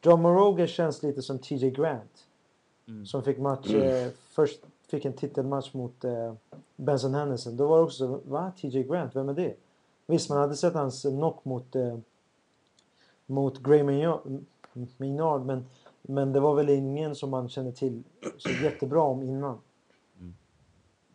John 0.02 0.22
Moroga 0.22 0.68
känns 0.68 1.04
lite 1.04 1.22
som 1.22 1.40
TJ 1.40 1.72
Grant. 1.72 2.26
Mm. 2.88 3.06
Som 3.06 3.24
fick 3.24 3.38
match 3.38 3.74
eh, 3.74 4.10
först, 4.30 4.60
fick 4.88 5.06
en 5.06 5.14
titelmatch 5.14 5.74
mot 5.74 6.04
eh, 6.04 6.34
Benson 6.76 7.14
Henderson. 7.14 7.58
Då 7.58 7.68
var 7.68 7.78
det 7.78 7.84
också 7.84 8.20
va? 8.26 8.52
TJ 8.62 8.84
Grant, 8.84 9.16
vem 9.16 9.30
är 9.30 9.34
det? 9.34 9.56
Visst, 10.08 10.30
man 10.30 10.38
hade 10.38 10.56
sett 10.56 10.74
hans 10.74 11.02
knock 11.02 11.46
mot, 11.46 11.76
eh, 11.76 11.98
mot 13.26 13.64
Gray 13.64 13.84
Maynard, 14.98 15.46
men, 15.46 15.66
men 16.02 16.34
det 16.34 16.40
var 16.40 16.56
väl 16.56 16.70
ingen 16.70 17.16
som 17.16 17.30
man 17.30 17.50
kände 17.50 17.72
till 17.72 18.04
så 18.38 18.50
jättebra 18.64 19.02
om 19.02 19.24
innan. 19.24 19.58
Mm. 20.20 20.36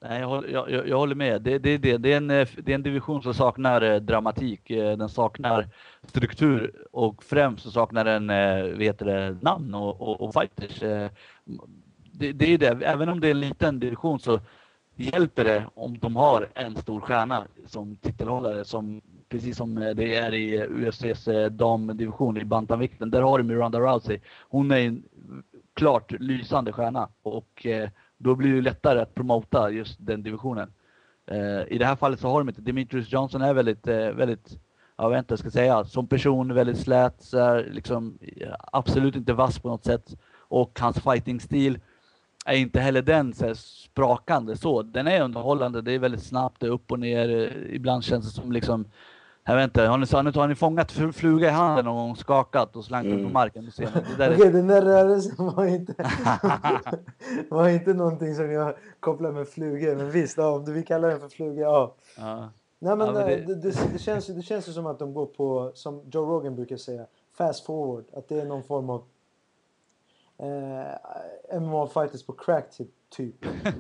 Nej, 0.01 0.21
jag, 0.21 0.51
jag, 0.51 0.89
jag, 0.89 0.99
håller 0.99 1.15
med. 1.15 1.43
Det, 1.43 1.59
det, 1.59 1.79
det, 1.79 1.97
det, 1.97 2.13
är 2.13 2.17
en, 2.17 2.31
eh, 2.31 2.49
det 2.63 2.73
är 2.73 2.75
en 2.75 2.83
division 2.83 3.23
som 3.23 3.35
saknar 3.35 3.83
eh, 3.83 3.97
dramatik. 3.97 4.71
Eh, 4.71 4.97
den 4.97 5.09
saknar 5.09 5.69
struktur 6.03 6.87
och 6.93 7.25
främst 7.25 7.63
så 7.63 7.71
saknar 7.71 8.05
den 8.05 8.31
eh, 8.31 8.77
vet 8.79 8.99
det, 8.99 9.37
namn 9.41 9.75
och, 9.75 10.01
och, 10.01 10.21
och 10.21 10.35
fighters. 10.35 10.81
Det, 12.13 12.33
det 12.33 12.55
är 12.55 12.59
det. 12.59 12.87
Även 12.87 13.09
om 13.09 13.21
det 13.21 13.27
är 13.27 13.31
en 13.31 13.41
liten 13.41 13.81
division 13.81 14.21
så 14.21 14.41
hjälper 15.01 15.45
det 15.45 15.67
om 15.75 15.99
de 15.99 16.17
har 16.17 16.49
en 16.55 16.77
stor 16.77 17.01
stjärna 17.01 17.47
som 17.67 17.97
titelhållare 17.97 18.65
som 18.65 19.01
precis 19.31 19.57
som 19.57 19.79
eh, 19.79 19.91
det 19.91 20.15
är 20.15 20.35
i 20.35 20.57
eh, 20.57 20.63
UFCs 20.63 21.29
eh, 21.29 21.51
damdivision 21.51 22.37
i 22.37 22.45
bantamvikten. 22.45 23.11
Där 23.11 23.23
har 23.23 23.39
du 23.39 23.45
Miranda 23.45 23.81
Rousey. 23.81 24.21
Hon 24.49 24.71
är 24.71 24.79
en 24.79 25.03
klart 25.75 26.13
lysande 26.13 26.73
stjärna 26.73 27.09
och 27.23 27.67
då 28.19 28.35
blir 28.35 28.55
det 28.55 28.61
lättare 28.61 29.01
att 29.01 29.15
promota 29.15 29.71
just 29.71 29.97
den 30.01 30.23
divisionen. 30.23 30.73
I 31.69 31.79
det 31.79 31.87
här 31.87 31.97
fallet 31.97 32.21
så 32.21 32.29
har 32.29 32.41
de 32.41 32.49
inte, 32.49 32.61
Demetrius 32.61 33.13
Johnson 33.13 33.43
är 33.43 33.55
väldigt, 33.55 33.87
väldigt, 33.87 34.59
jag 34.97 35.11
vet 35.11 35.19
inte 35.19 35.33
vad 35.33 35.39
jag 35.39 35.39
ska 35.39 35.51
säga, 35.51 35.85
som 35.85 36.07
person 36.07 36.55
väldigt 36.55 36.79
slät, 36.79 37.23
så 37.23 37.39
här, 37.39 37.69
liksom, 37.73 38.19
absolut 38.73 39.17
inte 39.17 39.33
vass 39.33 39.59
på 39.59 39.69
något 39.69 39.85
sätt. 39.85 40.17
Och 40.39 40.79
hans 40.81 41.01
fighting-stil 41.01 41.79
är 42.45 42.57
inte 42.57 42.81
heller 42.81 43.03
den 43.03 43.33
så 43.33 43.47
här, 43.47 43.55
sprakande 43.55 44.57
så. 44.57 44.83
Den 44.83 45.07
är 45.07 45.23
underhållande, 45.23 45.83
det 45.83 45.93
är 45.93 45.99
väldigt 45.99 46.23
snabbt, 46.23 46.61
det 46.61 46.67
är 46.67 46.71
upp 46.71 46.93
och 46.93 47.01
ner. 47.01 47.29
Ibland 47.71 48.05
känns 48.05 48.25
det 48.25 48.41
som 48.43 48.53
liksom 48.53 48.85
jag 49.45 49.57
vet 49.57 49.65
inte, 49.65 49.83
har 49.83 49.99
ni, 49.99 50.07
har 50.13 50.23
ni, 50.23 50.31
har 50.31 50.49
ni 50.49 50.55
fångat 50.55 50.93
fluga 50.93 51.49
i 51.49 51.51
handen 51.51 51.85
någon 51.85 51.97
gång, 51.97 52.17
skakat 52.17 52.77
och 52.77 52.85
slängt 52.85 53.07
mm. 53.07 53.25
på 53.25 53.33
marken? 53.33 53.65
Du 53.65 53.71
ser, 53.71 53.85
det 53.85 54.17
där 54.19 54.35
Okej, 54.35 54.51
den 54.51 54.67
där 54.67 54.83
rörelsen 54.83 55.47
var 55.47 55.67
inte, 55.67 55.95
var 57.51 57.69
inte 57.69 57.95
någonting 57.95 58.35
som 58.35 58.51
jag 58.51 58.75
kopplar 59.01 59.33
med 59.33 59.49
flugor. 59.49 59.97
Men 59.97 60.11
visst, 60.11 60.37
ja, 60.37 60.51
om 60.51 60.65
du 60.65 60.73
vill 60.73 60.85
kalla 60.85 61.09
den 61.09 61.21
för 61.21 61.29
fluga, 61.29 61.63
ja. 61.63 61.95
ja. 62.17 62.51
Nej, 62.79 62.97
men, 62.97 63.07
ja, 63.07 63.13
men 63.13 63.27
det... 63.27 63.37
Det, 63.37 63.55
det, 63.55 63.93
det, 63.93 63.99
känns, 63.99 64.27
det 64.27 64.43
känns 64.43 64.69
ju 64.69 64.73
som 64.73 64.87
att 64.87 64.99
de 64.99 65.15
går 65.15 65.27
på, 65.27 65.73
som 65.75 66.03
Joe 66.13 66.27
Rogan 66.27 66.57
brukar 66.57 66.77
säga, 66.77 67.07
fast 67.33 67.67
forward. 67.67 68.05
Att 68.13 68.29
det 68.29 68.41
är 68.41 68.45
någon 68.45 68.63
form 68.63 68.91
av 68.91 69.03
eh, 70.39 71.61
MMA-fighters 71.61 72.27
på 72.27 72.33
crack 72.33 72.71
typ. 72.71 72.91
typ. 73.11 73.35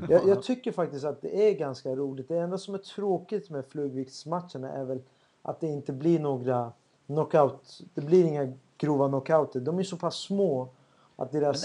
Jag, 0.08 0.28
jag, 0.28 0.42
tycker 0.42 0.72
faktiskt 0.72 1.04
att 1.04 1.22
det 1.22 1.48
är 1.48 1.54
ganska 1.54 1.94
roligt. 1.96 2.28
Det 2.28 2.38
enda 2.38 2.58
som 2.58 2.74
är 2.74 2.78
tråkigt 2.78 3.50
med 3.50 3.66
flugviktsmatcherna 3.66 4.72
är 4.72 4.84
väl 4.84 5.02
att 5.42 5.60
det 5.60 5.66
inte 5.66 5.92
blir 5.92 6.20
några 6.20 6.72
knockout. 7.06 7.80
Det 7.94 8.00
blir 8.00 8.24
inga 8.24 8.52
grova 8.78 9.08
knockouter. 9.08 9.60
De 9.60 9.78
är 9.78 9.82
så 9.82 9.96
pass 9.96 10.16
små 10.16 10.68
att 11.16 11.32
deras... 11.32 11.64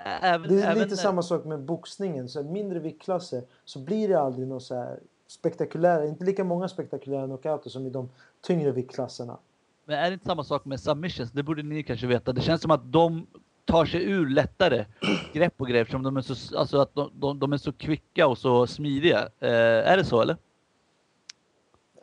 Även, 0.00 0.48
det 0.48 0.62
är 0.62 0.74
lite 0.74 0.96
samma 0.96 1.22
sak 1.22 1.44
med 1.44 1.60
boxningen. 1.60 2.28
Så 2.28 2.42
mindre 2.42 2.78
viktklasser 2.78 3.42
så 3.64 3.78
blir 3.78 4.08
det 4.08 4.20
aldrig 4.20 4.48
något 4.48 4.62
så 4.62 4.74
här 4.74 5.00
spektakulära, 5.26 6.06
inte 6.06 6.24
lika 6.24 6.44
många 6.44 6.68
spektakulära 6.68 7.26
knockouter 7.26 7.70
som 7.70 7.86
i 7.86 7.90
de 7.90 8.08
tyngre 8.40 8.70
viktklasserna. 8.70 9.38
Men 9.84 9.98
är 9.98 10.10
det 10.10 10.14
inte 10.14 10.26
samma 10.26 10.44
sak 10.44 10.64
med 10.64 10.80
submissions? 10.80 11.30
Det 11.32 11.42
borde 11.42 11.62
ni 11.62 11.82
kanske 11.82 12.06
veta. 12.06 12.32
Det 12.32 12.40
känns 12.40 12.62
som 12.62 12.70
att 12.70 12.92
de 12.92 13.26
tar 13.64 13.84
sig 13.86 14.04
ur 14.04 14.28
lättare 14.28 14.84
grepp 15.32 15.60
och 15.60 15.68
grepp 15.68 15.90
som 15.90 16.02
de 16.02 16.16
är 16.16 16.20
så, 16.20 16.58
alltså 16.58 16.78
att 16.78 16.94
de, 16.94 17.10
de, 17.14 17.38
de 17.38 17.52
är 17.52 17.56
så 17.56 17.72
kvicka 17.72 18.26
och 18.26 18.38
så 18.38 18.66
smidiga. 18.66 19.28
Eh, 19.40 19.90
är 19.90 19.96
det 19.96 20.04
så 20.04 20.20
eller? 20.22 20.36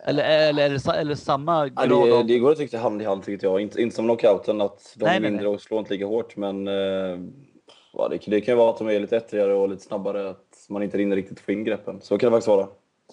Eller, 0.07 0.23
eller, 0.23 0.65
eller, 0.65 0.93
eller 0.93 1.15
samma 1.15 1.67
grad 1.67 1.91
ja, 1.91 2.17
det, 2.17 2.23
det 2.23 2.39
går 2.39 2.51
att 2.51 2.57
tycka 2.57 2.79
hand 2.79 3.01
i 3.01 3.05
hand 3.05 3.23
tycker 3.23 3.47
jag. 3.47 3.61
Inte, 3.61 3.81
inte 3.81 3.95
som 3.95 4.05
knockouten 4.05 4.61
att 4.61 4.95
de 4.95 5.05
nej, 5.05 5.15
är 5.15 5.21
mindre 5.21 5.43
nej. 5.43 5.55
och 5.55 5.61
slår 5.61 5.79
inte 5.79 5.93
lika 5.93 6.05
hårt 6.05 6.35
men 6.35 6.67
eh, 6.67 7.19
ja, 7.93 8.07
det, 8.09 8.19
det, 8.27 8.41
kan 8.41 8.53
ju 8.53 8.57
vara 8.57 8.69
att 8.69 8.77
de 8.77 8.87
är 8.87 8.99
lite 8.99 9.17
ettrigare 9.17 9.53
och 9.53 9.69
lite 9.69 9.83
snabbare. 9.83 10.29
Att 10.29 10.65
man 10.69 10.83
inte 10.83 10.97
hinner 10.97 11.15
riktigt 11.15 11.39
få 11.39 11.51
in 11.51 11.63
greppen. 11.63 12.01
Så 12.01 12.17
kan 12.17 12.31
det 12.31 12.35
faktiskt 12.35 12.47
vara. 12.47 12.67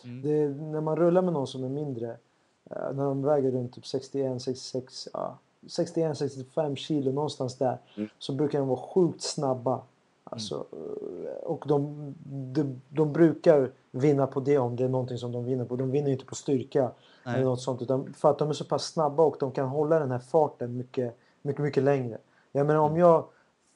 Mm. 0.04 0.22
Det, 0.22 0.62
när 0.64 0.80
man 0.80 0.96
rullar 0.96 1.22
med 1.22 1.32
någon 1.32 1.46
som 1.46 1.64
är 1.64 1.68
mindre, 1.68 2.08
eh, 2.70 2.92
när 2.94 3.04
de 3.04 3.22
väger 3.22 3.50
runt 3.50 3.74
typ 3.74 3.86
61, 3.86 4.42
66, 4.42 5.08
ja, 5.12 5.38
61-65 5.66 6.76
kilo 6.76 7.12
någonstans 7.12 7.58
där, 7.58 7.78
mm. 7.96 8.08
så 8.18 8.32
brukar 8.32 8.58
de 8.58 8.68
vara 8.68 8.80
sjukt 8.80 9.22
snabba. 9.22 9.80
Alltså, 10.24 10.66
mm. 10.72 11.26
Och 11.42 11.64
de, 11.68 12.14
de, 12.52 12.80
de 12.88 13.12
brukar 13.12 13.70
vinna 13.90 14.26
på 14.26 14.40
det 14.40 14.58
om 14.58 14.76
det 14.76 14.84
är 14.84 14.88
någonting 14.88 15.18
som 15.18 15.32
de 15.32 15.44
vinner 15.44 15.64
på. 15.64 15.76
De 15.76 15.90
vinner 15.90 16.10
inte 16.10 16.24
på 16.24 16.34
styrka 16.34 16.90
Nej. 17.24 17.34
eller 17.34 17.44
något 17.44 17.60
sånt 17.60 17.82
utan 17.82 18.14
för 18.14 18.30
att 18.30 18.38
de 18.38 18.48
är 18.48 18.52
så 18.52 18.64
pass 18.64 18.84
snabba 18.84 19.22
och 19.22 19.36
de 19.40 19.52
kan 19.52 19.68
hålla 19.68 19.98
den 19.98 20.10
här 20.10 20.18
farten 20.18 20.76
mycket, 20.76 21.16
mycket, 21.42 21.62
mycket 21.62 21.82
längre. 21.82 22.18
Jag 22.52 22.66
menar 22.66 22.80
om 22.80 22.90
mm. 22.90 23.00
jag 23.00 23.24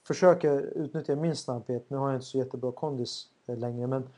försöker 0.06 0.60
utnyttja 0.60 1.16
min 1.16 1.36
snabbhet, 1.36 1.90
nu 1.90 1.96
har 1.96 2.08
jag 2.08 2.16
inte 2.16 2.26
så 2.26 2.38
jättebra 2.38 2.72
kondis 2.72 3.26
eh, 3.46 3.56
längre 3.56 3.86
men 3.86 4.08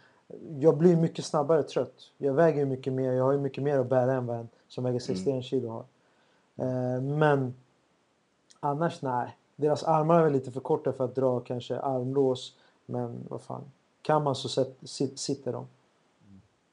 jag 0.61 0.77
blir 0.77 0.97
mycket 0.97 1.25
snabbare 1.25 1.63
trött. 1.63 2.11
Jag 2.19 2.35
väger 2.35 2.67
mycket 2.67 2.93
mer, 2.93 3.13
jag 3.13 3.25
har 3.25 3.33
ju 3.33 3.39
mycket 3.39 3.65
mer 3.65 3.79
att 3.79 3.89
bära 3.89 4.13
än 4.13 4.27
vad 4.27 4.37
en 4.37 4.49
som 4.69 4.85
väger 4.85 4.99
61 4.99 5.27
mm. 5.27 5.43
kilo 5.43 5.69
har. 5.69 5.85
Eh, 6.57 7.01
men 7.01 7.55
annars 8.61 9.03
nej. 9.03 9.37
Deras 9.61 9.85
armar 9.85 10.19
är 10.19 10.25
väl 10.25 10.33
lite 10.33 10.51
för 10.51 10.61
korta 10.61 10.93
för 10.93 11.05
att 11.05 11.15
dra 11.15 11.41
kanske 11.41 11.81
armlås. 11.81 12.55
Men 12.87 13.27
vad 13.29 13.43
fan. 13.43 13.63
Kan 14.03 14.23
man 14.23 14.35
så 14.35 14.65
sitter 15.17 15.53
de. 15.53 15.67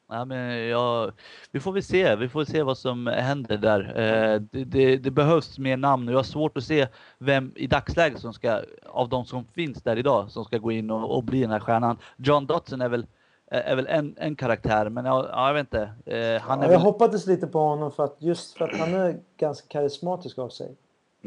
Ja, 0.09 0.25
men 0.25 0.67
jag, 0.67 1.11
vi 1.51 1.59
får 1.59 1.71
väl 1.71 1.83
se. 1.83 2.15
Vi 2.15 2.29
får 2.29 2.45
se 2.45 2.63
vad 2.63 2.77
som 2.77 3.07
händer 3.07 3.57
där. 3.57 3.79
Eh, 3.95 4.41
det, 4.51 4.63
det, 4.63 4.97
det, 4.97 5.11
behövs 5.11 5.59
mer 5.59 5.77
namn 5.77 6.07
och 6.07 6.13
jag 6.13 6.19
har 6.19 6.23
svårt 6.23 6.57
att 6.57 6.63
se 6.63 6.87
vem 7.17 7.51
i 7.55 7.67
dagsläget 7.67 8.19
som 8.19 8.33
ska, 8.33 8.61
av 8.85 9.09
de 9.09 9.25
som 9.25 9.45
finns 9.45 9.81
där 9.83 9.97
idag, 9.97 10.31
som 10.31 10.45
ska 10.45 10.57
gå 10.57 10.71
in 10.71 10.91
och, 10.91 11.15
och 11.15 11.23
bli 11.23 11.41
den 11.41 11.51
här 11.51 11.59
stjärnan. 11.59 11.97
John 12.17 12.45
Dotson 12.45 12.81
är 12.81 12.89
väl, 12.89 13.05
är 13.47 13.75
väl 13.75 13.87
en, 13.87 14.15
en 14.17 14.35
karaktär, 14.35 14.89
men 14.89 15.05
jag, 15.05 15.25
jag 15.25 15.53
vet 15.53 15.59
inte. 15.59 15.81
Eh, 16.05 16.41
han 16.41 16.59
är 16.59 16.63
ja, 16.63 16.71
jag 16.71 16.79
väl... 16.79 16.81
hoppades 16.81 17.27
lite 17.27 17.47
på 17.47 17.59
honom 17.59 17.91
för 17.91 18.03
att 18.03 18.15
just 18.19 18.57
för 18.57 18.65
att 18.65 18.79
han 18.79 18.93
är 18.93 19.19
ganska 19.37 19.67
karismatisk 19.67 20.37
av 20.37 20.49
sig. 20.49 20.75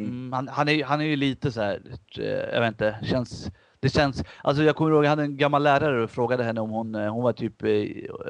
Mm, 0.05 0.33
han, 0.33 0.49
han, 0.49 0.69
är, 0.69 0.85
han 0.85 1.01
är 1.01 1.05
ju 1.05 1.17
lite 1.17 1.53
så 1.53 1.61
här, 1.61 1.83
eh, 2.19 2.25
jag 2.25 2.61
vet 2.61 2.69
inte, 2.69 2.99
känns 3.03 3.51
det 3.83 3.89
känns, 3.89 4.25
alltså 4.43 4.63
jag 4.63 4.77
kommer 4.77 4.91
ihåg, 4.91 5.05
jag 5.05 5.11
hade 5.11 5.23
en 5.23 5.37
gammal 5.37 5.63
lärare 5.63 6.03
och 6.03 6.11
frågade 6.11 6.45
henne 6.45 6.61
om 6.61 6.71
hon, 6.71 6.95
eh, 6.95 7.13
hon 7.13 7.23
var 7.23 7.33
typ 7.33 7.55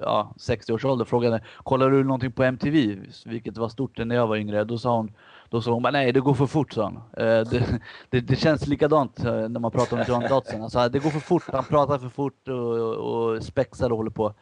ja, 0.03 0.35
60 0.37 0.73
års 0.73 0.85
ålder, 0.85 1.05
frågade 1.05 1.41
kollar 1.57 1.91
du 1.91 2.05
någonting 2.05 2.33
på 2.33 2.45
MTV? 2.45 2.97
Vilket 3.27 3.59
var 3.59 3.69
stort 3.69 3.99
när 3.99 4.17
jag 4.17 4.27
var 4.27 4.37
yngre. 4.37 4.65
Då 4.65 4.79
sa 4.79 4.97
hon, 4.97 5.13
då 5.49 5.63
sa 5.63 5.73
hon 5.73 5.93
nej 5.93 6.13
det 6.13 6.21
går 6.21 6.35
för 6.35 6.47
fort 6.47 6.73
sa 6.73 6.85
hon. 6.85 6.97
Eh, 6.97 7.51
det, 7.51 7.81
det, 8.11 8.21
det 8.21 8.37
känns 8.37 8.67
likadant 8.67 9.23
när 9.25 9.59
man 9.59 9.71
pratar 9.71 9.97
om 9.97 10.05
John 10.09 10.29
Dodson. 10.29 10.63
Alltså, 10.63 10.89
det 10.89 10.99
går 10.99 11.11
för 11.11 11.21
fort, 11.21 11.45
han 11.53 11.65
pratar 11.65 11.99
för 11.99 12.09
fort 12.09 12.49
och, 12.49 12.95
och 12.95 13.43
spexar 13.43 13.91
och 13.91 13.97
håller 13.97 14.11
på. 14.11 14.35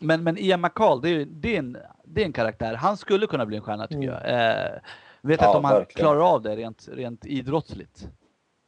Men, 0.00 0.24
men 0.24 0.38
Ian 0.38 0.60
McCall, 0.60 1.00
det 1.00 1.08
är, 1.08 1.24
det, 1.24 1.54
är 1.54 1.58
en, 1.58 1.76
det 2.04 2.20
är 2.20 2.26
en 2.26 2.32
karaktär. 2.32 2.74
Han 2.74 2.96
skulle 2.96 3.26
kunna 3.26 3.46
bli 3.46 3.56
en 3.56 3.62
stjärna 3.62 3.86
tycker 3.86 4.02
mm. 4.02 4.14
jag. 4.14 4.80
Vet 5.28 5.40
ja, 5.40 5.46
inte 5.46 5.58
om 5.58 5.64
han 5.64 5.74
verkligen. 5.74 6.06
klarar 6.06 6.34
av 6.34 6.42
det 6.42 6.56
rent, 6.56 6.88
rent 6.92 7.26
idrottsligt. 7.26 8.08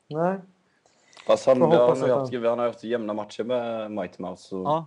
Nej. 0.08 0.38
Fast 1.26 1.46
han, 1.46 1.60
han, 1.60 1.70
har 1.70 1.88
haft, 1.88 2.02
han 2.32 2.58
har 2.58 2.66
haft 2.66 2.84
jämna 2.84 3.12
matcher 3.12 3.44
med 3.44 3.90
Mighty 3.90 4.22
Mouse. 4.22 4.48
Så... 4.48 4.62
Ja. 4.62 4.86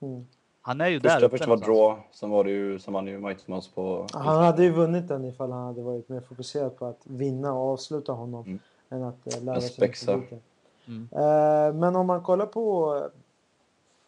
Mm. 0.00 0.26
Han 0.60 0.80
är 0.80 0.88
ju 0.88 1.00
första, 1.00 1.20
där 1.20 1.28
Första 1.28 1.46
var 1.46 1.56
draw, 1.56 2.02
sen 2.12 2.30
var 2.30 2.44
det 2.44 2.50
ju 2.50 2.78
som 2.78 2.94
han 2.94 3.06
ju 3.06 3.18
Mighty 3.18 3.42
Mouse 3.46 3.70
på... 3.74 4.06
Han 4.12 4.44
hade 4.44 4.62
ju 4.62 4.70
vunnit 4.70 5.08
den 5.08 5.24
ifall 5.24 5.52
han 5.52 5.66
hade 5.66 5.82
varit 5.82 6.08
mer 6.08 6.20
fokuserad 6.20 6.78
på 6.78 6.86
att 6.86 7.00
vinna 7.04 7.52
och 7.52 7.72
avsluta 7.72 8.12
honom. 8.12 8.44
Mm. 8.44 8.58
Än 8.90 9.02
att 9.02 9.36
uh, 9.36 9.44
lära 9.44 9.60
sig 9.60 9.76
publiken. 9.76 10.40
Mm. 10.86 11.08
Uh, 11.12 11.74
men 11.74 11.96
om 11.96 12.06
man 12.06 12.22
kollar 12.22 12.46
på 12.46 13.02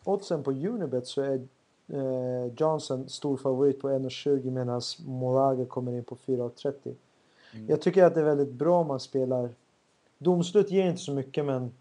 oddsen 0.04 0.42
på 0.42 0.50
Unibet 0.50 1.06
så 1.06 1.22
är 1.22 1.46
Johnson 2.56 3.08
stor 3.08 3.36
favorit 3.36 3.80
på 3.80 3.88
1,20 3.88 4.50
medan 4.50 4.80
Moraga 5.06 5.64
kommer 5.64 5.92
in 5.92 6.04
på 6.04 6.16
4,30. 6.16 6.94
Mm. 7.54 7.68
Jag 7.68 7.80
tycker 7.80 8.04
att 8.04 8.14
det 8.14 8.20
är 8.20 8.24
väldigt 8.24 8.52
bra 8.52 8.80
om 8.80 8.86
man 8.86 9.00
spelar 9.00 9.50
Domslut 10.18 10.70
ger 10.70 10.90
inte 10.90 11.02
så 11.02 11.12
mycket 11.12 11.44
men 11.44 11.72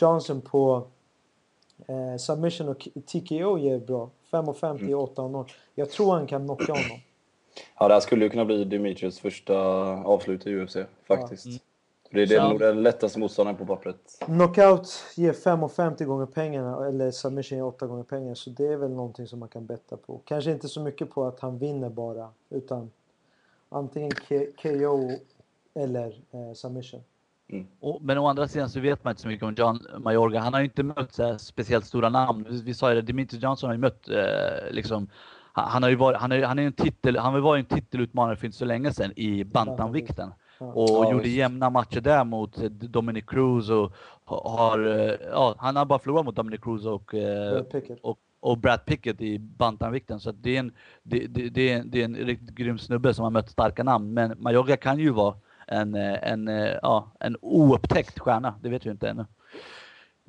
Johnson 0.00 0.40
på 0.40 0.86
eh, 1.86 2.16
submission 2.18 2.68
och 2.68 2.88
TKO 3.06 3.58
ger 3.58 3.78
bra. 3.78 4.10
5,50 4.30 4.78
mm. 4.80 4.90
8,0. 4.90 5.50
Jag 5.74 5.90
tror 5.90 6.14
han 6.14 6.26
kan 6.26 6.44
knocka 6.44 6.72
honom. 6.72 7.00
Ja, 7.78 7.88
det 7.88 7.94
här 7.94 8.00
skulle 8.00 8.24
ju 8.24 8.30
kunna 8.30 8.44
bli 8.44 8.64
Dimitrios 8.64 9.18
första 9.18 9.58
avslut 10.04 10.46
i 10.46 10.54
UFC 10.54 10.76
faktiskt. 11.06 11.46
Ja. 11.46 11.50
Mm. 11.50 11.60
Det 12.10 12.22
är, 12.22 12.26
det 12.26 12.34
är 12.34 12.48
nog 12.48 12.58
den 12.58 12.82
lättaste 12.82 13.18
motståndaren 13.18 13.56
på 13.56 13.66
pappret. 13.66 13.96
Knockout 14.20 15.04
ger 15.16 15.32
5,50 15.32 16.04
gånger 16.04 16.26
pengarna 16.26 16.86
eller 16.86 17.10
submission 17.10 17.58
ger 17.58 17.64
8 17.64 17.86
gånger 17.86 18.04
pengarna. 18.04 18.34
Så 18.34 18.50
det 18.50 18.66
är 18.66 18.76
väl 18.76 18.90
någonting 18.90 19.26
som 19.26 19.38
man 19.38 19.48
kan 19.48 19.66
betta 19.66 19.96
på. 19.96 20.20
Kanske 20.24 20.50
inte 20.50 20.68
så 20.68 20.80
mycket 20.80 21.10
på 21.10 21.24
att 21.24 21.40
han 21.40 21.58
vinner 21.58 21.88
bara. 21.88 22.28
Utan 22.50 22.90
antingen 23.68 24.10
KO 24.62 25.10
eller 25.74 26.06
eh, 26.06 26.52
submission. 26.54 27.02
Mm. 27.48 27.66
Och, 27.80 28.02
men 28.02 28.18
å 28.18 28.26
andra 28.26 28.48
sidan 28.48 28.70
så 28.70 28.80
vet 28.80 29.04
man 29.04 29.10
inte 29.10 29.22
så 29.22 29.28
mycket 29.28 29.46
om 29.46 29.54
John 29.54 29.86
Mayorga. 29.98 30.40
Han 30.40 30.52
har 30.52 30.60
ju 30.60 30.66
inte 30.66 30.82
mött 30.82 31.12
så 31.12 31.38
speciellt 31.38 31.86
stora 31.86 32.08
namn. 32.08 32.46
Vi, 32.50 32.62
vi 32.62 32.74
sa 32.74 32.88
ju 32.88 32.94
det, 32.94 33.02
Dimitri 33.02 33.38
Johnson 33.38 33.68
har 33.68 33.74
ju 33.74 33.80
mött 33.80 34.08
eh, 34.08 34.70
liksom 34.70 35.08
han, 35.52 35.68
han 35.68 35.82
har 35.82 35.90
ju 35.90 35.96
varit, 35.96 36.20
han 36.20 36.32
är, 36.32 36.42
han 36.42 36.58
är 36.58 36.62
en 36.62 36.72
titel, 36.72 37.16
han 37.16 37.42
var 37.42 37.56
ju 37.56 37.60
en 37.60 37.66
titelutmanare 37.66 38.36
för 38.36 38.46
inte 38.46 38.58
så 38.58 38.64
länge 38.64 38.92
sedan 38.92 39.12
i 39.16 39.44
bantamvikten. 39.44 40.32
Och 40.58 40.88
ja, 40.88 41.10
gjorde 41.10 41.24
visst. 41.24 41.36
jämna 41.36 41.70
matcher 41.70 42.00
där 42.00 42.24
mot 42.24 42.56
Dominic 42.70 43.24
Cruz 43.26 43.70
och 43.70 43.92
har, 44.24 44.86
eh, 44.86 45.14
ja, 45.30 45.54
han 45.58 45.76
har 45.76 45.84
bara 45.84 45.98
förlorat 45.98 46.24
mot 46.24 46.36
Dominic 46.36 46.60
Cruz 46.60 46.86
och, 46.86 47.14
eh, 47.14 47.62
och, 48.02 48.18
och 48.40 48.58
Brad 48.58 48.84
Pickett 48.84 49.20
i 49.20 49.38
bantamvikten. 49.38 50.20
Så 50.20 50.32
det 50.32 50.56
är, 50.56 50.60
en, 50.60 50.72
det, 51.02 51.26
det, 51.26 51.48
det, 51.48 51.72
är 51.72 51.78
en, 51.78 51.90
det 51.90 52.00
är 52.00 52.04
en 52.04 52.16
riktigt 52.16 52.54
grym 52.54 52.78
snubbe 52.78 53.14
som 53.14 53.22
har 53.22 53.30
mött 53.30 53.50
starka 53.50 53.82
namn. 53.82 54.14
Men 54.14 54.34
Mayoga 54.38 54.76
kan 54.76 54.98
ju 54.98 55.10
vara 55.10 55.34
en, 55.66 55.94
eh, 55.94 56.32
en, 56.32 56.46
ja, 56.82 57.12
en 57.20 57.36
oupptäckt 57.40 58.18
stjärna, 58.18 58.54
det 58.62 58.68
vet 58.68 58.86
vi 58.86 58.90
inte 58.90 59.08
ännu. 59.08 59.24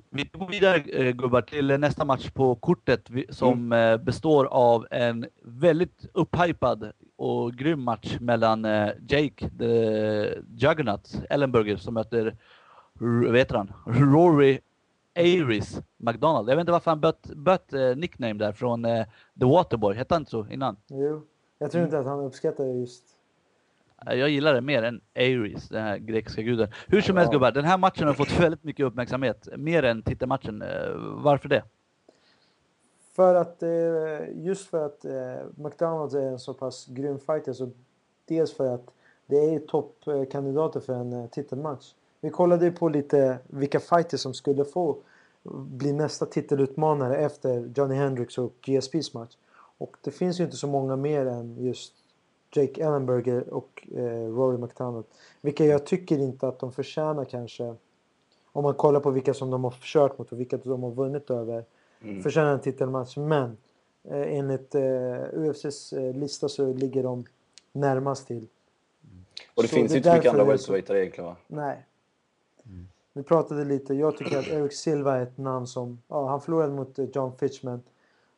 Vi 0.09 0.23
går 0.23 0.47
vidare 0.47 0.77
eh, 0.77 1.11
gubbar 1.11 1.41
till 1.41 1.79
nästa 1.79 2.05
match 2.05 2.29
på 2.29 2.55
kortet 2.55 3.09
som 3.29 3.53
mm. 3.53 3.93
Eh, 3.93 3.97
består 3.97 4.45
av 4.45 4.87
en 4.91 5.25
väldigt 5.43 6.05
upphypad 6.13 6.91
och 7.17 7.53
grym 7.53 7.83
match 7.83 8.17
mellan 8.19 8.65
eh, 8.65 8.89
Jake, 9.07 9.49
the 9.59 10.41
Juggernaut, 10.55 11.21
Ellenberger 11.29 11.77
som 11.77 11.93
möter, 11.93 12.35
vet 13.31 13.51
han, 13.51 13.73
Rory 13.85 14.59
Aries 15.15 15.81
McDonald. 15.97 16.49
Jag 16.49 16.55
vet 16.55 16.61
inte 16.61 16.71
varför 16.71 16.91
han 16.91 16.99
bött, 16.99 17.27
bött 17.35 17.73
nickname 17.95 18.33
där 18.33 18.51
från 18.51 18.83
The 19.39 19.45
Waterboy, 19.45 19.95
hette 19.95 20.13
han 20.15 20.21
inte 20.21 20.31
så 20.31 20.47
innan? 20.47 20.75
Jo, 20.87 21.21
jag 21.59 21.71
tror 21.71 21.83
inte 21.83 21.99
att 21.99 22.05
han 22.05 22.19
uppskattar 22.19 22.65
just 22.65 23.17
jag 24.05 24.29
gillar 24.29 24.53
det 24.53 24.61
mer 24.61 24.83
än 24.83 25.01
Ares, 25.15 25.69
den 25.69 25.83
här 25.83 25.97
grekiska 25.97 26.41
guden. 26.41 26.67
Hur 26.87 27.01
som 27.01 27.17
helst 27.17 27.31
gubbar, 27.31 27.51
den 27.51 27.65
här 27.65 27.77
matchen 27.77 28.07
har 28.07 28.13
fått 28.13 28.39
väldigt 28.39 28.63
mycket 28.63 28.85
uppmärksamhet. 28.85 29.47
Mer 29.57 29.83
än 29.83 30.01
titelmatchen. 30.01 30.61
Eh, 30.61 30.91
varför 30.97 31.49
det? 31.49 31.63
För 33.17 33.35
att, 33.35 33.63
eh, 33.63 34.45
just 34.45 34.69
för 34.69 34.85
att 34.85 35.05
eh, 35.05 35.45
McDonalds 35.55 36.13
är 36.13 36.21
en 36.21 36.39
så 36.39 36.53
pass 36.53 36.85
grym 36.85 37.19
fighter. 37.19 37.53
Så 37.53 37.69
dels 38.25 38.53
för 38.53 38.73
att 38.73 38.91
det 39.25 39.55
är 39.55 39.59
toppkandidater 39.59 40.79
för 40.79 40.93
en 40.93 41.13
eh, 41.13 41.27
titelmatch. 41.27 41.93
Vi 42.21 42.29
kollade 42.29 42.65
ju 42.65 42.71
på 42.71 42.89
lite 42.89 43.37
vilka 43.47 43.79
fighters 43.79 44.19
som 44.19 44.33
skulle 44.33 44.65
få 44.65 44.97
bli 45.53 45.93
nästa 45.93 46.25
titelutmanare 46.25 47.17
efter 47.17 47.71
Johnny 47.75 47.95
Hendricks 47.95 48.37
och 48.37 48.53
GSPs 48.61 49.13
match. 49.13 49.37
Och 49.77 49.97
det 50.01 50.11
finns 50.11 50.39
ju 50.39 50.43
inte 50.43 50.57
så 50.57 50.67
många 50.67 50.95
mer 50.95 51.25
än 51.25 51.57
just 51.57 51.93
Jake 52.51 52.83
Ellenberger 52.83 53.53
och 53.53 53.87
eh, 53.95 54.27
Rory 54.27 54.57
McDonald. 54.57 55.05
Vilka 55.41 55.65
jag 55.65 55.85
tycker 55.85 56.17
inte 56.19 56.47
att 56.47 56.59
de 56.59 56.71
förtjänar 56.71 57.25
kanske. 57.25 57.75
Om 58.51 58.63
man 58.63 58.73
kollar 58.73 58.99
på 58.99 59.09
vilka 59.09 59.33
som 59.33 59.51
de 59.51 59.63
har 59.63 59.75
kört 59.81 60.17
mot 60.17 60.31
och 60.31 60.39
vilka 60.39 60.57
de 60.57 60.83
har 60.83 60.91
vunnit 60.91 61.29
över. 61.29 61.63
Mm. 62.01 62.23
Förtjänar 62.23 62.53
en 62.53 62.59
titelmatch. 62.59 63.17
Men 63.17 63.57
eh, 64.03 64.37
enligt 64.37 64.75
eh, 64.75 64.81
UFCs 65.33 65.93
eh, 65.93 66.15
lista 66.15 66.49
så 66.49 66.73
ligger 66.73 67.03
de 67.03 67.25
närmast 67.71 68.27
till. 68.27 68.37
Mm. 68.37 69.25
Och 69.55 69.63
det 69.63 69.69
så 69.69 69.75
finns 69.75 69.91
ju 69.91 69.97
inte 69.97 70.09
så 70.09 70.15
mycket 70.15 70.31
andra 70.31 70.45
welterweightar 70.45 70.95
egentligen 70.95 71.25
va? 71.25 71.35
Nej. 71.47 71.85
Mm. 72.65 72.87
Vi 73.13 73.23
pratade 73.23 73.65
lite. 73.65 73.93
Jag 73.93 74.17
tycker 74.17 74.37
att 74.37 74.47
Eric 74.47 74.73
Silva 74.73 75.17
är 75.17 75.23
ett 75.23 75.37
namn 75.37 75.67
som... 75.67 76.01
Ja, 76.07 76.27
han 76.27 76.41
förlorade 76.41 76.73
mot 76.73 76.99
eh, 76.99 77.05
John 77.13 77.31
Fitchman. 77.37 77.81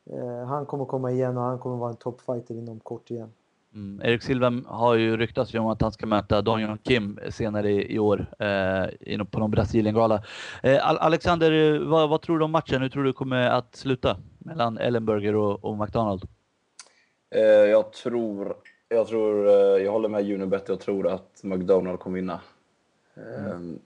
Eh, 0.05 0.45
han 0.45 0.65
kommer 0.65 0.85
komma 0.85 1.11
igen 1.11 1.37
och 1.37 1.43
han 1.43 1.59
kommer 1.59 1.77
vara 1.77 1.89
en 1.89 1.95
toppfighter 1.95 2.55
inom 2.55 2.79
kort 2.79 3.11
igen. 3.11 3.33
Mm. 3.73 4.01
Erik 4.03 4.21
Silva 4.21 4.61
har 4.65 4.95
ju 4.95 5.17
ryktats 5.17 5.53
om 5.53 5.67
att 5.67 5.81
han 5.81 5.91
ska 5.91 6.05
möta 6.05 6.41
Daniel 6.41 6.77
Kim 6.77 7.19
senare 7.29 7.71
i, 7.71 7.95
i 7.95 7.99
år 7.99 8.25
eh, 8.39 9.23
på 9.25 9.39
någon 9.39 9.51
Brasilien-gala. 9.51 10.23
Eh, 10.63 11.03
Alexander, 11.03 11.79
vad, 11.79 12.09
vad, 12.09 12.21
tror 12.21 12.39
du 12.39 12.45
om 12.45 12.51
matchen? 12.51 12.81
Hur 12.81 12.89
tror 12.89 13.03
du 13.03 13.13
kommer 13.13 13.49
att 13.49 13.75
sluta 13.75 14.17
mellan 14.37 14.77
Ellenberger 14.77 15.35
och, 15.35 15.65
och 15.65 15.77
McDonald? 15.77 16.27
Eh, 17.35 17.41
jag 17.41 17.93
tror, 17.93 18.55
jag 18.87 19.07
tror, 19.07 19.47
eh, 19.47 19.83
jag 19.83 19.91
håller 19.91 20.09
med 20.09 20.31
Unibet. 20.31 20.69
Jag 20.69 20.79
tror 20.79 21.07
att 21.07 21.43
McDonald 21.43 21.99
kommer 21.99 22.15
vinna. 22.15 22.39
Mm. 23.37 23.79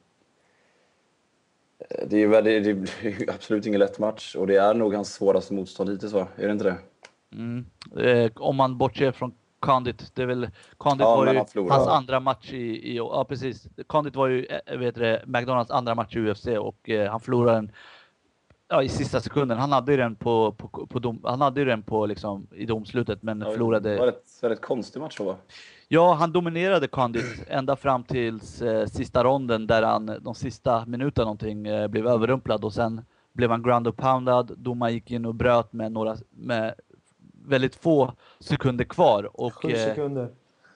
Det 2.07 2.17
är, 2.17 2.27
väldigt, 2.27 2.63
det 2.63 3.07
är 3.07 3.29
absolut 3.35 3.65
ingen 3.65 3.79
lätt 3.79 3.99
match 3.99 4.35
och 4.35 4.47
det 4.47 4.55
är 4.55 4.73
nog 4.73 4.93
hans 4.93 5.13
svåraste 5.13 5.53
motstånd 5.53 5.89
hittills 5.89 6.13
va? 6.13 6.27
Är 6.35 6.45
det 6.45 6.51
inte 6.51 6.63
det? 6.63 6.77
Mm. 7.33 7.65
Eh, 7.97 8.31
om 8.35 8.55
man 8.55 8.77
bortser 8.77 9.11
från 9.11 9.33
Condit, 9.63 10.15
det 10.15 10.21
är 10.21 10.25
väl, 10.25 10.49
Condit 10.77 11.01
ja, 11.01 11.15
var 11.15 11.33
ju 11.33 11.69
hans 11.69 11.87
andra 11.87 12.19
match 12.19 12.53
i, 12.53 12.91
i, 12.91 12.95
ja 12.95 13.25
precis. 13.29 13.67
Condit 13.87 14.15
var 14.15 14.27
ju, 14.27 14.45
eh, 14.45 14.77
vet 14.77 14.95
du, 14.95 15.19
McDonalds 15.25 15.71
andra 15.71 15.95
match 15.95 16.15
i 16.15 16.19
UFC 16.19 16.47
och 16.47 16.89
eh, 16.89 17.11
han 17.11 17.19
förlorade 17.19 17.57
den 17.57 17.71
ja, 18.67 18.83
i 18.83 18.89
sista 18.89 19.21
sekunden. 19.21 19.57
Han 19.57 19.71
hade 19.71 19.91
ju 19.91 19.97
den 19.97 20.15
på, 20.15 20.51
på, 20.51 20.67
på 20.87 20.99
dom, 20.99 21.21
han 21.23 21.41
hade 21.41 21.59
ju 21.59 21.65
den 21.65 21.83
på 21.83 22.05
liksom 22.05 22.47
i 22.55 22.65
domslutet 22.65 23.23
men 23.23 23.41
ja, 23.41 23.51
förlorade. 23.51 23.89
Det 23.89 23.99
var 23.99 24.07
ett 24.07 24.39
väldigt 24.41 24.61
konstig 24.61 24.99
match 24.99 25.19
va? 25.19 25.35
Ja, 25.87 26.13
han 26.13 26.31
dominerade 26.31 26.87
Condit 26.87 27.45
ända 27.47 27.75
fram 27.75 28.03
till 28.03 28.35
eh, 28.35 28.85
sista 28.85 29.23
ronden 29.23 29.67
där 29.67 29.83
han 29.83 30.17
de 30.21 30.35
sista 30.35 30.85
minuterna 30.85 31.25
någonting 31.25 31.67
eh, 31.67 31.87
blev 31.87 32.07
överrumplad 32.07 32.63
och 32.63 32.73
sen 32.73 33.01
blev 33.33 33.51
han 33.51 33.63
ground 33.63 33.87
och 33.87 33.97
poundad. 33.97 34.51
Domaren 34.57 34.93
gick 34.93 35.11
in 35.11 35.25
och 35.25 35.35
bröt 35.35 35.73
med 35.73 35.91
några 35.91 36.17
med 36.29 36.73
väldigt 37.47 37.75
få 37.75 38.13
sekunder 38.39 38.85
kvar. 38.85 39.41
Och, 39.41 39.53
Sju 39.53 39.69
eh, 39.69 39.87
sekunder. 39.87 40.29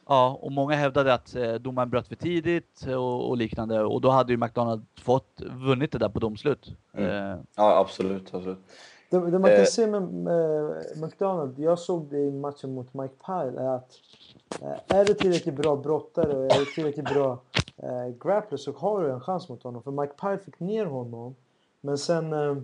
Ja, 0.07 0.39
och 0.41 0.51
många 0.51 0.75
hävdade 0.75 1.13
att 1.13 1.35
eh, 1.35 1.53
domaren 1.53 1.89
bröt 1.89 2.07
för 2.07 2.15
tidigt 2.15 2.87
och, 2.87 3.29
och, 3.29 3.37
liknande 3.37 3.83
och 3.83 4.01
då 4.01 4.09
hade 4.09 4.33
ju 4.33 4.37
McDonald 4.37 4.85
fått 5.01 5.41
vunnit 5.41 5.91
det 5.91 5.97
där 5.97 6.09
på 6.09 6.19
domslut. 6.19 6.75
Mm. 6.93 7.09
Eh. 7.09 7.39
Ja, 7.55 7.77
absolut. 7.77 8.33
absolut. 8.33 8.59
Det, 9.09 9.31
det 9.31 9.39
man 9.39 9.51
kan 9.51 9.59
eh. 9.59 9.65
se 9.65 9.87
med, 9.87 10.01
med 10.01 10.83
McDonald, 10.95 11.59
jag 11.59 11.79
såg 11.79 12.05
det 12.09 12.19
i 12.19 12.31
matchen 12.31 12.73
mot 12.73 12.93
Mike 12.93 13.13
Pyle, 13.25 13.61
är 13.61 13.75
att 13.75 13.99
är 14.87 15.05
du 15.05 15.13
tillräckligt 15.13 15.55
bra 15.55 15.75
brottare 15.75 16.33
och 16.33 16.45
är 16.45 16.59
du 16.59 16.65
tillräckligt 16.65 17.13
bra 17.13 17.39
eh, 17.77 18.07
grappler 18.23 18.57
så 18.57 18.71
har 18.71 19.03
du 19.03 19.11
en 19.11 19.21
chans 19.21 19.49
mot 19.49 19.63
honom. 19.63 19.83
För 19.83 19.91
Mike 19.91 20.13
Pyle 20.21 20.37
fick 20.37 20.59
ner 20.59 20.85
honom, 20.85 21.35
men 21.81 21.97
sen 21.97 22.33
eh, 22.33 22.55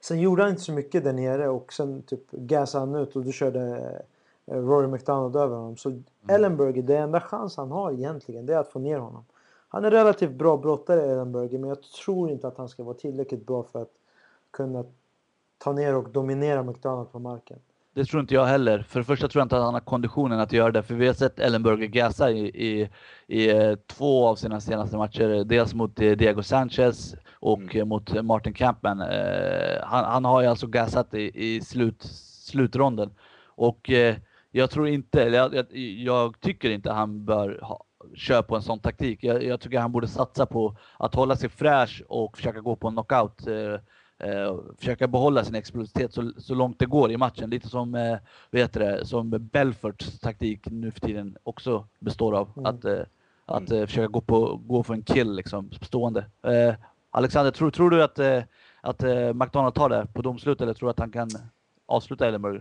Sen 0.00 0.20
gjorde 0.20 0.42
han 0.42 0.50
inte 0.50 0.62
så 0.62 0.72
mycket 0.72 1.04
där 1.04 1.12
nere 1.12 1.48
och 1.48 1.72
sen 1.72 2.02
typ 2.02 2.30
gasade 2.30 2.86
han 2.86 2.94
ut 2.94 3.16
och 3.16 3.24
då 3.24 3.32
körde 3.32 3.60
eh, 4.46 4.54
Rory 4.54 4.86
McDonald 4.86 5.36
över 5.36 5.56
honom. 5.56 5.76
Så 5.76 5.88
mm. 5.88 6.04
Ellenberger, 6.28 6.82
det 6.82 6.96
enda 6.96 7.20
chans 7.20 7.56
han 7.56 7.70
har 7.70 7.92
egentligen 7.92 8.46
det 8.46 8.54
är 8.54 8.58
att 8.58 8.68
få 8.68 8.78
ner 8.78 8.98
honom. 8.98 9.24
Han 9.68 9.84
är 9.84 9.90
relativt 9.90 10.30
bra 10.30 10.56
brottare 10.56 11.02
Ellenberger 11.02 11.58
men 11.58 11.68
jag 11.68 11.82
tror 11.82 12.30
inte 12.30 12.48
att 12.48 12.56
han 12.56 12.68
ska 12.68 12.82
vara 12.82 12.94
tillräckligt 12.94 13.46
bra 13.46 13.62
för 13.62 13.82
att 13.82 13.92
kunna 14.50 14.84
ta 15.58 15.72
ner 15.72 15.96
och 15.96 16.08
dominera 16.08 16.62
McDonald 16.62 17.12
på 17.12 17.18
marken. 17.18 17.58
Det 17.98 18.04
tror 18.04 18.20
inte 18.20 18.34
jag 18.34 18.46
heller. 18.46 18.82
För 18.82 19.00
det 19.00 19.04
första 19.04 19.28
tror 19.28 19.40
jag 19.40 19.44
inte 19.44 19.56
att 19.56 19.62
han 19.62 19.74
har 19.74 19.80
konditionen 19.80 20.40
att 20.40 20.52
göra 20.52 20.70
det, 20.70 20.82
för 20.82 20.94
vi 20.94 21.06
har 21.06 21.14
sett 21.14 21.38
Ellenberger 21.38 21.86
gasa 21.86 22.30
i, 22.30 22.46
i, 22.46 22.88
i 23.26 23.50
eh, 23.50 23.74
två 23.86 24.28
av 24.28 24.36
sina 24.36 24.60
senaste 24.60 24.96
matcher. 24.96 25.44
Dels 25.44 25.74
mot 25.74 26.00
eh, 26.00 26.10
Diego 26.10 26.42
Sanchez 26.42 27.14
och 27.32 27.74
mm. 27.74 27.88
mot 27.88 28.22
Martin 28.22 28.54
Campman. 28.54 29.00
Eh, 29.00 29.82
han, 29.82 30.04
han, 30.04 30.24
har 30.24 30.42
ju 30.42 30.48
alltså 30.48 30.66
gasat 30.66 31.14
i, 31.14 31.30
i 31.34 31.60
slut, 31.60 32.02
slutronden. 32.44 33.10
Och 33.46 33.90
jag 34.50 34.70
tror 34.70 34.88
inte, 34.88 35.20
jag, 35.20 35.54
jag, 35.54 35.66
jag, 35.76 36.40
tycker 36.40 36.70
inte 36.70 36.92
han 36.92 37.24
bör 37.24 37.58
ha, 37.62 37.84
köra 38.14 38.42
på 38.42 38.56
en 38.56 38.62
sån 38.62 38.80
taktik. 38.80 39.24
Jag, 39.24 39.42
jag, 39.42 39.60
tycker 39.60 39.78
han 39.78 39.92
borde 39.92 40.08
satsa 40.08 40.46
på 40.46 40.76
att 40.98 41.14
hålla 41.14 41.36
sig 41.36 41.48
fräsch 41.48 42.02
och 42.08 42.36
försöka 42.36 42.60
gå 42.60 42.76
på 42.76 42.88
en 42.88 42.94
knockout 42.94 43.46
eh, 44.18 44.56
försöka 44.78 45.08
behålla 45.08 45.44
sin 45.44 45.54
explosivitet 45.54 46.14
så, 46.14 46.32
så 46.38 46.54
långt 46.54 46.78
det 46.78 46.86
går 46.86 47.10
i 47.10 47.16
matchen. 47.16 47.50
Lite 47.50 47.68
som, 47.68 47.94
eh, 47.94 48.18
vet 48.50 48.72
det, 48.72 49.06
som 49.06 49.30
Belforts 49.30 50.18
taktik 50.18 50.60
nu 50.64 50.90
för 50.90 51.00
tiden 51.00 51.36
också 51.42 51.86
består 51.98 52.36
av. 52.36 52.50
Mm. 52.56 52.66
Att, 52.66 52.84
eh, 52.84 53.00
att 53.46 53.70
eh, 53.70 53.86
försöka 53.86 54.08
gå, 54.08 54.20
på, 54.20 54.60
gå 54.66 54.82
för 54.82 54.94
en 54.94 55.02
kill 55.02 55.32
liksom, 55.32 55.70
stående. 55.82 56.26
Eh, 56.42 56.74
Alexander, 57.10 57.50
tror, 57.50 57.70
tror 57.70 57.90
du 57.90 58.02
att, 58.02 58.18
eh, 58.18 58.42
att 58.80 59.02
eh, 59.02 59.32
McDonald 59.32 59.74
tar 59.74 59.88
det 59.88 60.06
på 60.14 60.22
domslut 60.22 60.60
eller 60.60 60.74
tror 60.74 60.86
du 60.86 60.90
att 60.90 60.98
han 60.98 61.12
kan 61.12 61.28
avsluta 61.86 62.26
Ellenberg? 62.26 62.60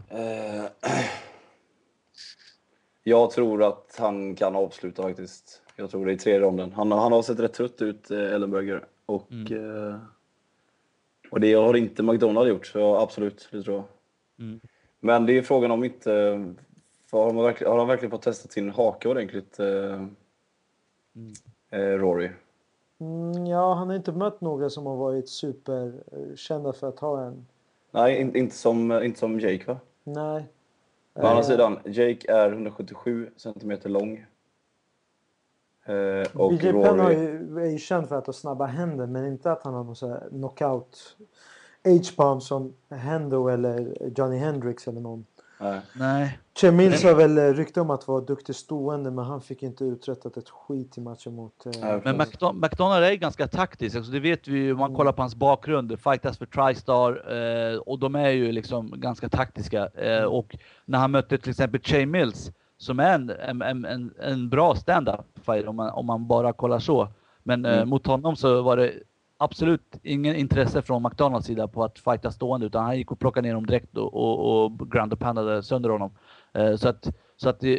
Jag 3.04 3.32
tror 3.32 3.63
att 3.63 3.96
han 4.00 4.36
kan 4.36 4.56
avsluta 4.56 5.04
faktiskt. 5.04 5.62
Jag 5.76 5.89
tror 5.89 6.06
det 6.06 6.12
i 6.12 6.17
tredje 6.17 6.39
ronden. 6.39 6.74
Han, 6.74 6.91
han 6.91 7.12
har 7.12 7.22
sett 7.22 7.39
rätt 7.39 7.54
trött 7.54 7.82
ut, 7.82 8.12
Ellenberger. 8.12 8.86
Och 9.06 9.32
mm. 9.32 10.00
Och 11.30 11.40
det 11.40 11.54
har 11.54 11.76
inte 11.78 12.04
McDonald 12.04 12.50
gjort, 12.50 12.66
så 12.66 12.96
absolut, 12.96 13.50
det 13.52 13.63
tror 13.63 13.76
jag. 13.76 13.86
Mm. 14.40 14.60
Men 15.00 15.26
det 15.26 15.38
är 15.38 15.42
frågan 15.42 15.72
om 15.72 15.84
inte... 15.84 16.12
Har, 17.12 17.34
man 17.34 17.44
verkligen, 17.44 17.72
har 17.72 17.80
han 17.80 17.88
verkligen 17.88 18.12
fått 18.12 18.22
testa 18.22 18.50
sin 18.50 18.70
hake 18.70 19.10
ordentligt, 19.10 19.60
eh, 19.60 19.94
mm. 21.16 21.34
eh, 21.70 21.80
Rory? 21.80 22.30
Mm, 23.00 23.46
ja, 23.46 23.74
han 23.74 23.88
har 23.88 23.96
inte 23.96 24.12
mött 24.12 24.42
några 24.42 24.70
som 24.70 24.86
har 24.86 24.96
varit 24.96 25.30
superkända 25.30 26.74
för 26.74 26.88
att 26.88 27.00
ha 27.00 27.26
en. 27.26 27.48
Nej, 27.92 28.22
in, 28.22 28.36
inte, 28.36 28.56
som, 28.56 28.92
inte 28.92 29.20
som 29.20 29.40
Jake 29.40 29.66
va? 29.68 29.80
Nej. 30.04 30.46
Å 31.13 31.28
andra 31.28 31.42
eh. 31.42 31.48
sidan, 31.48 31.80
Jake 31.86 32.32
är 32.32 32.52
177 32.52 33.30
cm 33.36 33.80
lång. 33.84 34.26
Eh, 35.88 36.28
och 36.41 36.52
BJ 36.54 36.71
Rory... 36.71 36.84
Penn 36.84 37.00
har 37.00 37.12
ju, 37.12 37.60
är 37.60 37.65
ju 37.71 37.78
känd 37.78 38.08
för 38.10 38.15
att 38.17 38.26
ha 38.26 38.34
snabba 38.34 38.65
händer 38.65 39.08
men 39.08 39.28
inte 39.28 39.52
att 39.52 39.63
han 39.63 39.73
har 39.73 39.84
någon 39.84 39.95
sån 39.95 40.10
här 40.10 40.23
knockout 40.30 41.15
H-bomb 41.86 42.41
som 42.43 42.73
Hendo 42.89 43.47
eller 43.47 43.97
Johnny 44.15 44.38
Hendrix 44.38 44.88
eller 44.88 45.02
någon. 45.02 45.26
Nej. 45.60 45.82
Nej. 45.95 46.39
Che 46.62 46.71
Mills 46.71 47.04
har 47.04 47.13
väl 47.15 47.54
rykte 47.54 47.82
om 47.82 47.89
att 47.89 48.08
vara 48.08 48.21
duktig 48.21 48.56
stående 48.56 49.12
men 49.12 49.26
han 49.26 49.41
fick 49.41 49.63
inte 49.63 49.84
uträttat 49.86 50.38
ett 50.38 50.50
skit 50.50 50.97
i 50.97 51.02
matchen 51.02 51.36
mot... 51.36 51.65
Eh, 51.65 51.71
Men 52.04 52.21
McDon- 52.21 52.62
McDonald 52.62 53.04
är 53.06 53.13
ganska 53.15 53.47
taktisk, 53.47 53.95
alltså 53.95 54.12
det 54.12 54.19
vet 54.19 54.47
vi 54.47 54.58
ju 54.58 54.71
om 54.71 54.78
man 54.78 54.86
Mm. 54.89 54.97
kollar 54.97 55.12
på 55.12 55.21
hans 55.21 55.36
bakgrund. 55.36 56.00
Fightas 56.00 56.38
för 56.38 56.45
Tristar 56.45 57.34
eh, 57.73 57.78
och 57.78 58.00
de 58.00 58.15
är 58.15 58.30
ju 58.30 58.52
liksom 58.52 58.93
ganska 58.97 59.30
taktiska. 59.30 59.88
Eh, 59.88 60.23
och 60.23 60.56
när 60.86 61.00
han 61.00 61.12
mötte 61.12 61.38
till 61.38 61.50
exempel 61.50 61.82
Che 61.82 62.06
Mills 62.06 62.52
som 62.78 63.00
är 63.00 63.13
en, 63.16 63.30
en, 63.30 63.62
en, 63.62 63.86
en, 63.86 64.13
en 64.20 64.50
bra 64.50 64.76
stand-up 64.76 65.26
fighter 65.46 65.68
om 65.68 65.76
man, 65.76 65.90
om 65.90 66.06
man 66.06 66.28
bara 66.28 66.54
kollar 66.54 66.80
så. 66.80 67.08
Men 67.44 67.66
eh, 67.66 67.74
Mm. 67.78 67.90
mot 67.90 68.08
honom 68.08 68.36
så 68.36 68.62
var 68.62 68.78
det 68.78 68.94
absolut 69.38 70.00
ingen 70.04 70.36
intresse 70.36 70.82
från 70.82 71.04
McDonalds 71.04 71.48
sida 71.48 71.68
på 71.68 71.84
att 71.84 72.00
fighta 72.00 72.32
stående 72.32 72.66
utan 72.66 72.86
han 72.86 72.98
gick 72.98 73.12
och 73.12 73.20
plockade 73.20 73.48
ner 73.48 73.54
dem 73.54 73.66
direkt 73.66 73.98
och, 73.98 74.13
och, 74.13 74.63
och 74.66 74.92
ground 74.92 75.13
och 75.13 75.20
poundade 75.20 75.63
sönder 75.63 75.90
honom. 75.90 76.12
Eh, 76.54 76.76
så 76.76 76.90
att, 76.90 77.08
så 77.38 77.50
att 77.50 77.63
eh, 77.63 77.70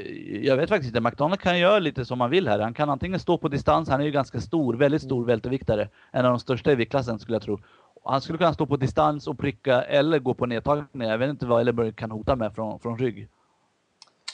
jag 0.47 0.57
vet 0.57 0.69
faktiskt 0.69 0.97
inte, 0.97 1.01
McDonald 1.01 1.41
kan 1.41 1.59
göra 1.59 1.79
lite 1.79 2.05
som 2.05 2.21
han 2.21 2.31
vill 2.31 2.49
här. 2.49 2.59
Han 2.59 2.75
kan 2.75 2.91
antingen 2.91 3.21
stå 3.21 3.39
på 3.39 3.49
distans, 3.49 3.89
han 3.89 4.01
är 4.01 4.05
ju 4.05 4.11
ganska 4.11 4.41
stor, 4.41 4.75
väldigt 4.75 5.03
stor 5.03 5.25
välterviktare. 5.25 5.89
En 6.13 6.25
av 6.25 6.31
de 6.31 6.39
största 6.41 6.73
i 6.73 6.75
viktklassen 6.75 7.19
skulle 7.19 7.35
jag 7.35 7.43
tro. 7.43 7.61
Han 8.05 8.21
skulle 8.21 8.39
kunna 8.39 8.53
stå 8.55 8.67
på 8.67 8.77
distans 8.77 9.27
och 9.27 9.39
pricka 9.39 9.83
eller 9.83 10.19
gå 10.19 10.35
på 10.35 10.47
nedtagning. 10.47 11.09
Jag 11.09 11.19
vet 11.19 11.31
inte 11.31 11.47
vad 11.47 11.61
Ellenberg 11.61 11.93
kan 11.93 12.11
hota 12.11 12.37
med 12.37 12.55
från, 12.55 12.81
från 12.81 12.99
rygg. 12.99 13.29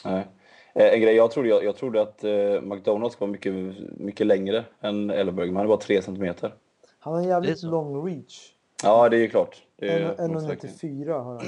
Nej. 0.05 0.27
Eh, 0.75 0.93
En 0.95 1.01
grej 1.01 1.15
jag 1.15 1.31
trodde, 1.31 1.49
jag, 1.49 1.65
jag 1.65 1.77
trodde 1.77 2.03
att 2.03 2.25
eh, 2.25 2.61
McDonalds 2.63 3.21
var 3.21 3.29
mycket, 3.29 3.55
mycket 3.99 4.27
längre 4.27 4.65
än 4.81 5.11
Ellenberg, 5.11 5.47
men 5.47 5.57
han 5.57 5.65
är 5.65 5.69
bara 5.69 5.79
3 5.79 6.03
centimeter. 6.03 6.55
han 6.99 7.15
har 7.15 7.21
en 7.21 7.29
jävligt 7.29 7.63
lång 7.63 8.07
reach. 8.09 8.53
Ja, 8.83 9.09
det 9.09 9.17
är 9.17 9.21
ju 9.21 9.29
klart. 9.29 9.63
Det 9.77 9.89
är, 9.93 10.15
En- 10.21 10.33
måste 10.33 10.49
verkligen- 10.49 10.75
1,94 11.07 11.13
har 11.23 11.35
han. 11.35 11.43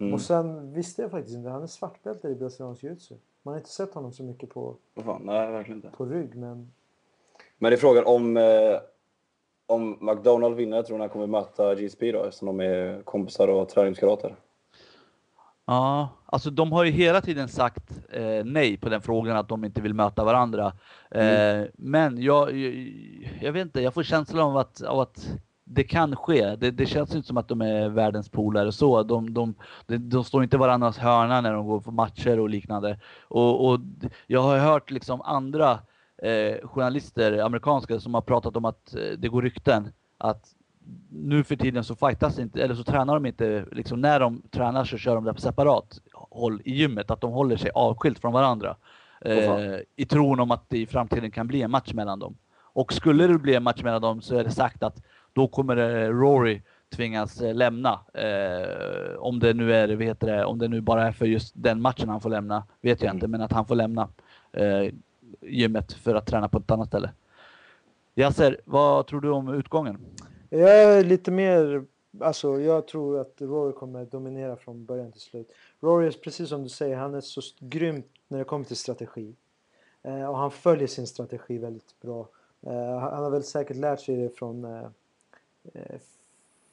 Mm. 0.00 0.14
Och 0.14 0.20
sen 0.20 0.72
visste 0.72 1.02
jag 1.02 1.10
faktiskt 1.10 1.36
inte, 1.36 1.50
han 1.50 1.62
är 1.62 1.66
svartbälte 1.66 2.28
i 2.28 2.34
brasiliansk 2.34 2.82
jiu-jitsu. 2.84 3.14
Man 3.42 3.52
har 3.54 3.58
inte 3.58 3.70
sett 3.70 3.94
honom 3.94 4.12
så 4.12 4.22
mycket 4.22 4.50
på, 4.50 4.76
Vad 4.94 5.04
fan, 5.04 5.22
nej, 5.24 5.50
verkligen 5.52 5.78
inte. 5.78 5.96
på 5.96 6.04
rygg 6.06 6.34
men... 6.36 6.72
Men 7.58 7.70
det 7.70 7.76
är 7.76 7.78
frågan 7.78 8.04
om, 8.06 8.36
eh, 8.36 8.76
om 9.66 9.98
McDonald 10.00 10.56
vinner, 10.56 10.82
tror 10.82 10.98
han 10.98 11.08
kommer 11.08 11.26
möta 11.26 11.74
GSP 11.74 12.12
då, 12.12 12.24
eftersom 12.24 12.46
de 12.46 12.60
är 12.60 13.02
kompisar 13.02 13.48
och 13.48 13.68
träningskamrater. 13.68 14.36
Ja, 15.68 16.08
alltså 16.26 16.50
de 16.50 16.72
har 16.72 16.84
ju 16.84 16.90
hela 16.90 17.20
tiden 17.20 17.48
sagt 17.48 17.92
eh, 18.10 18.44
nej 18.44 18.76
på 18.76 18.88
den 18.88 19.02
frågan 19.02 19.36
att 19.36 19.48
de 19.48 19.64
inte 19.64 19.80
vill 19.80 19.94
möta 19.94 20.24
varandra. 20.24 20.72
Eh, 21.10 21.64
Men 21.74 22.22
jag, 22.22 22.56
jag, 22.56 22.74
jag 23.40 23.52
vet 23.52 23.62
inte, 23.66 23.80
jag 23.80 23.94
får 23.94 24.02
känslan 24.02 24.50
av 24.50 24.56
att, 24.56 24.82
av 24.82 25.00
att 25.00 25.28
det 25.64 25.84
kan 25.84 26.16
ske. 26.16 26.56
Det, 26.56 26.70
det 26.70 26.86
känns 26.86 27.14
inte 27.14 27.28
som 27.28 27.36
att 27.36 27.48
de 27.48 27.60
är 27.62 27.88
världens 27.88 28.28
polare 28.28 28.72
så. 28.72 29.02
De, 29.02 29.34
de, 29.34 29.54
de, 29.86 29.96
de 29.96 30.24
står 30.24 30.42
inte 30.42 30.58
varandras 30.58 30.98
hörna 30.98 31.40
när 31.40 31.52
de 31.52 31.66
går 31.66 31.80
på 31.80 31.90
matcher 31.90 32.40
och 32.40 32.48
liknande. 32.50 33.00
Och, 33.28 33.68
och 33.68 33.80
jag 34.26 34.42
har 34.42 34.58
hört 34.58 34.90
liksom 34.90 35.20
andra 35.22 35.80
eh, 36.22 36.68
journalister, 36.68 37.38
amerikanska, 37.38 38.00
som 38.00 38.14
har 38.14 38.22
pratat 38.22 38.56
om 38.56 38.64
att 38.64 38.94
eh, 38.94 39.18
det 39.18 39.28
går 39.28 39.42
rykten 39.42 39.92
att 40.18 40.54
nu 41.10 41.44
för 41.44 41.56
tiden 41.56 41.84
så 41.84 41.94
fightas 41.94 42.38
inte, 42.38 42.62
eller 42.62 42.74
så 42.74 42.84
tränar 42.84 43.14
de 43.14 43.26
inte, 43.26 43.64
liksom 43.72 44.00
när 44.00 44.20
de 44.20 44.42
tränar 44.50 44.84
så 44.84 44.96
kör 44.98 45.14
de 45.14 45.24
det 45.24 45.34
på 45.34 45.40
separat 45.40 46.00
håll 46.12 46.62
i 46.64 46.74
gymmet, 46.74 47.10
att 47.10 47.20
de 47.20 47.32
håller 47.32 47.56
sig 47.56 47.70
avskilt 47.74 48.18
från 48.18 48.32
varandra. 48.32 48.76
Eh, 49.20 49.76
I 49.96 50.04
tron 50.06 50.40
om 50.40 50.50
att 50.50 50.68
det 50.68 50.78
i 50.78 50.86
framtiden 50.86 51.30
kan 51.30 51.46
bli 51.46 51.62
en 51.62 51.70
match 51.70 51.92
mellan 51.92 52.18
dem. 52.18 52.36
Och 52.56 52.92
skulle 52.92 53.26
det 53.26 53.38
bli 53.38 53.54
en 53.54 53.62
match 53.62 53.82
mellan 53.82 54.02
dem 54.02 54.22
så 54.22 54.36
är 54.36 54.44
det 54.44 54.50
sagt 54.50 54.82
att 54.82 55.02
då 55.32 55.48
kommer 55.48 55.76
eh, 55.76 56.08
Rory 56.08 56.62
tvingas 56.96 57.40
eh, 57.40 57.54
lämna. 57.54 58.00
Eh, 58.14 59.16
om 59.18 59.38
det 59.38 59.54
nu 59.54 59.74
är, 59.74 59.88
heter 59.88 60.26
det, 60.26 60.44
om 60.44 60.58
det 60.58 60.68
nu 60.68 60.80
bara 60.80 61.06
är 61.08 61.12
för 61.12 61.26
just 61.26 61.52
den 61.56 61.80
matchen 61.80 62.08
han 62.08 62.20
får 62.20 62.30
lämna, 62.30 62.62
vet 62.80 63.02
jag 63.02 63.08
Mm. 63.08 63.16
inte, 63.16 63.28
men 63.28 63.40
att 63.40 63.52
han 63.52 63.66
får 63.66 63.74
lämna 63.74 64.08
eh, 64.52 64.92
gymmet 65.40 65.92
för 65.92 66.14
att 66.14 66.26
träna 66.26 66.48
på 66.48 66.58
ett 66.58 66.70
annat 66.70 66.88
ställe. 66.88 67.10
Yasser, 68.14 68.60
vad 68.64 69.06
tror 69.06 69.20
du 69.20 69.30
om 69.30 69.48
utgången? 69.54 69.98
Jag 70.50 70.82
är 70.82 71.04
lite 71.04 71.30
mer... 71.30 71.84
Alltså 72.20 72.60
jag 72.60 72.86
tror 72.86 73.18
att 73.20 73.34
Rory 73.40 73.72
kommer 73.72 74.04
dominera 74.04 74.56
från 74.56 74.84
början 74.84 75.12
till 75.12 75.20
slut. 75.20 75.52
Rory 75.80 76.06
är 76.06 76.10
precis 76.10 76.48
som 76.48 76.62
du 76.62 76.68
säger, 76.68 76.96
han 76.96 77.14
är 77.14 77.20
så 77.20 77.40
st- 77.40 77.66
grym 77.66 78.02
när 78.28 78.38
det 78.38 78.44
kommer 78.44 78.64
till 78.64 78.76
strategi. 78.76 79.34
Eh, 80.02 80.24
och 80.30 80.38
han 80.38 80.50
följer 80.50 80.86
sin 80.86 81.06
strategi 81.06 81.58
väldigt 81.58 82.00
bra. 82.00 82.28
Eh, 82.62 82.98
han 82.98 83.22
har 83.24 83.30
väl 83.30 83.42
säkert 83.44 83.76
lärt 83.76 84.00
sig 84.00 84.16
det 84.16 84.28
från 84.28 84.64
eh, 84.64 84.86
eh, 85.74 86.00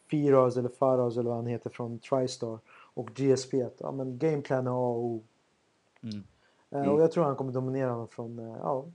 Firas 0.08 0.58
eller 0.58 0.70
Faras 0.70 1.18
eller 1.18 1.30
vad 1.30 1.36
han 1.38 1.46
heter 1.48 1.70
från 1.70 2.00
Tristar 2.00 2.60
och 2.70 3.10
GSP. 3.16 3.64
Att, 3.64 3.76
ja, 3.78 3.92
men 3.92 4.18
gameplan 4.18 4.68
är 4.68 4.72
A 4.72 4.74
och 4.90 5.04
O. 5.04 5.22
Mm. 6.04 6.16
Eh, 6.16 6.22
Mm. 6.70 6.90
Och 6.92 7.02
jag 7.02 7.12
tror 7.12 7.24
han 7.24 7.36
kommer 7.36 7.52
dominera 7.52 7.92
honom 7.92 8.08
från 8.08 8.40
eh, 8.40 8.56
ja, 8.62 8.86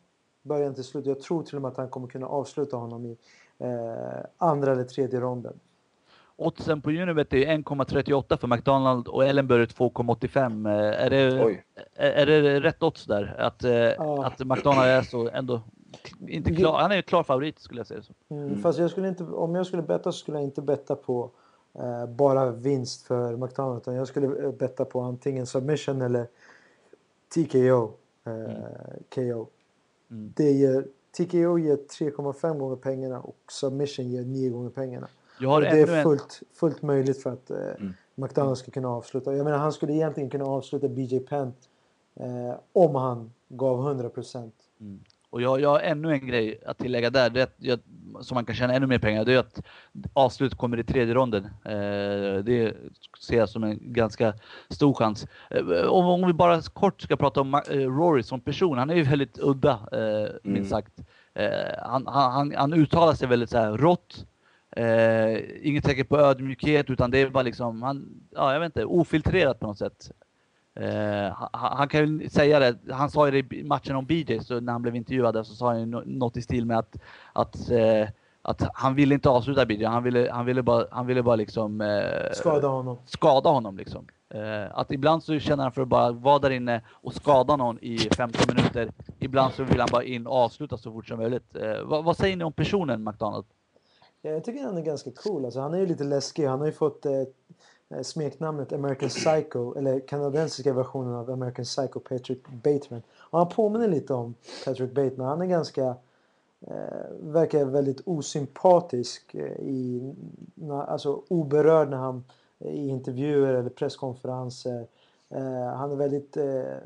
början 0.42 0.74
till 0.74 0.84
slut. 0.84 1.06
Jag 1.06 1.20
tror 1.20 1.42
till 1.42 1.56
och 1.56 1.62
med 1.62 1.70
att 1.70 1.76
han 1.76 1.88
kommer 1.88 2.08
kunna 2.08 2.26
avsluta 2.26 2.76
honom 2.76 3.06
i 3.06 3.16
eh, 3.60 4.24
andra 4.38 4.72
eller 4.72 4.84
tredje 4.84 5.20
ronden. 5.20 5.54
Oddsen 6.36 6.80
på 6.82 6.90
Unibet 6.90 7.32
är 7.32 7.36
1,38 7.38 8.36
för 8.36 8.48
McDonald 8.48 9.08
och 9.08 9.24
Ellenberg 9.24 9.64
2,85. 9.64 10.68
Eh, 10.68 11.04
Är 11.06 11.10
det, 11.10 11.44
Oj. 11.44 11.64
är, 11.94 12.26
det 12.26 12.60
rätt 12.60 12.82
odds 12.82 13.04
där? 13.04 13.34
Att, 13.38 13.64
eh, 13.64 13.72
Ja. 13.72 14.26
att 14.26 14.38
McDonald 14.46 14.88
är 14.88 15.02
så 15.02 15.28
ändå 15.28 15.60
inte 16.28 16.54
klar, 16.54 16.78
han 16.78 16.92
är 16.92 16.96
ju 16.96 17.02
klar 17.02 17.22
favorit 17.22 17.58
skulle 17.58 17.80
jag 17.80 17.86
säga. 17.86 18.02
Så. 18.02 18.12
Mm, 18.30 18.44
Mm. 18.48 18.62
Fast 18.62 18.78
jag 18.78 18.90
skulle 18.90 19.08
inte, 19.08 19.24
om 19.24 19.54
jag 19.54 19.66
skulle 19.66 19.82
betta 19.82 20.12
så 20.12 20.18
skulle 20.18 20.36
jag 20.36 20.44
inte 20.44 20.62
betta 20.62 20.96
på 20.96 21.30
eh, 21.78 22.06
bara 22.06 22.50
vinst 22.50 23.06
för 23.06 23.36
McDonalds. 23.36 23.82
Utan 23.82 23.94
jag 23.94 24.08
skulle 24.08 24.44
eh, 24.44 24.52
betta 24.52 24.84
på 24.84 25.00
antingen 25.00 25.46
submission 25.46 26.02
eller 26.02 26.26
TKO. 27.34 27.92
Eh, 28.24 29.02
KO. 29.14 29.46
Mm. 30.10 30.32
Det 30.36 30.50
ger, 30.52 30.84
TKO 31.16 31.58
ger 31.58 31.76
3,5 31.76 32.58
gånger 32.58 32.76
pengarna 32.76 33.20
och 33.20 33.38
submission 33.50 34.10
ger 34.10 34.22
9 34.22 34.50
gånger 34.50 34.70
pengarna. 34.70 35.08
Jag 35.40 35.62
det 35.62 35.68
är 35.68 36.02
fullt, 36.02 36.42
fullt 36.52 36.82
möjligt 36.82 37.22
för 37.22 37.32
att 37.32 37.50
eh, 37.50 37.56
Mm. 37.56 37.94
McDonalds 38.14 38.60
ska 38.60 38.70
kunna 38.70 38.88
avsluta. 38.88 39.36
Jag 39.36 39.44
menar 39.44 39.58
han 39.58 39.72
skulle 39.72 39.92
egentligen 39.92 40.30
kunna 40.30 40.44
avsluta 40.44 40.88
BJ 40.88 41.20
Penn 41.20 41.52
eh, 42.14 42.54
om 42.72 42.94
han 42.94 43.32
gav 43.48 43.78
100%. 43.78 44.50
Och 45.30 45.42
jag, 45.42 45.60
jag 45.60 45.68
har 45.68 45.80
ännu 45.80 46.12
en 46.12 46.26
grej 46.26 46.62
att 46.66 46.78
tillägga 46.78 47.10
där, 47.10 47.30
det 47.30 47.40
är 47.40 47.72
att 47.74 47.84
som 48.20 48.34
man 48.34 48.44
kan 48.44 48.54
tjäna 48.54 48.74
ännu 48.74 48.86
mer 48.86 48.98
pengar, 48.98 49.24
det 49.24 49.34
är 49.34 49.38
att 49.38 49.62
avslut 50.12 50.54
kommer 50.54 50.78
i 50.78 50.84
tredje 50.84 51.14
ronden. 51.14 51.44
Eh, 51.64 52.44
det 52.44 52.76
ser 53.20 53.36
jag 53.36 53.48
som 53.48 53.64
en 53.64 53.78
ganska 53.80 54.34
stor 54.68 54.94
chans. 54.94 55.26
Eh, 55.50 55.86
om, 55.86 56.06
om 56.06 56.26
vi 56.26 56.32
bara 56.32 56.62
kort 56.62 57.02
ska 57.02 57.16
prata 57.16 57.40
om 57.40 57.54
eh, 57.54 57.60
Rory 57.70 58.22
som 58.22 58.40
person, 58.40 58.78
han 58.78 58.90
är 58.90 58.94
ju 58.94 59.02
väldigt 59.02 59.38
udda, 59.38 59.72
eh, 59.92 60.32
minst 60.42 60.72
Mm. 60.72 60.82
sagt. 60.82 60.92
Han, 61.82 62.06
han, 62.06 62.54
han, 62.56 62.72
uttalar 62.72 63.14
sig 63.14 63.28
väldigt 63.28 63.50
så 63.50 63.58
här 63.58 63.76
rått. 63.76 64.26
Inget 65.62 65.84
tecken 65.84 66.06
på 66.06 66.18
ödmjukhet 66.18 66.90
utan 66.90 67.10
det 67.10 67.18
är 67.18 67.30
bara 67.30 67.42
liksom, 67.42 67.82
han, 67.82 68.08
ja, 68.30 68.52
jag 68.52 68.60
vet 68.60 68.66
inte, 68.66 68.84
ofiltrerat 68.84 69.60
på 69.60 69.66
något 69.66 69.78
sätt. 69.78 70.10
Eh, 70.74 71.32
han, 71.34 71.48
han 71.52 71.88
kan 71.88 72.18
ju 72.20 72.28
säga 72.28 72.58
det, 72.58 72.78
han 72.90 73.10
sa 73.10 73.28
ju 73.28 73.42
det 73.42 73.56
i 73.56 73.64
matchen 73.64 73.96
om 73.96 74.06
BJ, 74.06 74.40
så 74.40 74.60
när 74.60 74.72
han 74.72 74.82
blev 74.82 74.96
intervjuad 74.96 75.46
så 75.46 75.54
sa 75.54 75.66
han 75.68 75.80
ju 75.80 75.86
nå- 75.86 76.02
något 76.06 76.36
i 76.36 76.42
stil 76.42 76.66
med 76.66 76.78
att, 76.78 76.96
att, 77.32 77.70
eh, 77.70 78.08
att 78.42 78.62
han 78.74 78.94
ville 78.94 79.14
inte 79.14 79.28
avsluta 79.30 79.66
BJ, 79.66 79.84
han 79.84 80.02
ville, 80.02 80.30
han 80.32 80.46
ville 80.46 80.62
bara, 80.62 80.86
han 80.90 81.06
ville 81.06 81.22
bara 81.22 81.36
liksom 81.36 81.80
eh, 81.80 82.32
Skada 82.32 82.68
honom. 82.68 82.96
skada 83.06 83.50
honom 83.50 83.76
liksom. 83.76 84.06
Att 84.70 84.90
ibland 84.92 85.22
så 85.22 85.38
känner 85.38 85.62
han 85.62 85.72
för 85.72 85.82
att 85.82 85.88
bara 85.88 86.12
vara 86.12 86.38
där 86.38 86.50
inne 86.50 86.82
och 86.90 87.14
skada 87.14 87.56
någon 87.56 87.78
i 87.82 87.98
15 87.98 88.54
minuter. 88.56 88.92
Ibland 89.18 89.54
så 89.54 89.64
vill 89.64 89.80
han 89.80 89.88
bara 89.92 90.04
in 90.04 90.26
och 90.26 90.36
avsluta 90.36 90.76
så 90.76 90.92
fort 90.92 91.08
som 91.08 91.18
möjligt. 91.18 91.56
Vad, 91.84 92.04
vad 92.04 92.16
säger 92.16 92.36
ni 92.36 92.44
om 92.44 92.52
personen 92.52 93.04
McDonald? 93.04 93.44
Ja, 94.22 94.30
jag 94.30 94.44
tycker 94.44 94.64
han 94.64 94.76
är 94.76 94.82
ganska 94.82 95.10
cool. 95.10 95.44
Alltså, 95.44 95.60
han 95.60 95.74
är 95.74 95.78
ju 95.78 95.86
lite 95.86 96.04
läskig. 96.04 96.46
Han 96.46 96.58
har 96.58 96.66
ju 96.66 96.72
fått 96.72 97.06
Eh, 97.90 98.02
smeknamnet 98.02 98.72
American 98.72 99.08
Psycho, 99.08 99.74
eller 99.78 100.00
kanadensiska 100.00 100.72
versionen 100.72 101.14
av 101.14 101.30
American 101.30 101.64
Psycho, 101.64 102.00
Patrick 102.00 102.48
Bateman. 102.48 103.02
Och 103.18 103.38
han 103.38 103.48
påminner 103.48 103.88
lite 103.88 104.14
om 104.14 104.34
Patrick 104.64 104.92
Bateman. 104.92 105.26
Han 105.26 105.42
är 105.42 105.46
ganska, 105.46 105.96
eh, 106.60 107.10
verkar 107.20 107.64
väldigt 107.64 108.00
osympatisk 108.04 109.34
eh, 109.34 109.60
i, 109.60 110.14
alltså 110.70 111.22
oberörd 111.28 111.90
när 111.90 111.96
han 111.96 112.24
eh, 112.58 112.74
i 112.74 112.88
intervjuer 112.88 113.54
eller 113.54 113.70
presskonferenser. 113.70 114.86
Eh, 115.28 115.74
han 115.74 115.92
är 115.92 115.96
väldigt 115.96 116.36
eh, 116.36 116.76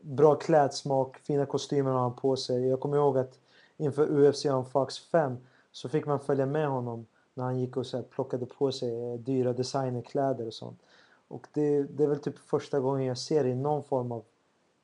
bra 0.00 0.34
klädsmak, 0.34 1.18
fina 1.18 1.46
kostymer 1.46 1.90
har 1.90 2.00
han 2.00 2.16
på 2.16 2.36
sig. 2.36 2.68
Jag 2.68 2.80
kommer 2.80 2.96
ihåg 2.96 3.18
att 3.18 3.38
inför 3.76 4.28
UFC 4.28 4.44
on 4.44 4.64
Fox 4.64 4.98
5 4.98 5.36
så 5.72 5.88
fick 5.88 6.06
man 6.06 6.20
följa 6.20 6.46
med 6.46 6.68
honom 6.68 7.06
när 7.40 7.46
han 7.46 7.58
gick 7.58 7.76
och 7.76 7.86
så 7.86 7.96
här, 7.96 8.04
plockade 8.04 8.46
på 8.46 8.72
sig 8.72 9.12
eh, 9.12 9.18
dyra 9.18 9.52
designerkläder 9.52 10.46
och 10.46 10.54
sånt. 10.54 10.80
Och 11.28 11.46
det, 11.52 11.82
det 11.82 12.04
är 12.04 12.08
väl 12.08 12.18
typ 12.18 12.38
första 12.38 12.80
gången 12.80 13.06
jag 13.06 13.18
ser 13.18 13.44
det 13.44 13.50
i 13.50 13.54
någon 13.54 13.82
form 13.82 14.12
av 14.12 14.22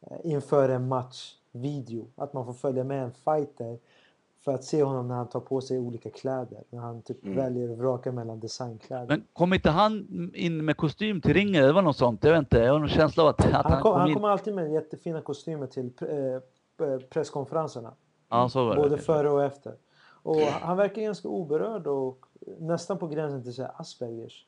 eh, 0.01 0.17
inför 0.25 0.69
en 0.69 0.89
match 0.89 1.35
video. 1.53 2.07
Att 2.17 2.33
man 2.33 2.47
får 2.47 2.53
följa 2.53 2.85
med 2.85 3.03
en 3.03 3.13
fighter 3.13 3.79
för 4.45 4.55
att 4.55 4.65
se 4.65 4.83
honom 4.83 5.09
när 5.09 5.15
han 5.15 5.29
tar 5.29 5.41
på 5.41 5.61
sig 5.61 5.79
olika 5.79 6.11
kläder. 6.11 6.63
När 6.71 6.81
han 6.81 7.03
typ 7.03 7.25
mm. 7.25 7.37
väljer 7.37 7.73
att 7.73 7.79
vraka 7.79 8.13
mellan 8.13 8.41
designkläder. 8.41 9.07
Men 9.07 9.25
kom 9.33 9.55
inte 9.55 9.71
han 9.71 10.07
in 10.35 10.65
med 10.65 10.77
kostym 10.77 11.21
till 11.21 11.35
ringen? 11.35 11.63
Det 11.63 11.73
var 11.73 11.83
något 11.83 11.97
sånt. 11.97 12.25
Jag 12.25 12.31
vet 12.31 12.39
inte. 12.39 12.59
Jag 12.59 12.73
har 12.73 12.79
någon 12.79 12.89
känsla 12.89 13.23
av 13.23 13.29
att, 13.29 13.47
att 13.47 13.53
han, 13.53 13.73
han 13.73 13.83
kom, 13.83 13.93
kom 13.93 14.01
Han 14.01 14.15
kommer 14.15 14.29
alltid 14.29 14.55
med 14.55 14.73
jättefina 14.73 15.21
kostymer 15.21 15.67
till 15.67 15.91
eh, 16.01 16.99
presskonferenserna. 17.11 17.93
Ja, 18.29 18.49
så 18.49 18.65
var 18.65 18.77
det. 18.77 18.83
Både 18.83 18.99
före 18.99 19.31
och 19.31 19.45
efter. 19.45 19.75
Och 20.27 20.41
han 20.41 20.77
verkar 20.77 21.03
ganska 21.03 21.29
oberörd 21.29 21.87
och 21.87 22.26
nästan 22.59 22.99
på 22.99 23.07
gränsen 23.07 23.43
till 23.43 23.55
så 23.55 23.65
Aspergers. 23.65 24.47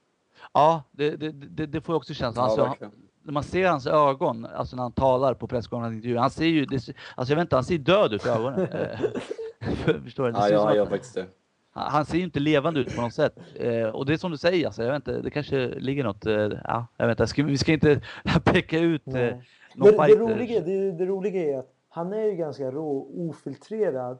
Ja, 0.52 0.82
det, 0.90 1.16
det, 1.16 1.32
det, 1.32 1.66
det 1.66 1.80
får 1.80 1.92
jag 1.92 1.96
också 1.96 2.14
känslan. 2.14 2.44
Ja, 2.44 2.50
alltså, 2.50 2.64
verkligen. 2.64 2.92
när 3.22 3.32
man 3.32 3.42
ser 3.42 3.68
hans 3.68 3.86
ögon, 3.86 4.46
alltså 4.46 4.76
när 4.76 4.82
han 4.82 4.92
talar 4.92 5.34
på 5.34 5.46
presskonferensen, 5.46 6.16
han 6.16 6.30
ser 6.30 6.46
ju, 6.46 6.66
det, 6.66 6.76
alltså 6.76 7.32
jag 7.32 7.36
vet 7.36 7.44
inte, 7.44 7.56
han 7.56 7.64
ser 7.64 7.78
död 7.78 8.12
ut 8.12 8.26
i 8.26 8.28
ögonen. 8.28 8.68
Förstår 10.04 10.24
du? 10.24 10.38
Ja, 10.38 10.48
jag 10.48 10.76
gör 10.76 10.86
faktiskt 10.86 11.14
det. 11.14 11.26
han, 11.70 11.92
han 11.92 12.06
ser 12.06 12.18
ju 12.18 12.24
inte 12.24 12.40
levande 12.40 12.80
ut 12.80 12.96
på 12.96 13.02
något 13.02 13.14
sätt. 13.14 13.38
Eh, 13.54 13.82
och 13.82 14.06
det 14.06 14.12
är 14.12 14.16
som 14.16 14.30
du 14.30 14.36
säger, 14.36 14.66
alltså, 14.66 14.82
jag 14.82 14.92
vet 14.92 14.96
inte, 14.96 15.20
det 15.22 15.30
kanske 15.30 15.68
ligger 15.68 16.04
något, 16.04 16.26
eh, 16.26 16.34
ja, 16.64 16.86
jag 16.96 17.06
vet 17.06 17.20
inte, 17.20 17.26
ska, 17.26 17.42
vi 17.42 17.58
ska 17.58 17.72
inte 17.72 18.00
peka 18.44 18.78
ut 18.78 19.06
eh, 19.06 19.14
någon 19.74 19.92
Det, 19.92 20.06
det, 20.06 20.16
roliga, 20.16 20.60
det, 20.60 20.92
det 20.92 21.06
roliga 21.06 21.54
är 21.54 21.58
att 21.58 21.72
han 21.88 22.12
är 22.12 22.24
ju 22.24 22.32
ganska 22.32 22.70
rå 22.70 23.08
ofiltrerad. 23.14 24.18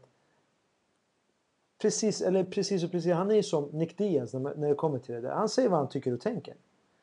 Precis, 1.78 2.20
eller 2.22 2.44
precis 2.44 2.84
och 2.84 2.90
precis. 2.90 3.12
Han 3.12 3.30
är 3.30 3.34
ju 3.34 3.42
som 3.42 3.64
Nick 3.72 3.98
Diaz 3.98 4.34
när, 4.34 4.68
det 4.68 4.74
kommer 4.74 4.98
till 4.98 5.14
det 5.14 5.20
där. 5.20 5.30
Han 5.30 5.48
säger 5.48 5.68
vad 5.68 5.78
han 5.78 5.88
tycker 5.88 6.12
och 6.12 6.20
tänker. 6.20 6.54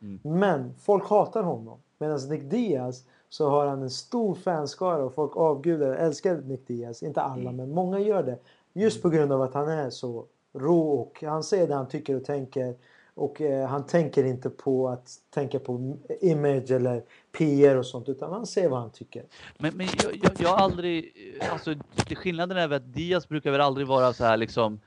Mm. 0.01 0.19
Men 0.23 0.73
folk 0.79 1.09
hatar 1.09 1.43
honom. 1.43 1.79
Medan 1.97 2.19
Nick 2.29 2.43
Diaz 2.43 3.03
så 3.29 3.49
har 3.49 3.65
han 3.65 3.81
en 3.81 3.89
stor 3.89 4.35
fanskara 4.35 5.05
och 5.05 5.13
folk 5.13 5.37
avgudar 5.37 5.89
och 5.89 5.95
älskar 5.95 6.37
Nick 6.37 6.67
Diaz. 6.67 7.03
Inte 7.03 7.21
alla, 7.21 7.41
Mm. 7.41 7.55
men 7.55 7.71
många 7.71 7.99
gör 7.99 8.23
det. 8.23 8.37
Just 8.73 9.01
på 9.01 9.09
grund 9.09 9.31
av 9.31 9.41
att 9.41 9.53
han 9.53 9.69
är 9.69 9.89
så 9.89 10.25
rå 10.53 10.89
och 10.91 11.23
han 11.23 11.43
säger 11.43 11.67
det 11.67 11.75
han 11.75 11.87
tycker 11.87 12.15
och 12.15 12.23
tänker. 12.23 12.75
Och 13.15 13.41
eh, 13.41 13.67
han 13.67 13.85
tänker 13.85 14.23
inte 14.23 14.49
på 14.49 14.89
att 14.89 15.09
tänka 15.33 15.59
på 15.59 15.97
image 16.21 16.71
eller 16.71 17.03
PR 17.37 17.75
och 17.75 17.85
sånt 17.85 18.09
utan 18.09 18.31
han 18.33 18.45
säger 18.45 18.69
vad 18.69 18.79
han 18.79 18.91
tycker. 18.91 19.23
Men, 19.57 19.73
men 19.77 19.87
jag, 20.03 20.15
jag, 20.23 20.31
jag 20.39 20.49
har 20.49 20.57
aldrig, 20.57 21.13
alltså 21.51 21.73
det- 22.07 22.15
skillnaden 22.15 22.57
är 22.57 22.67
väl 22.67 22.77
att 22.77 22.93
Diaz 22.93 23.29
brukar 23.29 23.51
väl 23.51 23.61
aldrig 23.61 23.87
vara 23.87 24.13
så 24.13 24.23
här 24.25 24.37
liksom, 24.37 24.79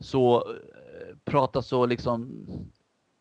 så, 0.00 0.36
eh, 0.36 1.16
prata 1.24 1.62
så 1.62 1.86
liksom 1.86 2.46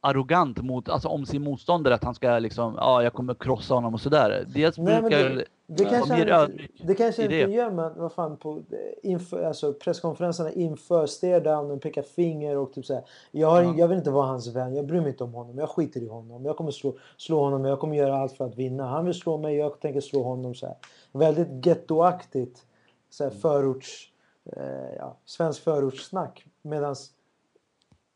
arrogant 0.01 0.61
mot, 0.61 0.89
alltså 0.89 1.07
om 1.07 1.26
sin 1.26 1.43
motståndare 1.43 1.95
att 1.95 2.03
han 2.03 2.16
ska 2.16 2.39
liksom, 2.39 2.74
ja 2.78 3.03
jag 3.03 3.13
kommer 3.13 3.34
krossa 3.34 3.74
honom 3.74 3.93
och 3.93 4.01
sådär. 4.01 4.45
Diaz 4.47 4.78
Nej, 4.78 5.01
brukar 5.01 5.30
det- 5.30 5.45
Det 5.68 5.84
Nej. 5.84 5.93
kanske, 5.93 6.34
han 6.34 6.57
det 6.88 6.95
kanske 6.95 7.24
inte 7.24 7.36
det. 7.36 7.51
gör 7.53 7.72
men 7.72 7.99
vad 7.99 8.11
fan 8.13 8.38
på 8.38 8.63
inför, 9.03 9.43
alltså 9.43 9.74
presskonferenserna 9.74 10.51
inför 10.51 11.05
stare 11.05 11.39
down 11.39 11.72
och 11.72 11.82
peka 11.82 12.03
finger 12.03 12.57
och 12.57 12.74
typ 12.74 12.86
så 12.86 12.93
här. 12.93 13.03
Jag, 13.32 13.47
har, 13.49 13.61
Ja. 13.61 13.74
jag 13.78 13.88
vill 13.88 13.97
inte 13.97 14.11
vara 14.11 14.26
hans 14.26 14.47
vän, 14.47 14.76
jag 14.76 14.86
bryr 14.86 15.01
mig 15.01 15.09
inte 15.09 15.24
om 15.24 15.34
honom, 15.34 15.57
jag 15.57 15.70
skiter 15.70 16.01
i 16.03 16.07
honom. 16.07 16.45
Jag 16.45 16.57
kommer 16.57 16.72
slå, 16.72 16.97
slå 17.18 17.39
honom, 17.43 17.66
jag 17.66 17.80
kommer 17.80 17.95
göra 17.95 18.18
allt 18.18 18.32
för 18.34 18.45
att 18.45 18.55
vinna. 18.55 18.88
Han 18.88 19.05
vill 19.05 19.13
slå 19.13 19.38
mig, 19.38 19.55
jag 19.55 19.80
tänker 19.80 20.01
slå 20.01 20.24
honom 20.24 20.55
så 20.55 20.66
här. 20.68 20.76
Väldigt 21.11 21.66
gettoaktigt 21.66 22.66
så 23.09 23.24
här, 23.24 23.32
förorts, 23.32 24.11
eh, 24.57 24.95
ja, 24.97 25.18
svensk 25.26 25.63
förortssnack. 25.63 26.45
Medans 26.61 27.11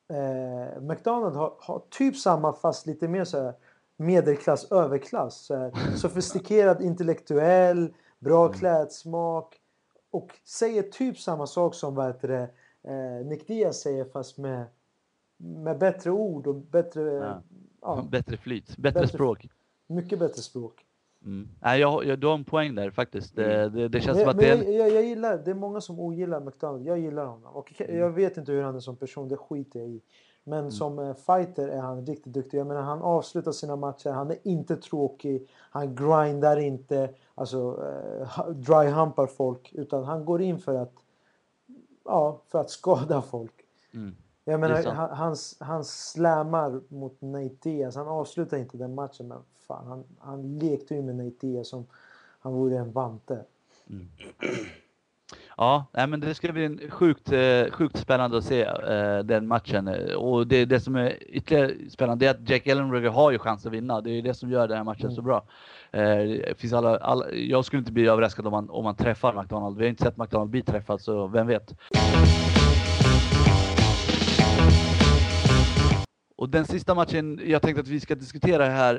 eh, 0.10 0.82
McDonald 0.82 1.36
har, 1.36 1.54
har 1.60 1.82
typ 1.90 2.16
samma 2.18 2.54
fast 2.54 2.86
lite 2.88 3.08
mer 3.08 3.24
så 3.24 3.44
här 3.44 3.54
medelklass, 4.00 4.72
överklass. 4.72 5.38
Så 5.46 5.56
här, 5.56 5.72
sofistikerad, 5.96 6.82
intellektuell, 6.82 7.94
bra 8.20 8.48
klädsmak. 8.54 9.56
Och 10.12 10.32
säger 10.46 10.84
typ 10.84 11.18
samma 11.20 11.48
sak 11.48 11.76
som 11.76 11.96
vad 11.96 12.08
heter 12.08 12.28
det, 12.28 12.50
eh, 12.92 13.26
Nick 13.26 13.48
Diaz 13.48 13.82
säger 13.82 14.06
fast 14.06 14.38
med, 14.38 14.66
med 15.38 15.78
bättre 15.78 16.12
ord 16.12 16.48
och 16.48 16.56
bättre, 16.56 17.02
Ja. 17.02 17.42
ja, 17.82 18.06
bättre 18.12 18.38
flyt, 18.38 18.78
bättre, 18.78 19.00
Bättre- 19.00 19.08
språk. 19.08 19.50
mycket 19.88 20.20
bättre 20.20 20.42
språk. 20.42 20.86
Mm. 21.26 21.50
Nej, 21.62 21.80
jag, 21.80 22.06
jag, 22.06 22.20
du 22.20 22.28
har 22.28 22.34
en 22.34 22.44
poäng 22.46 22.76
där 22.76 22.92
faktiskt. 22.92 23.36
Det, 23.36 23.70
det, 23.70 23.88
det 23.88 24.02
känns 24.02 24.16
Men, 24.18 24.24
som 24.26 24.30
att 24.32 24.38
det 24.38 24.50
är 24.50 24.56
jag, 24.64 24.74
jag, 24.88 24.96
jag 24.96 25.04
gillar, 25.06 25.38
det 25.38 25.52
är 25.52 25.56
många 25.56 25.82
som 25.82 26.00
ogillar 26.00 26.40
McDonald. 26.42 26.86
Jag 26.86 27.00
gillar 27.00 27.26
honom. 27.26 27.56
Och 27.56 27.74
jag 27.90 28.10
vet 28.10 28.38
inte 28.38 28.52
hur 28.52 28.62
han 28.64 28.76
är 28.76 28.80
som 28.80 28.96
person, 28.96 29.28
det 29.28 29.38
skiter 29.38 29.80
jag 29.80 29.90
i. 29.90 30.02
Men 30.50 30.72
som 30.72 31.00
eh, 31.00 31.14
fighter 31.14 31.68
är 31.68 31.82
han 31.82 32.06
riktigt 32.06 32.34
duktig. 32.34 32.58
Jag 32.58 32.68
menar, 32.68 32.82
han 32.82 33.02
avslutar 33.02 33.52
sina 33.52 33.76
matcher, 33.76 34.10
han 34.10 34.32
är 34.32 34.38
inte 34.44 34.78
tråkig. 34.78 35.48
Han 35.56 35.96
grindar 35.96 36.58
inte, 36.58 37.10
alltså 37.36 37.86
eh, 37.88 38.50
dry 38.54 38.90
humpar 38.90 39.28
folk. 39.28 39.74
Utan 39.74 40.04
han 40.04 40.26
går 40.26 40.42
in 40.42 40.60
för 40.60 40.76
att, 40.76 40.94
ja, 42.06 42.42
för 42.48 42.60
att 42.60 42.70
skada 42.70 43.22
folk. 43.22 43.54
Mm. 43.94 44.16
Jag 44.44 44.60
menar, 44.60 44.84
han, 44.84 45.10
han, 45.10 45.36
han 45.60 45.86
slammar 45.86 46.82
mot 46.88 47.22
Nate 47.22 47.56
Diaz. 47.62 47.96
Han 47.96 48.08
avslutar 48.08 48.58
inte 48.58 48.78
den 48.78 48.96
matchen, 48.96 49.28
men 49.28 49.40
fan, 49.68 49.88
han, 49.88 50.04
han 50.20 50.60
lekte 50.60 50.96
ju 50.96 51.02
med 51.02 51.16
Nate 51.16 51.48
Diaz 51.48 51.68
som 51.68 51.86
han 52.40 52.54
vore 52.54 52.78
en 52.78 52.92
vante. 52.92 53.46
Ja, 55.58 55.86
nej, 55.94 56.08
men 56.08 56.20
det 56.20 56.36
ska 56.36 56.52
bli 56.52 56.90
sjukt, 56.90 57.32
eh, 57.32 57.72
sjukt 57.72 57.98
spännande 57.98 58.38
att 58.38 58.44
se 58.44 58.64
eh, 58.64 59.20
den 59.20 59.48
matchen. 59.48 59.90
Och 60.18 60.48
det, 60.48 60.66
det 60.66 60.80
som 60.80 60.96
är 60.96 61.24
ytterligare 61.34 61.72
spännande 61.90 62.26
är 62.26 62.30
att 62.30 62.50
Jack 62.50 62.68
Ellenberger 62.68 63.10
har 63.10 63.32
ju 63.32 63.40
chans 63.40 63.66
att 63.66 63.72
vinna. 63.72 64.02
Det 64.02 64.12
är 64.12 64.22
det 64.22 64.34
som 64.34 64.52
gör 64.52 64.68
den 64.68 64.78
här 64.78 64.84
matchen 64.84 65.12
så 65.12 65.22
bra. 65.22 65.44
Eh, 65.92 66.56
finns 66.58 66.74
alla, 66.74 66.98
alla, 66.98 67.32
jag 67.32 67.66
skulle 67.66 67.80
inte 67.80 67.92
bli 67.92 68.08
överraskad 68.08 68.46
om 68.46 68.52
man, 68.52 68.70
om 68.70 68.84
man 68.84 68.96
träffar 68.96 69.34
McDonald. 69.42 69.78
Vi 69.78 69.84
har 69.84 69.90
inte 69.90 70.04
sett 70.04 70.18
McDonald 70.18 70.50
bli 70.50 70.62
träffad, 70.62 71.02
så 71.02 71.28
vem 71.28 71.48
vet. 71.48 71.76
Och 76.36 76.50
den 76.50 76.66
sista 76.66 76.96
matchen 76.96 77.42
jag 77.46 77.62
tänkte 77.62 77.82
att 77.82 77.88
vi 77.88 78.00
ska 78.00 78.16
diskutera 78.16 78.66
här 78.66 78.96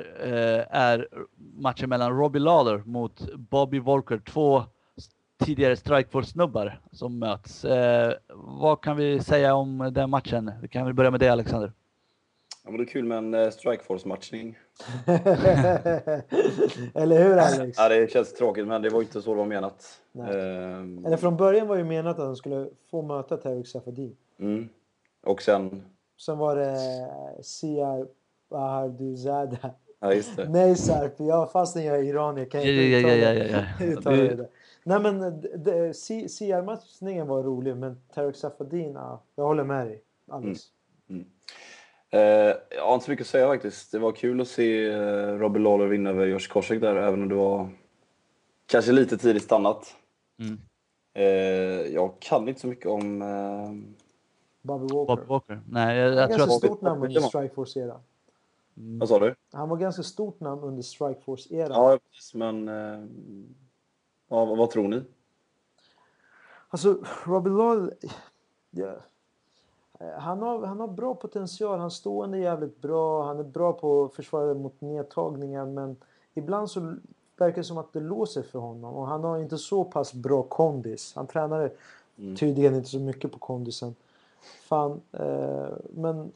är 0.69 1.07
matchen 1.37 1.89
mellan 1.89 2.17
Robbie 2.17 2.39
Lawler 2.39 2.77
mot 2.85 3.33
Bobby 3.35 3.79
Volker. 3.79 4.21
Två 4.25 4.63
tidigare 5.41 5.75
Strikeforce-snubbar 5.75 6.79
som 6.91 7.19
möts. 7.19 7.65
Eh, 7.65 8.13
vad 8.35 8.81
kan 8.81 8.97
vi 8.97 9.19
säga 9.19 9.55
om 9.55 9.89
den 9.93 10.09
matchen? 10.09 10.51
Vi 10.61 10.67
kan 10.67 10.85
väl 10.85 10.93
börja 10.93 11.11
med 11.11 11.19
det 11.19 11.29
Alexander. 11.29 11.71
Ja, 12.63 12.71
men 12.71 12.77
det 12.77 12.83
är 12.83 12.87
kul 12.87 13.05
med 13.05 13.17
en 13.17 13.33
eh, 13.33 13.49
Strikeforce-matchning. 13.49 14.57
Eller 16.93 17.23
hur 17.23 17.37
Alex? 17.37 17.77
Ja, 17.79 17.89
det 17.89 18.11
känns 18.11 18.33
tråkigt, 18.33 18.67
men 18.67 18.81
det 18.81 18.89
var 18.89 19.01
inte 19.01 19.21
så 19.21 19.31
det 19.31 19.37
var 19.37 19.45
menat. 19.45 20.01
Nej. 20.11 20.39
Ehm, 20.39 21.05
Eller 21.05 21.17
från 21.17 21.37
början 21.37 21.67
var 21.67 21.75
ju 21.75 21.83
menat 21.83 22.19
att 22.19 22.25
han 22.25 22.35
skulle 22.35 22.69
få 22.91 23.01
möta 23.01 23.37
Tarek 23.37 23.67
Safadi. 23.67 24.15
mm. 24.39 24.69
Och 25.23 25.41
sen... 25.41 25.83
Sen 26.25 26.37
var 26.37 26.55
det 26.55 26.77
Siar 27.43 28.07
Baharduzada. 28.49 29.57
Ja, 30.03 30.13
just 30.13 30.35
det. 30.37 30.49
Nej 30.49 30.75
Sarpi, 30.75 31.27
ja, 31.27 31.49
fastän 31.53 31.83
jag 31.83 31.97
är 31.99 32.03
iranier 32.03 32.45
kan 32.45 32.61
jag 32.61 32.73
Ja, 32.73 32.81
inte 32.83 33.07
ja, 33.07 33.15
uttala, 33.15 33.33
ja, 33.33 33.45
ja, 33.45 33.57
ja, 33.57 33.63
ja. 33.85 33.85
uttala 33.85 34.15
Det- 34.17 34.35
det. 34.35 34.49
Nej 34.83 34.99
men 34.99 35.43
Siar-matchningen 36.29 37.27
var 37.27 37.43
rolig 37.43 37.77
men 37.77 38.01
Tarek 38.13 38.35
Safadin, 38.35 38.93
ja, 38.93 39.21
jag 39.35 39.43
håller 39.43 39.63
med 39.63 39.87
dig 39.87 40.01
Alex. 40.31 40.59
Eh, 42.13 42.19
jag 42.75 42.85
har 42.85 42.93
inte 42.93 43.05
så 43.05 43.11
mycket 43.11 43.23
att 43.23 43.29
säga 43.29 43.47
faktiskt. 43.47 43.91
Det 43.91 43.99
var 43.99 44.11
kul 44.11 44.41
att 44.41 44.47
se 44.47 44.89
uh, 44.95 45.39
Robert 45.39 45.61
Lawler 45.61 45.85
vinna 45.87 46.09
över 46.09 46.25
Josh 46.25 46.47
Koscheck 46.49 46.81
där, 46.81 46.95
även 46.95 47.21
om 47.23 47.29
det 47.29 47.35
var 47.35 47.69
kanske 48.65 48.91
lite 48.91 49.17
tidigt 49.17 49.43
stannat. 49.43 49.95
Mm. 50.39 50.59
Eh, 51.13 51.93
jag 51.93 52.19
kan 52.19 52.47
inte 52.47 52.61
så 52.61 52.67
mycket 52.67 52.85
om... 52.85 53.21
eh, 53.21 53.71
Bobby 54.61 54.93
Walker. 54.93 55.15
Bob 55.15 55.27
Walker. 55.27 55.61
Nej, 55.69 55.97
jag, 55.97 56.13
jag 56.13 56.29
tror 56.29 56.37
ganska 56.37 56.55
att... 56.55 56.63
stort 56.63 56.81
namn 56.81 57.03
under 57.05 57.21
Strikeforce-eran. 57.21 57.99
Vad 58.73 59.09
sa 59.09 59.19
du? 59.19 59.35
Han 59.51 59.69
var 59.69 59.77
ganska 59.77 60.03
stort 60.03 60.39
namn 60.39 60.63
under 60.63 60.81
Strikeforce-eran. 60.81 61.71
Ja, 61.71 61.99
precis, 62.11 62.33
men... 62.33 62.67
eh, 62.67 63.05
ja, 64.27 64.45
vad, 64.45 64.57
vad 64.57 64.69
tror 64.69 64.87
ni? 64.87 65.01
Alltså, 66.69 66.97
Robbie 67.25 67.49
Lawler... 67.49 67.93
Ja. 68.71 68.95
Eh, 69.99 70.19
Han, 70.19 70.41
har, 70.41 70.65
han 70.65 70.79
har 70.79 70.87
bra 70.87 71.15
potential. 71.15 71.79
Han 71.79 71.91
stående 71.91 72.37
är 72.37 72.41
jävligt 72.41 72.81
bra. 72.81 73.25
Han 73.25 73.39
är 73.39 73.43
bra 73.43 73.73
på 73.73 74.03
att 74.03 74.13
försvara 74.13 74.53
mot 74.53 74.81
nedtagningar. 74.81 75.65
Men 75.65 75.95
ibland 76.33 76.71
så 76.71 76.95
verkar 77.37 77.57
det 77.57 77.63
som 77.63 77.77
att 77.77 77.93
det 77.93 77.99
låser 77.99 78.41
för 78.41 78.59
honom. 78.59 78.95
Och 78.95 79.07
han 79.07 79.23
har 79.23 79.39
inte 79.39 79.57
så 79.57 79.83
pass 79.83 80.13
bra 80.13 80.43
kondis. 80.43 81.13
Han 81.15 81.27
tränar 81.27 81.71
tydligen 82.15 82.75
inte 82.75 82.89
så 82.89 82.99
mycket 82.99 83.31
på 83.31 83.39
kondisen. 83.39 83.95
Fan, 84.63 85.01
eh, 85.11 85.69
men... 85.89 86.31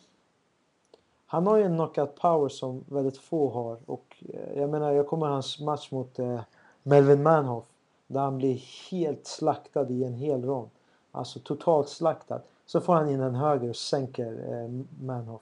Han 1.35 1.47
har 1.47 1.57
ju 1.57 1.63
en 1.63 1.75
knockout 1.75 2.15
power 2.15 2.49
som 2.49 2.83
väldigt 2.87 3.17
få 3.17 3.49
har. 3.49 3.77
Och 3.85 4.15
eh, 4.33 4.59
jag 4.59 4.69
menar, 4.69 4.91
jag 4.91 5.07
kommer 5.07 5.27
hans 5.27 5.59
match 5.59 5.91
mot 5.91 6.19
eh, 6.19 6.39
Melvin 6.83 7.23
Manhoff. 7.23 7.63
Där 8.07 8.19
han 8.21 8.37
blir 8.37 8.63
helt 8.91 9.27
slaktad 9.27 9.89
i 9.89 10.03
en 10.03 10.13
hel 10.13 10.43
rond. 10.45 10.69
Alltså 11.11 11.39
totalt 11.39 11.89
slaktad. 11.89 12.41
Så 12.65 12.81
får 12.81 12.93
han 12.93 13.09
in 13.09 13.19
en 13.21 13.35
höger 13.35 13.69
och 13.69 13.75
sänker 13.75 14.31
eh, 14.53 14.69
Manhoff. 15.05 15.41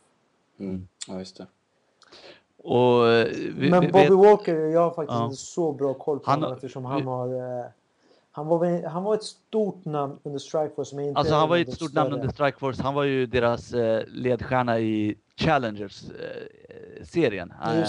Mm. 0.59 0.87
Ja, 1.07 1.19
just 1.19 1.37
det. 1.37 1.47
Och, 2.63 3.07
eh, 3.07 3.27
vi, 3.57 3.69
Men 3.69 3.81
vi 3.81 3.87
Bobby 3.91 4.03
vet, 4.03 4.11
Walker, 4.11 4.55
jag 4.55 4.81
har 4.81 4.91
faktiskt 4.91 5.19
Ja. 5.19 5.25
inte 5.25 5.35
så 5.37 5.71
bra 5.71 5.93
koll 5.93 6.19
på 6.19 6.29
Han- 6.31 6.39
honom 6.41 6.55
eftersom 6.55 6.85
han 6.85 7.03
har... 7.07 7.59
Eh, 7.59 7.65
Han 8.35 8.47
var, 8.47 8.87
han 8.87 9.03
var 9.03 9.15
ett 9.15 9.23
stort 9.23 9.85
namn 9.85 10.19
under 10.23 10.39
Strikeforce 10.39 10.89
som 10.89 10.99
inte 10.99 11.19
Alltså 11.19 11.33
han 11.33 11.49
var 11.49 11.55
ju 11.55 11.61
ett 11.61 11.73
stort 11.73 11.89
större. 11.89 12.03
namn 12.03 12.13
under 12.13 12.33
Strikeforce. 12.33 12.83
Han 12.83 12.93
var 12.93 13.03
ju 13.03 13.25
deras 13.25 13.73
eh, 13.73 14.03
ledstjärna 14.07 14.79
i 14.79 15.15
Challengers-serien. 15.35 17.51
Eh, 17.51 17.57
han, 17.57 17.85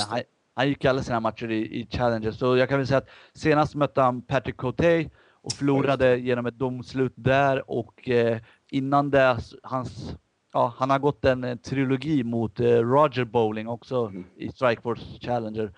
han, 0.54 0.68
gick 0.68 0.84
alla 0.84 1.02
sina 1.02 1.20
matcher 1.20 1.50
i, 1.50 1.80
i 1.80 1.86
Challengers. 1.90 2.38
Så 2.38 2.56
jag 2.56 2.68
kan 2.68 2.78
väl 2.78 2.86
säga 2.86 2.98
att 2.98 3.08
senast 3.34 3.74
mötte 3.74 4.00
han 4.00 4.22
Patrick 4.22 4.56
Cote 4.56 5.10
och 5.32 5.52
förlorade 5.52 6.16
genom 6.16 6.46
ett 6.46 6.58
domslut 6.58 7.14
där 7.16 7.70
och 7.70 8.08
eh, 8.08 8.38
innan 8.70 9.10
det 9.10 9.38
hans 9.62 10.16
Ja, 10.56 10.74
han 10.76 10.90
har 10.90 10.98
gått 10.98 11.24
en, 11.24 11.44
en 11.44 11.58
trilogi 11.58 12.24
mot 12.24 12.60
eh, 12.60 12.66
Roger 12.66 13.24
Bowling 13.24 13.68
också 13.68 14.06
mm. 14.06 14.24
i 14.36 14.48
Strikeforce 14.48 15.20
Challenger. 15.20 15.72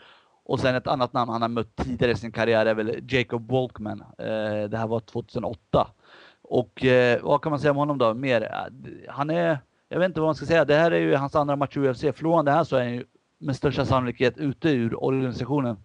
Och 0.49 0.61
sen 0.61 0.74
ett 0.74 0.86
annat 0.86 1.12
namn 1.12 1.32
han 1.32 1.42
har 1.42 1.49
mött 1.49 1.76
tidigare 1.76 2.12
i 2.12 2.16
sin 2.16 2.32
karriär 2.32 2.66
är 2.66 2.74
väl 2.74 3.01
Jacob 3.09 3.51
Walkman. 3.51 4.01
Eh, 4.18 4.68
det 4.70 4.78
här 4.78 4.86
var 4.86 5.01
2008. 5.01 5.88
Och 6.42 6.84
eh, 6.84 7.22
vad 7.22 7.42
kan 7.42 7.51
man 7.51 7.61
säga 7.61 7.70
om 7.70 7.76
honom 7.76 7.99
då? 7.99 8.14
Mer, 8.14 8.42
eh, 8.42 9.12
han 9.12 9.30
är, 9.30 9.59
jag 9.88 9.99
vet 9.99 10.07
inte 10.07 10.20
vad 10.20 10.28
man 10.28 10.34
ska 10.34 10.47
säga, 10.47 10.64
det 10.64 10.74
här 10.74 10.90
är 10.90 10.99
ju 10.99 11.14
hans 11.14 11.34
andra 11.34 11.57
match 11.57 11.76
i 11.76 11.80
UFC. 11.80 12.01
Förlorar 12.01 12.36
han 12.36 12.44
det 12.44 12.51
här 12.51 12.64
så 12.64 12.76
är 12.76 12.82
han 12.82 12.94
ju 12.94 13.05
med 13.38 13.57
största 13.57 13.84
sannolikhet 13.84 14.38
ute 14.38 14.70
ur 14.70 15.05
organisationen. 15.05 15.76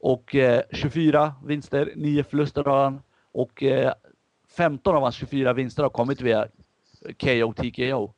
Och 0.00 0.34
eh, 0.34 0.62
24 0.72 1.34
vinster, 1.44 1.92
9 1.96 2.24
förluster 2.24 2.64
har 2.64 2.84
han. 2.84 3.00
Och 3.32 3.62
eh, 3.62 3.92
15 4.56 4.96
av 4.96 5.02
hans 5.02 5.14
24 5.14 5.52
vinster 5.52 5.82
har 5.82 5.90
kommit 5.90 6.20
via 6.20 6.46
KO, 7.18 7.52
TKO. 7.52 8.12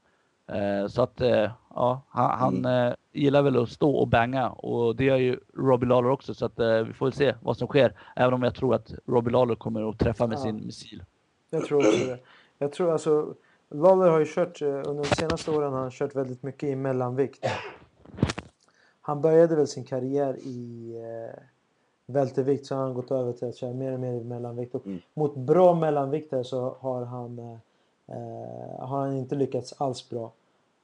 Eh, 0.55 0.86
så 0.86 1.03
att 1.03 1.20
eh, 1.20 1.51
ja, 1.74 2.03
han, 2.09 2.38
han 2.38 2.57
mm. 2.57 2.88
Eh, 2.88 2.94
gillar 3.12 3.42
väl 3.42 3.62
att 3.62 3.68
stå 3.68 3.90
och 3.90 4.09
banga 4.09 4.48
och 4.48 4.96
det 4.96 5.05
gör 5.05 5.16
ju 5.16 5.40
Robbie 5.57 5.86
Lawler 5.86 6.11
också 6.11 6.34
så 6.34 6.44
att 6.44 6.59
vi 6.86 6.92
får 6.92 7.07
väl 7.07 7.12
se 7.12 7.34
vad 7.40 7.57
som 7.57 7.68
sker. 7.68 7.94
Även 8.16 8.34
om 8.34 8.42
jag 8.42 8.55
tror 8.55 8.74
att 8.74 8.94
Robbie 9.07 9.30
Lawler 9.30 9.55
kommer 9.55 9.90
att 9.90 9.98
träffa 9.98 10.26
med 10.26 10.38
ja. 10.38 10.42
sin 10.42 10.66
missil. 10.66 11.03
Jag 11.51 11.64
tror 11.64 11.78
också 11.78 12.07
det. 12.07 12.18
Jag 12.59 12.72
tror 12.72 12.92
alltså 12.92 13.34
Lawler 13.68 14.11
har 14.11 14.18
ju 14.18 14.26
kört 14.26 14.62
under 14.62 15.03
de 15.03 15.05
senaste 15.05 15.51
åren 15.51 15.72
har 15.72 15.80
han 15.80 15.90
kört 15.90 16.16
väldigt 16.16 16.42
mycket 16.42 16.68
i 16.68 16.76
mellanvikt. 16.76 17.46
Han 19.01 19.20
började 19.20 19.57
väl 19.57 19.68
sin 19.68 19.84
karriär 19.84 20.36
i 20.42 20.92
eh, 20.96 21.42
vältervikt 22.07 22.66
så 22.66 22.74
har 22.74 22.82
han 22.82 22.94
gått 22.94 23.11
över 23.11 23.32
till 23.32 23.48
att 23.48 23.57
köra 23.57 23.72
mer 23.72 23.92
och 23.92 24.01
mer 24.01 24.12
i 24.12 24.24
mellanvikt. 24.24 24.74
Och 24.74 24.86
mm. 24.86 25.01
Mot 25.14 25.36
bra 25.36 25.74
mellanviktare 25.74 26.44
så 26.44 26.76
har 26.80 27.05
han 27.05 27.38
eh, 27.38 27.57
har 28.78 29.01
han 29.01 29.16
inte 29.16 29.34
lyckats 29.34 29.74
alls 29.78 30.11
bra. 30.11 30.32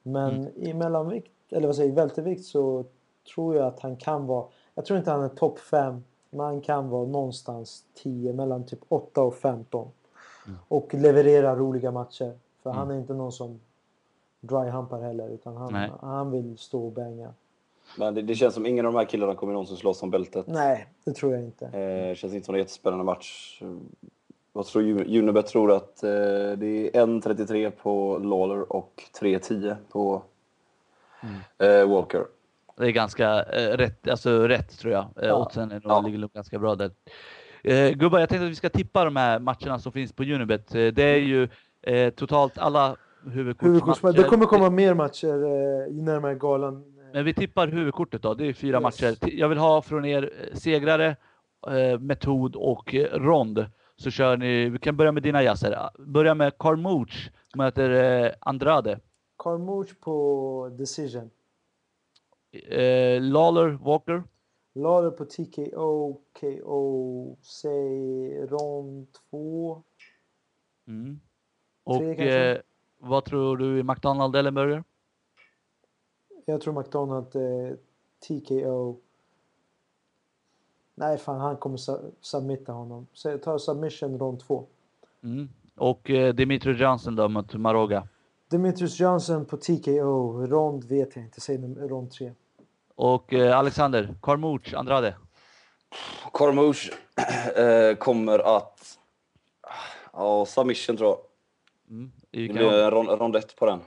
Men 0.07 0.35
mm. 0.35 0.51
i 0.55 0.73
mellanvikt, 0.73 1.31
eller 1.49 1.67
vad 1.67 1.75
säger 1.75 1.93
vältervikt 1.93 2.45
så 2.45 2.85
tror 3.33 3.55
jag 3.55 3.67
att 3.67 3.79
han 3.79 3.95
kan 3.95 4.27
vara, 4.27 4.45
jag 4.75 4.85
tror 4.85 4.99
inte 4.99 5.11
han 5.11 5.23
är 5.23 5.29
topp 5.29 5.59
5, 5.59 6.03
men 6.29 6.45
han 6.45 6.61
kan 6.61 6.89
vara 6.89 7.07
någonstans 7.07 7.83
10, 8.03 8.33
mellan 8.33 8.65
typ 8.65 8.79
8 8.87 9.21
och 9.21 9.35
15. 9.35 9.87
Mm. 10.47 10.59
Och 10.67 10.93
leverera 10.93 11.55
roliga 11.55 11.91
matcher. 11.91 12.33
För 12.63 12.69
mm. 12.69 12.79
han 12.79 12.91
är 12.91 12.97
inte 12.97 13.13
någon 13.13 13.31
som 13.31 13.59
dryhumpar 14.39 15.01
heller, 15.01 15.29
utan 15.29 15.57
han, 15.57 15.89
han 16.01 16.31
vill 16.31 16.57
stå 16.57 16.85
och 16.85 16.91
bänga. 16.91 17.33
Men 17.97 18.15
det, 18.15 18.21
det, 18.21 18.35
känns 18.35 18.53
som 18.53 18.65
ingen 18.65 18.85
av 18.85 18.93
de 18.93 18.97
här 18.97 19.05
killarna 19.05 19.35
kommer 19.35 19.53
någonsin 19.53 19.77
slåss 19.77 20.03
om 20.03 20.09
bältet. 20.09 20.47
Nej, 20.47 20.87
det 21.03 21.13
tror 21.13 21.33
jag 21.33 21.43
inte. 21.43 21.65
Eh, 21.65 22.15
känns 22.15 22.33
inte 22.33 22.45
som 22.45 22.55
en 22.55 22.59
jättespännande 22.59 23.05
match. 23.05 23.61
Vad 24.57 24.65
tror 24.65 24.83
Unibet 25.17 25.47
tror 25.47 25.71
att 25.71 26.03
eh, 26.03 26.09
det 26.57 26.97
är 26.97 27.05
1.33 27.05 27.69
på 27.69 28.17
Lawler 28.17 28.73
och 28.73 29.03
3.10 29.21 29.75
på 29.91 30.21
mm. 31.21 31.81
eh, 31.81 31.89
Walker. 31.89 32.25
Det 32.77 32.85
är 32.85 32.91
ganska 32.91 33.43
eh, 33.43 33.77
rätt, 33.77 34.07
alltså 34.07 34.47
rätt 34.47 34.79
tror 34.79 34.93
jag. 34.93 35.01
Eh, 35.01 35.27
ja. 35.27 35.33
Oddsen 35.33 35.71
är 35.71 35.81
ja. 35.83 36.01
ligger 36.01 36.17
nog 36.17 36.33
ganska 36.33 36.59
bra 36.59 36.75
där. 36.75 36.91
Eh, 37.63 37.91
gubbar, 37.91 38.19
jag 38.19 38.29
tänkte 38.29 38.45
att 38.45 38.51
vi 38.51 38.55
ska 38.55 38.69
tippa 38.69 39.05
de 39.05 39.15
här 39.15 39.39
matcherna 39.39 39.79
som 39.79 39.91
finns 39.91 40.13
på 40.13 40.23
Unibet. 40.23 40.75
Eh, 40.75 40.87
det 40.87 41.03
är 41.03 41.19
ju 41.19 41.49
eh, 41.81 42.09
totalt 42.09 42.57
alla 42.57 42.95
huvudkortsmatcher. 43.31 44.17
Det 44.17 44.23
kommer 44.23 44.45
komma 44.45 44.69
mer 44.69 44.93
matcher 44.93 45.43
eh, 45.43 45.95
ju 45.95 46.01
närmare 46.01 46.35
galan. 46.35 46.83
Men 47.13 47.25
vi 47.25 47.33
tippar 47.33 47.67
huvudkortet 47.67 48.21
då. 48.21 48.33
Det 48.33 48.45
är 48.45 48.53
fyra 48.53 48.77
yes. 48.77 48.83
matcher. 48.83 49.17
Jag 49.21 49.49
vill 49.49 49.57
ha 49.57 49.81
från 49.81 50.05
er 50.05 50.33
segrare, 50.53 51.15
metod 51.99 52.55
och 52.55 52.95
rond 53.11 53.65
så 53.97 54.11
kör 54.11 54.37
ni, 54.37 54.69
vi 54.69 54.79
kan 54.79 54.97
börja 54.97 55.11
med 55.11 55.23
dina 55.23 55.43
jazzer. 55.43 55.89
Börja 55.99 56.35
med 56.35 56.57
Carmouche 56.57 57.31
som 57.51 57.61
heter 57.61 57.89
eh, 57.89 58.31
Andrade. 58.39 58.99
Carmouche 59.37 59.95
på 60.01 60.75
decision. 60.77 61.29
Eh, 62.51 63.21
Lawler, 63.21 63.69
Walker. 63.69 64.23
Lawler 64.73 65.11
på 65.11 65.25
TKO, 65.25 66.21
KO, 66.39 67.37
säg 67.41 68.45
rond 68.45 69.07
2. 69.31 69.83
Mm. 70.87 71.19
Och 71.83 72.03
eh, 72.03 72.57
vad 72.97 73.25
tror 73.25 73.57
du 73.57 73.83
McDonald 73.83 74.35
eller 74.35 74.51
Burger? 74.51 74.83
Jag 76.45 76.61
tror 76.61 76.79
McDonald 76.79 77.35
eh, 77.35 77.77
TKO. 78.27 78.99
Nej, 80.99 81.17
fan 81.17 81.39
han 81.39 81.57
kommer 81.57 81.79
submitta 82.21 82.71
honom. 82.71 83.07
Så 83.13 83.37
ta 83.37 83.59
submission 83.59 84.19
rond 84.19 84.39
två. 84.39 84.65
Mm. 85.23 85.49
Och 85.75 86.09
eh, 86.09 86.33
Dimitri 86.33 86.71
Johnson 86.71 87.15
då 87.15 87.29
mot 87.29 87.53
Maroga? 87.53 88.07
Dimitrius 88.49 88.99
Johnson 88.99 89.45
på 89.45 89.57
TKO. 89.57 90.45
Rond 90.47 90.83
vet 90.83 91.15
jag 91.15 91.25
inte. 91.25 91.41
Säg 91.41 91.57
rond 91.77 92.11
tre. 92.11 92.31
Och 92.95 93.33
eh, 93.33 93.57
Alexander, 93.57 94.15
Carmouche, 94.21 94.77
Andrade? 94.77 95.15
Carmouche 96.33 96.91
eh, 97.55 97.95
kommer 97.97 98.57
att... 98.57 98.99
Ja, 100.13 100.45
submission 100.45 100.97
tror 100.97 101.09
jag. 101.09 101.19
Mm. 101.89 102.11
Det 102.31 102.53
blir 102.53 102.91
rond, 102.91 103.09
rond 103.09 103.35
ett 103.35 103.55
på 103.55 103.65
den. 103.65 103.79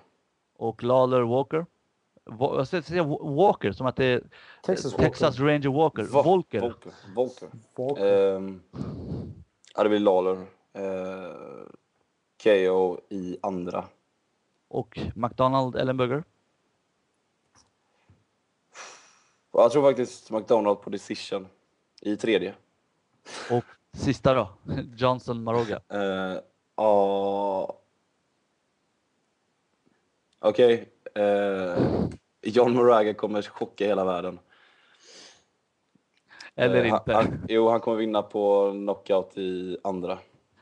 Och 0.57 0.83
Lawler 0.83 1.21
Walker? 1.21 1.67
Jag 2.39 2.67
ska 2.67 2.83
säga 2.83 3.03
Walker 3.21 3.73
som 3.73 3.87
att 3.87 3.97
det 3.97 4.05
är 4.05 4.23
Texas, 4.63 4.95
Texas 4.95 5.39
Ranger 5.39 5.69
Walker. 5.69 6.03
Va 6.03 6.23
Volker. 6.23 6.61
Volker. 6.61 6.93
Volker. 7.15 7.49
Volker. 7.75 8.35
Um, 8.35 8.63
ja, 9.75 9.83
det 9.83 9.89
blir 9.89 9.99
Lawler. 9.99 10.37
Uh, 10.79 11.67
KO 12.43 13.01
i 13.09 13.39
andra. 13.43 13.85
Och 14.69 14.99
McDonald 15.15 15.77
Ellenberger? 15.77 16.25
Jag 19.53 19.73
tror 19.73 19.83
faktiskt 19.83 20.31
McDonald 20.31 20.81
på 20.81 20.91
decision 20.91 21.49
i 22.01 22.17
tredje. 22.17 22.55
Och 23.51 23.65
sista 23.93 24.35
då? 24.35 24.49
Johnson 24.97 25.43
Maroga? 25.43 25.81
Uh, 25.93 26.39
uh, 26.85 27.71
Okej. 30.39 30.89
Okay. 31.15 31.25
Uh, 31.25 32.09
John 32.43 32.75
Moraga 32.75 33.15
kommer 33.15 33.43
chocka 33.43 33.87
hela 33.87 34.05
världen. 34.05 34.39
Eller 36.55 36.81
uh, 36.81 36.89
inte. 36.89 37.13
Han, 37.13 37.47
jo, 37.49 37.69
han 37.69 37.81
kommer 37.81 37.97
vinna 37.97 38.23
på 38.23 38.71
knockout 38.73 39.39
i 39.39 39.79
andra. 39.85 40.19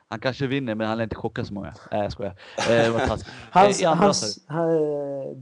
Han 0.09 0.21
kanske 0.21 0.47
vinner, 0.47 0.75
men 0.75 0.87
han 0.87 0.99
lär 0.99 1.05
inte 1.05 1.17
chocka 1.17 1.45
så 1.45 1.55
många. 1.55 1.75
Nej, 1.93 2.03
jag 2.03 2.13
skojar. 2.13 2.35
Eh, 2.71 3.09
hans, 3.51 3.83
eh, 3.83 3.95
hans, 3.95 4.45
han, 4.47 4.69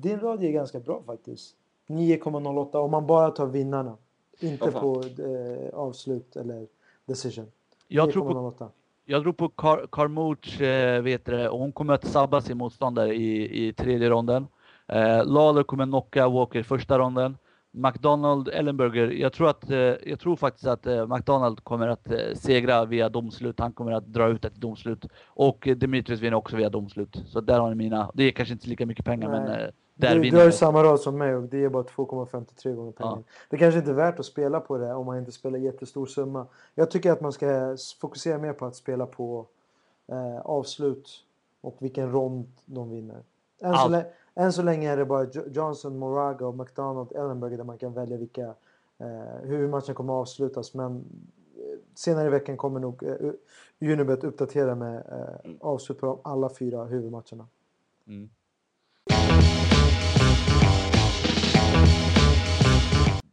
din 0.00 0.20
radie 0.20 0.48
är 0.48 0.52
ganska 0.52 0.80
bra 0.80 1.02
faktiskt. 1.06 1.56
9,08 1.88 2.76
om 2.76 2.90
man 2.90 3.06
bara 3.06 3.30
tar 3.30 3.46
vinnarna. 3.46 3.96
Inte 4.40 4.64
oh, 4.64 4.80
på 4.80 5.02
eh, 5.02 5.78
avslut 5.78 6.36
eller 6.36 6.66
decision. 7.04 7.50
Jag 7.88 8.12
tror 8.12 8.32
på, 8.32 8.70
jag 9.04 9.22
tror 9.22 9.32
på 9.32 9.48
Car 9.48 9.86
Carmouche, 9.92 10.64
eh, 10.64 11.02
vet 11.02 11.24
det, 11.24 11.48
och 11.48 11.58
hon 11.58 11.72
kommer 11.72 11.94
att 11.94 12.06
sabba 12.06 12.40
sin 12.40 12.58
motståndare 12.58 13.14
i, 13.14 13.66
i 13.66 13.72
tredje 13.72 14.10
ronden. 14.10 14.46
Eh, 14.88 15.26
Lawler 15.26 15.62
kommer 15.62 15.84
knocka 15.86 16.28
Walker 16.28 16.62
första 16.62 16.98
ronden. 16.98 17.36
McDonald, 17.76 18.48
Ellenberger, 18.48 19.10
jag 19.10 19.32
tror, 19.32 19.48
att, 19.48 19.70
eh, 19.70 19.78
jag 19.78 20.20
tror 20.20 20.36
faktiskt 20.36 20.66
att 20.66 20.86
eh, 20.86 21.06
McDonald 21.06 21.64
kommer 21.64 21.88
att 21.88 22.10
eh, 22.10 22.18
segra 22.34 22.84
via 22.84 23.08
domslut. 23.08 23.60
Han 23.60 23.72
kommer 23.72 23.92
att 23.92 24.06
dra 24.06 24.28
ut 24.28 24.44
ett 24.44 24.54
domslut. 24.54 25.04
Och 25.26 25.68
Demetrius 25.76 26.20
vinner 26.20 26.36
också 26.36 26.56
via 26.56 26.70
domslut. 26.70 27.22
Så 27.26 27.40
där 27.40 27.60
har 27.60 27.68
ni 27.68 27.74
mina. 27.74 28.10
Det 28.14 28.24
är 28.24 28.30
kanske 28.30 28.52
inte 28.52 28.68
lika 28.68 28.86
mycket 28.86 29.04
pengar 29.04 29.28
Nej. 29.28 29.40
men 29.40 29.60
eh, 29.60 29.66
där 29.94 30.14
du, 30.14 30.20
vinner 30.20 30.30
Du 30.30 30.38
har 30.38 30.46
ju 30.46 30.52
samma 30.52 30.82
rad 30.82 31.00
som 31.00 31.18
mig 31.18 31.34
och 31.34 31.42
det 31.42 31.64
är 31.64 31.68
bara 31.68 31.82
2,53 31.82 32.74
gånger 32.74 32.92
pengar. 32.92 33.12
Ja. 33.16 33.22
Det 33.50 33.58
kanske 33.58 33.78
inte 33.78 33.90
är 33.90 33.94
värt 33.94 34.18
att 34.18 34.26
spela 34.26 34.60
på 34.60 34.78
det 34.78 34.94
om 34.94 35.06
man 35.06 35.18
inte 35.18 35.32
spelar 35.32 35.58
jättestor 35.58 36.06
summa. 36.06 36.46
Jag 36.74 36.90
tycker 36.90 37.12
att 37.12 37.20
man 37.20 37.32
ska 37.32 37.76
fokusera 38.00 38.38
mer 38.38 38.52
på 38.52 38.66
att 38.66 38.76
spela 38.76 39.06
på 39.06 39.46
eh, 40.12 40.40
avslut 40.40 41.24
och 41.60 41.76
vilken 41.78 42.12
rond 42.12 42.46
de 42.64 42.90
vinner. 42.90 43.22
Än 43.62 43.74
så, 43.74 44.02
än 44.36 44.52
så 44.52 44.62
länge 44.62 44.90
är 44.92 44.96
det 44.96 45.04
bara 45.04 45.26
Johnson, 45.52 45.98
Moraga 45.98 46.46
och 46.46 46.58
McDonald, 46.58 47.12
Ellenberger 47.12 47.56
där 47.56 47.64
man 47.64 47.78
kan 47.78 47.94
välja 47.94 48.16
vilka, 48.16 48.54
eh, 48.98 49.40
hur 49.42 49.68
matchen 49.68 49.94
kommer 49.94 50.12
att 50.12 50.20
avslutas. 50.20 50.74
Men 50.74 50.96
eh, 50.96 51.78
senare 51.94 52.26
i 52.26 52.30
veckan 52.30 52.56
kommer 52.56 52.80
nog 52.80 53.02
eh, 53.02 53.32
Unibet 53.80 54.24
uppdatera 54.24 54.74
med 54.74 54.96
eh, 54.96 55.50
avslut 55.60 55.98
på 56.00 56.20
alla 56.24 56.50
fyra 56.50 56.84
huvudmatcherna. 56.84 57.46
Mm. 58.06 58.30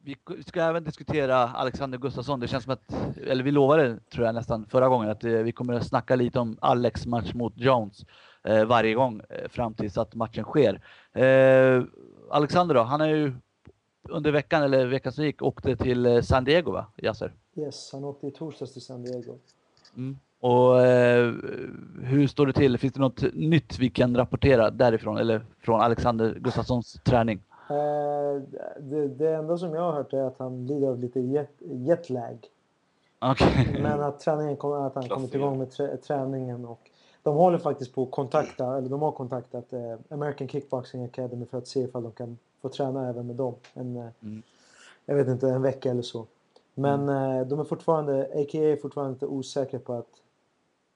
Vi 0.05 0.43
ska 0.47 0.61
även 0.61 0.83
diskutera 0.83 1.35
Alexander 1.37 1.97
Gustafsson. 1.97 2.39
Det 2.39 2.47
känns 2.47 2.63
som 2.63 2.73
att, 2.73 3.17
eller 3.27 3.43
vi 3.43 3.51
lovade 3.51 3.99
tror 3.99 4.25
jag 4.25 4.35
nästan 4.35 4.65
förra 4.65 4.87
gången 4.87 5.09
att 5.09 5.23
eh, 5.23 5.31
vi 5.31 5.51
kommer 5.51 5.73
att 5.73 5.87
snacka 5.87 6.15
lite 6.15 6.39
om 6.39 6.57
Alex 6.61 7.05
match 7.05 7.33
mot 7.33 7.53
Jones 7.55 8.05
varje 8.43 8.93
gång 8.93 9.21
eh, 9.29 9.49
fram 9.49 9.73
tills 9.73 9.97
att 9.97 10.15
matchen 10.15 10.43
sker. 10.43 10.81
Eh, 11.13 11.83
Alexander 12.29 12.75
då, 12.75 12.81
han 12.81 13.01
är 13.01 13.07
ju 13.07 13.33
under 14.09 14.31
veckan 14.31 14.63
eller 14.63 14.85
veckan 14.85 15.13
som 15.13 15.23
gick 15.23 15.41
åkte 15.41 15.75
till 15.75 16.05
eh, 16.05 16.21
San 16.21 16.43
Diego 16.43 16.71
va, 16.71 16.85
Yasser? 16.97 17.33
Yes, 17.55 17.89
han 17.93 18.03
åkte 18.03 18.27
i 18.27 18.31
torsdags 18.31 18.73
till 18.73 18.81
San 18.81 19.03
Diego. 19.03 19.35
Mm. 19.97 20.17
Och 20.39 20.81
eh, 20.81 21.33
hur 22.01 22.27
står 22.27 22.47
det 22.47 22.53
till? 22.53 22.77
Finns 22.77 22.93
det 22.93 22.99
något 22.99 23.33
nytt 23.33 23.79
vi 23.79 23.89
kan 23.89 24.17
rapportera 24.17 24.69
därifrån 24.69 25.17
eller 25.17 25.41
från 25.61 25.81
Alexander 25.81 26.37
Gustafssons 26.39 26.99
träning? 27.03 27.41
Eh, 27.69 28.41
det, 28.79 29.07
det 29.07 29.35
enda 29.35 29.57
som 29.57 29.73
jag 29.73 29.81
har 29.81 29.93
hört 29.93 30.13
är 30.13 30.21
att 30.21 30.39
han 30.39 30.67
lider 30.67 30.87
av 30.87 30.99
lite 30.99 31.19
jet, 31.19 31.51
jetlag. 31.59 32.37
Okay. 33.31 33.81
Men 33.81 34.01
att, 34.01 34.19
träningen 34.19 34.57
kommer, 34.57 34.87
att 34.87 34.95
han 34.95 35.09
kommit 35.09 35.35
igång 35.35 35.57
med 35.57 35.71
trä, 35.71 35.97
träningen. 35.97 36.65
Och 36.65 36.89
de 37.23 37.35
håller 37.35 37.57
faktiskt 37.57 37.93
på 37.93 38.03
att 38.03 38.11
kontakta, 38.11 38.77
eller 38.77 38.89
de 38.89 39.01
har 39.01 39.11
kontaktat 39.11 39.73
eh, 39.73 39.95
American 40.09 40.47
Kickboxing 40.47 41.03
Academy 41.03 41.45
för 41.45 41.57
att 41.57 41.67
se 41.67 41.79
ifall 41.79 42.03
de 42.03 42.11
kan 42.11 42.37
få 42.61 42.69
träna 42.69 43.09
även 43.09 43.27
med 43.27 43.35
dem. 43.35 43.55
En, 43.73 43.97
eh, 43.97 44.07
mm. 44.21 44.41
Jag 45.05 45.15
vet 45.15 45.27
inte, 45.27 45.49
en 45.49 45.61
vecka 45.61 45.91
eller 45.91 46.01
så. 46.01 46.25
Men 46.73 47.09
mm. 47.09 47.39
eh, 47.39 47.47
de 47.47 47.59
är 47.59 47.63
fortfarande, 47.63 48.21
a.k.a. 48.23 48.63
är 48.63 48.75
fortfarande 48.75 49.13
inte 49.13 49.25
osäkra 49.25 49.79
på 49.79 49.93
att 49.93 50.09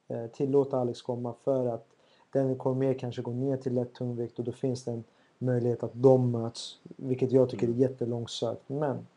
eh, 0.07 0.27
tillåta 0.27 0.79
Alex 0.79 1.01
komma 1.01 1.33
för 1.43 1.67
att 1.67 1.87
Daniel 2.33 2.57
Cormier 2.57 2.93
kanske 2.93 3.21
går 3.21 3.33
ner 3.33 3.57
till 3.57 3.73
lätt 3.73 3.93
tungvikt 3.93 4.39
och 4.39 4.45
då 4.45 4.51
finns 4.51 4.83
det 4.83 4.91
en 4.91 5.03
möjlighet 5.37 5.83
att 5.83 5.91
de 5.93 6.31
möts. 6.31 6.79
Vilket 6.83 7.31
jag 7.31 7.49
tycker 7.49 7.67
är 7.67 7.71
mm. 7.71 7.81
jättelångsökt. 7.81 8.61
Men 8.67 9.07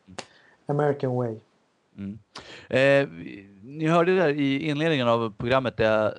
American 0.66 1.16
way. 1.16 1.36
Mm. 1.98 2.18
Eh, 2.68 3.08
ni 3.62 3.86
hörde 3.86 4.16
där 4.16 4.28
i 4.28 4.68
inledningen 4.68 5.08
av 5.08 5.34
programmet 5.38 5.76
där 5.76 5.84
jag 5.84 6.06
eh, 6.06 6.12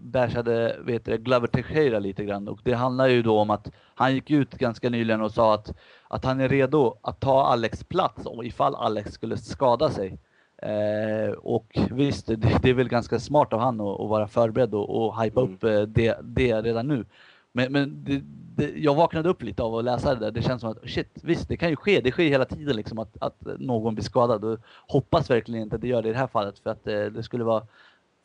bashade 0.00 0.76
vet 0.80 1.04
du, 1.04 1.18
Glover 1.18 1.46
Teixeira 1.46 1.98
lite 1.98 2.24
grann 2.24 2.48
och 2.48 2.60
det 2.64 2.74
handlar 2.74 3.08
ju 3.08 3.22
då 3.22 3.38
om 3.38 3.50
att 3.50 3.70
han 3.94 4.14
gick 4.14 4.30
ut 4.30 4.50
ganska 4.50 4.90
nyligen 4.90 5.20
och 5.20 5.32
sa 5.32 5.54
att, 5.54 5.72
att 6.08 6.24
han 6.24 6.40
är 6.40 6.48
redo 6.48 6.98
att 7.02 7.20
ta 7.20 7.46
Alex 7.46 7.84
plats 7.84 8.24
ifall 8.42 8.74
Alex 8.74 9.12
skulle 9.12 9.36
skada 9.36 9.90
sig. 9.90 10.18
Eh, 10.62 11.32
och 11.32 11.78
visst, 11.90 12.26
det, 12.26 12.36
det, 12.62 12.70
är 12.70 12.74
väl 12.74 12.88
ganska 12.88 13.18
smart 13.18 13.52
av 13.52 13.60
han 13.60 13.80
att, 13.80 14.00
att 14.00 14.08
vara 14.08 14.28
förberedd 14.28 14.74
och, 14.74 15.06
och 15.06 15.22
hypa 15.22 15.40
mm. 15.40 15.54
upp 15.54 15.64
eh, 15.64 15.82
det, 15.82 16.18
det 16.22 16.62
redan 16.62 16.88
nu. 16.88 17.04
Men, 17.52 17.72
men 17.72 18.04
det, 18.04 18.20
det, 18.56 18.78
jag 18.78 18.94
vaknade 18.94 19.28
upp 19.28 19.42
lite 19.42 19.62
av 19.62 19.74
att 19.74 19.84
läsa 19.84 20.14
det 20.14 20.20
där. 20.20 20.30
Det 20.30 20.42
känns 20.42 20.60
som 20.60 20.70
att 20.70 20.90
shit, 20.90 21.18
visst 21.22 21.48
det 21.48 21.56
kan 21.56 21.70
ju 21.70 21.76
ske. 21.76 22.00
Det 22.00 22.10
sker 22.10 22.28
hela 22.28 22.44
tiden 22.44 22.76
liksom 22.76 22.98
att, 22.98 23.16
att 23.20 23.40
någon 23.58 23.94
blir 23.94 24.04
skadad. 24.04 24.44
Och 24.44 24.58
hoppas 24.88 25.30
verkligen 25.30 25.62
inte 25.62 25.76
att 25.76 25.82
det 25.82 25.88
gör 25.88 26.02
det 26.02 26.08
i 26.08 26.12
det 26.12 26.18
här 26.18 26.26
fallet 26.26 26.58
för 26.58 26.70
att 26.70 26.84
det, 26.84 27.04
eh, 27.04 27.12
det 27.12 27.22
skulle 27.22 27.44
vara 27.44 27.66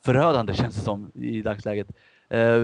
förödande 0.03 0.53
känns 0.53 0.75
det 0.75 0.81
som 0.81 1.11
i 1.13 1.41
dagsläget. 1.41 1.87
Eh, 2.29 2.57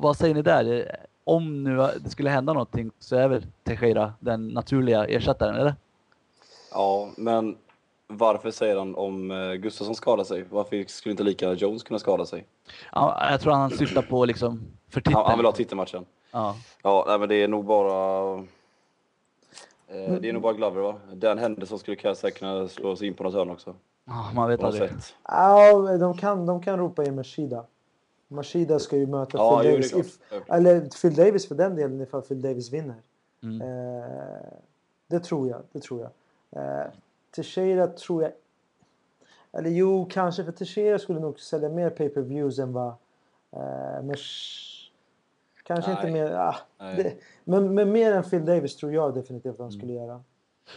vad 0.00 0.16
säger 0.16 0.34
ni 0.34 0.42
där? 0.42 0.96
Om 1.24 1.64
nu 1.64 1.76
det 1.76 2.10
skulle 2.10 2.30
hända 2.30 2.52
någonting 2.52 2.90
så 2.98 3.16
är 3.16 3.28
väl 3.28 3.46
Teixeira 3.62 4.12
den 4.20 4.48
naturliga 4.48 5.04
ersättaren, 5.04 5.54
eller? 5.54 5.74
Ja, 6.70 7.10
men 7.16 7.56
varför 8.06 8.50
säger 8.50 8.76
han 8.76 8.94
om 8.94 9.30
eh, 9.30 9.52
Gustafsson 9.52 9.94
skadar 9.94 10.24
sig? 10.24 10.44
Varför 10.50 10.84
skulle 10.88 11.10
inte 11.10 11.22
lika 11.22 11.52
Jones 11.52 11.82
kunna 11.82 11.98
skada 11.98 12.26
sig? 12.26 12.46
Ja, 12.92 13.30
jag 13.30 13.40
tror 13.40 13.52
han 13.52 13.70
syftar 13.70 14.02
på 14.02 14.24
liksom 14.24 14.60
för 14.88 15.00
titeln. 15.00 15.16
Han, 15.16 15.26
han 15.26 15.38
vill 15.38 15.46
ha 15.46 15.52
titelmatchen. 15.52 16.04
Ja. 16.32 16.56
Ja, 16.82 17.04
nej, 17.08 17.18
men 17.18 17.28
det 17.28 17.34
är 17.34 17.48
nog 17.48 17.64
bara... 17.64 18.34
Eh, 19.88 20.14
det 20.20 20.28
är 20.28 20.32
nog 20.32 20.42
bara 20.42 20.52
Glover 20.52 20.80
va? 20.82 20.94
Den 21.12 21.38
Henderson 21.38 21.78
skulle 21.78 21.96
kanske 21.96 22.30
kunna 22.30 22.68
slå 22.68 22.96
sig 22.96 23.08
in 23.08 23.14
på 23.14 23.24
något 23.24 23.34
hörn 23.34 23.50
också. 23.50 23.74
Ja, 24.04 24.30
man 24.34 24.48
vet 24.48 24.62
aldrig. 24.62 24.90
Ja, 25.28 25.72
de 25.98 26.16
kan, 26.16 26.46
de 26.46 26.62
kan 26.62 26.78
ropa 26.78 27.04
in 27.04 27.14
Mashida. 27.14 27.64
Mashida 28.28 28.78
ska 28.78 28.96
ju 28.96 29.06
möta 29.06 29.38
ja, 29.38 29.58
Phil 29.58 29.72
Davis. 29.72 29.92
If, 29.92 30.18
eller 30.48 30.80
Phil 31.02 31.14
Davis 31.14 31.48
för 31.48 31.54
den 31.54 31.76
delen 31.76 32.00
ifall 32.00 32.22
Phil 32.22 32.42
Davis 32.42 32.72
vinner. 32.72 32.96
Mm. 33.42 33.60
Eh, 33.60 34.48
det 35.06 35.20
tror 35.20 35.48
jag. 35.48 35.62
Det 35.72 35.80
tror 35.80 36.00
jag. 36.00 36.10
Eh, 36.62 36.86
Teixeira 37.34 37.86
tror 37.86 38.22
jag... 38.22 38.32
Eller 39.52 39.70
jo, 39.70 40.08
kanske 40.10 40.44
för 40.44 40.52
Teixeira 40.52 40.98
skulle 40.98 41.20
nog 41.20 41.40
sälja 41.40 41.68
mer 41.68 41.90
pay-per-views 41.90 42.58
än 42.58 42.72
vad... 42.72 42.94
Eh, 43.50 44.02
Mesh, 44.02 44.90
kanske 45.62 45.90
Nej. 45.90 46.00
inte 46.00 46.12
mer... 46.12 46.34
Ah, 46.34 46.56
det, 46.78 47.14
men, 47.44 47.74
men 47.74 47.92
mer 47.92 48.12
än 48.12 48.22
Phil 48.22 48.44
Davis 48.44 48.76
tror 48.76 48.92
jag 48.92 49.14
definitivt 49.14 49.54
att 49.54 49.60
han 49.60 49.72
skulle 49.72 49.92
mm. 49.92 50.04
göra. 50.04 50.22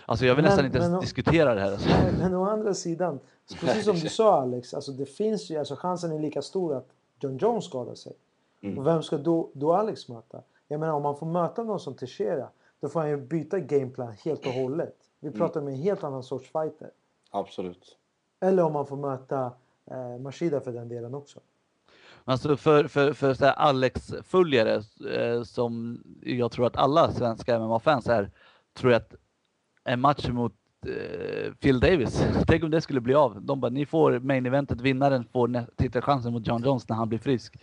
Alltså 0.06 0.26
jag 0.26 0.36
vill 0.36 0.44
men, 0.44 0.50
nästan 0.50 0.66
inte 0.66 0.78
ens 0.78 1.02
diskutera 1.02 1.56
det 1.56 1.62
här. 1.62 1.72
Alltså. 1.72 1.90
Men, 1.90 2.16
men 2.16 2.34
å 2.34 2.46
andra 2.46 2.74
sidan, 2.74 3.20
precis 3.60 3.86
som 3.86 3.96
du 3.96 4.10
sa 4.10 4.42
Alex, 4.42 4.74
alltså 4.74 4.92
det 4.92 5.06
finns 5.06 5.50
ju, 5.50 5.58
alltså 5.58 5.76
chansen 5.76 6.12
är 6.12 6.20
lika 6.20 6.42
stor 6.42 6.76
att 6.76 6.88
John 7.20 7.38
Jones 7.38 7.66
skadar 7.66 7.96
sig. 7.96 8.14
Mm. 8.62 8.78
Och 8.78 8.88
vem 8.88 9.04
ska 9.04 9.18
då, 9.18 9.50
då 9.54 9.74
Alex 9.74 10.08
möta? 10.08 10.42
Jag 10.68 10.80
menar 10.80 10.94
om 10.94 11.04
man 11.04 11.18
får 11.18 11.26
möta 11.26 11.64
någon 11.64 11.80
som 11.80 11.94
Teixeira, 11.94 12.50
då 12.80 12.90
får 12.90 13.00
han 13.00 13.10
ju 13.10 13.18
byta 13.18 13.60
gameplan 13.60 14.14
helt 14.26 14.46
och 14.46 14.52
hållet. 14.54 14.96
Vi 15.20 15.28
mm. 15.28 15.40
pratar 15.40 15.60
mm. 15.62 15.72
med 15.72 15.80
en 15.80 15.84
helt 15.84 16.04
annan 16.04 16.24
sorts 16.24 16.52
fighter. 16.52 16.92
Absolut. 17.32 17.98
Eller 18.40 18.64
om 18.64 18.74
man 18.74 18.86
får 18.88 18.98
möta 18.98 19.52
eh, 19.86 20.18
Mashida 20.20 20.62
för 20.62 20.72
den 20.72 20.90
delen 20.90 21.16
också. 21.16 21.40
Alltså 22.26 22.58
för, 22.58 22.88
för, 22.88 23.14
för 23.14 23.34
så 23.34 23.46
Alex-följare 23.46 24.82
eh, 25.14 25.44
som 25.44 26.04
jag 26.22 26.52
tror 26.52 26.68
att 26.68 26.78
alla 26.78 27.12
svenska 27.12 27.60
MMA-fans 27.60 28.08
är, 28.08 28.32
tror 28.74 28.92
jag 28.92 29.02
att 29.02 29.16
en 29.84 30.02
match 30.02 30.28
mot 30.30 30.54
eh, 30.86 31.54
Phil 31.54 31.80
Davis, 31.80 32.26
tänk 32.48 32.64
om 32.64 32.72
det 32.72 32.82
skulle 32.82 33.02
bli 33.02 33.14
av. 33.14 33.42
De 33.42 33.60
bara, 33.60 33.72
ni 33.72 33.86
får 33.86 34.20
main 34.20 34.46
eventet, 34.46 34.82
vinnaren 34.82 35.24
får 35.24 35.66
titelchansen 35.76 36.34
mot 36.34 36.48
John 36.48 36.64
Jones 36.64 36.90
när 36.90 36.96
han 36.96 37.10
blir 37.10 37.20
frisk. 37.20 37.58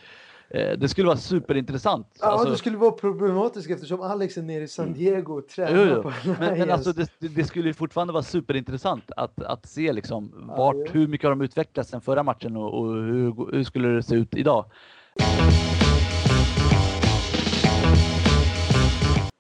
Eh, 0.51 0.79
det 0.79 0.89
skulle 0.89 1.07
vara 1.07 1.17
superintressant. 1.17 2.07
Ja, 2.21 2.27
alltså, 2.27 2.51
det 2.51 2.57
skulle 2.57 2.77
vara 2.77 2.91
problematiskt 2.91 3.71
eftersom 3.71 4.01
Alex 4.01 4.37
är 4.37 4.43
nere 4.43 4.63
i 4.63 4.69
San 4.69 4.87
mm. 4.87 4.99
Diego 4.99 5.39
och 5.39 5.49
tränar 5.49 5.87
jo, 5.87 5.95
jo. 5.95 6.03
på 6.03 6.13
Men, 6.41 6.59
men 6.59 6.71
alltså, 6.71 6.93
det, 6.93 7.09
det, 7.19 7.45
skulle 7.45 7.75
fortfarande 7.75 8.13
vara 8.13 8.23
superintressant 8.23 9.11
att, 9.17 9.43
att 9.43 9.69
se 9.69 9.93
liksom 9.93 10.33
vart, 10.57 10.77
ja, 10.77 10.93
hur 10.93 11.09
mycket 11.09 11.25
har 11.25 11.31
de 11.31 11.41
utvecklats 11.41 11.91
sen 11.91 12.01
förra 12.01 12.23
matchen 12.23 12.57
och, 12.57 12.79
och 12.81 12.93
hur, 12.95 13.53
hur 13.53 13.65
skulle 13.65 13.89
det 13.89 14.03
se 14.03 14.15
ut 14.15 14.35
idag. 14.35 14.65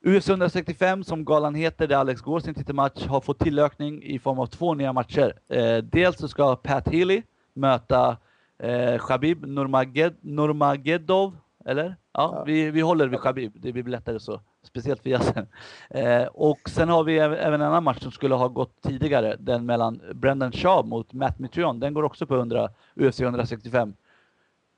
UFC 0.07 0.29
165 0.29 1.05
som 1.05 1.25
galan 1.25 1.55
heter, 1.55 1.87
där 1.87 1.97
Alex 1.97 2.21
går 2.21 2.41
sin 2.41 2.55
titelmatch, 2.55 3.07
har 3.07 3.21
fått 3.21 3.39
tillökning 3.39 4.03
i 4.03 4.19
form 4.19 4.39
av 4.39 4.47
två 4.47 4.75
nya 4.75 4.93
matcher. 4.93 5.39
Eh, 5.49 5.77
dels 5.77 6.19
så 6.19 6.29
ska 6.29 6.57
Pat 6.57 6.89
Healy 6.89 7.23
möta 7.55 8.17
Eh, 8.59 8.99
Khabib 8.99 9.47
Nurmaged, 9.47 10.15
Nurmagedov, 10.21 11.37
eller? 11.65 11.97
Ja, 12.13 12.31
ja. 12.35 12.45
Vi, 12.45 12.71
vi 12.71 12.81
håller 12.81 13.07
vid 13.09 13.21
Khabib, 13.21 13.53
det 13.55 13.73
blir 13.73 13.85
lättare 13.85 14.21
så. 14.21 14.41
Speciellt 14.63 15.03
för 15.03 15.11
Yassen. 15.11 15.47
Eh, 15.91 16.27
och 16.27 16.59
sen 16.69 16.89
har 16.89 17.05
vi 17.05 17.19
även 17.19 17.61
en 17.61 17.63
annan 17.63 17.85
match 17.85 18.03
som 18.03 18.13
skulle 18.13 18.35
ha 18.35 18.49
gått 18.49 18.83
tidigare, 18.83 19.37
den 19.39 19.67
mellan 19.67 20.01
Brendan 20.15 20.53
Shaw 20.53 20.89
mot 20.89 21.13
Matt 21.13 21.39
Mitrion. 21.39 21.81
Den 21.81 21.95
går 21.95 22.03
också 22.03 22.27
på 22.27 22.35
100, 22.35 22.69
UFC 22.95 23.21
165. 23.21 23.95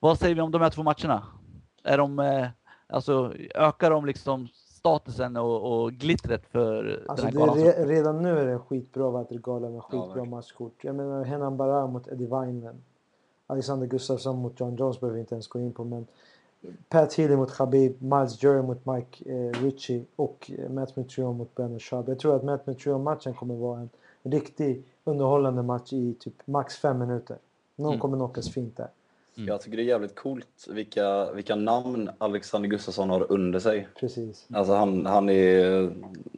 Vad 0.01 0.18
säger 0.18 0.35
vi 0.35 0.41
om 0.41 0.51
de 0.51 0.62
här 0.62 0.70
två 0.70 0.83
matcherna? 0.83 1.22
Är 1.85 1.99
de, 1.99 2.18
eh, 2.18 2.47
alltså, 2.87 3.33
ökar 3.55 3.91
de 3.91 4.07
liksom 4.07 4.49
statusen 4.55 5.37
och, 5.37 5.83
och 5.83 5.93
glittret 5.93 6.47
för 6.47 7.05
alltså 7.09 7.27
den 7.27 7.37
här 7.37 7.47
galan? 7.47 7.59
Re, 7.59 7.87
redan 7.87 8.22
nu 8.22 8.39
är 8.39 8.47
det 8.47 8.59
skitbra 8.59 9.11
Vattergalan 9.11 9.72
med 9.72 9.83
skitbra 9.83 10.16
ja, 10.16 10.24
matchkort. 10.24 10.85
Jag 10.85 10.95
menar 10.95 11.24
Henan 11.24 11.57
Bara 11.57 11.87
mot 11.87 12.09
Eddie 12.09 12.27
Weinman. 12.27 12.83
Alexander 13.47 13.87
Gustafsson 13.87 14.39
mot 14.39 14.61
John 14.61 14.77
Jones 14.77 15.01
behöver 15.01 15.15
vi 15.15 15.21
inte 15.21 15.35
ens 15.35 15.49
gå 15.49 15.61
in 15.61 15.73
på. 15.73 15.85
Men 15.85 16.07
Pat 16.89 17.15
Healy 17.15 17.37
mot 17.37 17.51
Khabib, 17.51 18.03
Miles 18.03 18.43
Jury 18.43 18.63
mot 18.63 18.87
Mike 18.87 19.33
eh, 19.33 19.63
Ritchie 19.63 20.05
och 20.17 20.51
eh, 20.59 20.71
Matt 20.71 20.97
Mitrion 20.97 21.37
mot 21.37 21.55
Brennan 21.55 21.81
Sharp. 21.81 22.09
Jag 22.09 22.19
tror 22.19 22.37
att 22.37 22.45
Matt 22.45 22.67
Mitrion-matchen 22.67 23.35
kommer 23.35 23.55
vara 23.55 23.81
en 23.81 23.91
riktig 24.23 24.83
underhållande 25.05 25.63
match 25.63 25.93
i 25.93 26.15
typ 26.21 26.35
max 26.45 26.77
fem 26.77 26.99
minuter. 26.99 27.37
Någon 27.77 27.93
mm. 27.93 28.01
kommer 28.01 28.17
knockas 28.17 28.51
fint 28.51 28.77
där. 28.77 28.89
Mm. 29.37 29.49
Jag 29.49 29.61
tycker 29.61 29.77
det 29.77 29.83
är 29.83 29.85
jävligt 29.85 30.15
coolt 30.15 30.67
vilka, 30.69 31.33
vilka 31.33 31.55
namn 31.55 32.11
Alexander 32.19 32.69
Gustafsson 32.69 33.11
har 33.11 33.33
under 33.33 33.59
sig. 33.59 33.89
Precis. 34.01 34.47
Alltså 34.53 34.73
han, 34.75 35.07
han 35.07 35.29
är... 35.29 35.93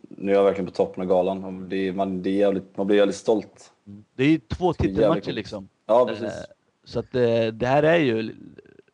Nu 0.09 0.33
är 0.33 0.37
jag 0.37 0.45
verkligen 0.45 0.67
på 0.67 0.73
toppen 0.73 1.03
av 1.03 1.09
galan. 1.09 1.69
Det 1.69 1.89
är, 1.89 1.93
man, 1.93 2.23
det 2.23 2.31
är 2.31 2.37
jävligt, 2.37 2.77
man 2.77 2.87
blir 2.87 2.97
jävligt 2.97 3.17
stolt. 3.17 3.73
Mm. 3.87 4.05
Det 4.15 4.25
är 4.25 4.39
två 4.39 4.73
titelmatcher 4.73 5.33
liksom. 5.33 5.69
Ja, 5.87 6.07
precis. 6.07 6.47
Så 6.89 6.99
att 6.99 7.15
eh, 7.15 7.47
det 7.47 7.67
här 7.67 7.83
är 7.83 7.97
ju 7.97 8.35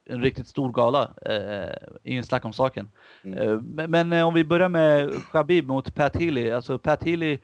en 0.06 0.22
riktigt 0.22 0.48
stor 0.48 0.72
gala, 0.72 1.10
eh, 1.26 1.76
ingen 2.02 2.24
snack 2.24 2.44
om 2.44 2.52
saken. 2.52 2.90
Mm. 3.24 3.38
Eh, 3.38 3.88
men, 3.88 4.12
eh, 4.12 4.26
om 4.26 4.34
vi 4.34 4.44
börjar 4.44 4.68
med 4.68 5.12
Khabib 5.32 5.66
mot 5.66 5.94
Pat 5.94 6.16
Healy, 6.16 6.50
alltså 6.50 6.78
Pat 6.78 7.04
Healy 7.04 7.38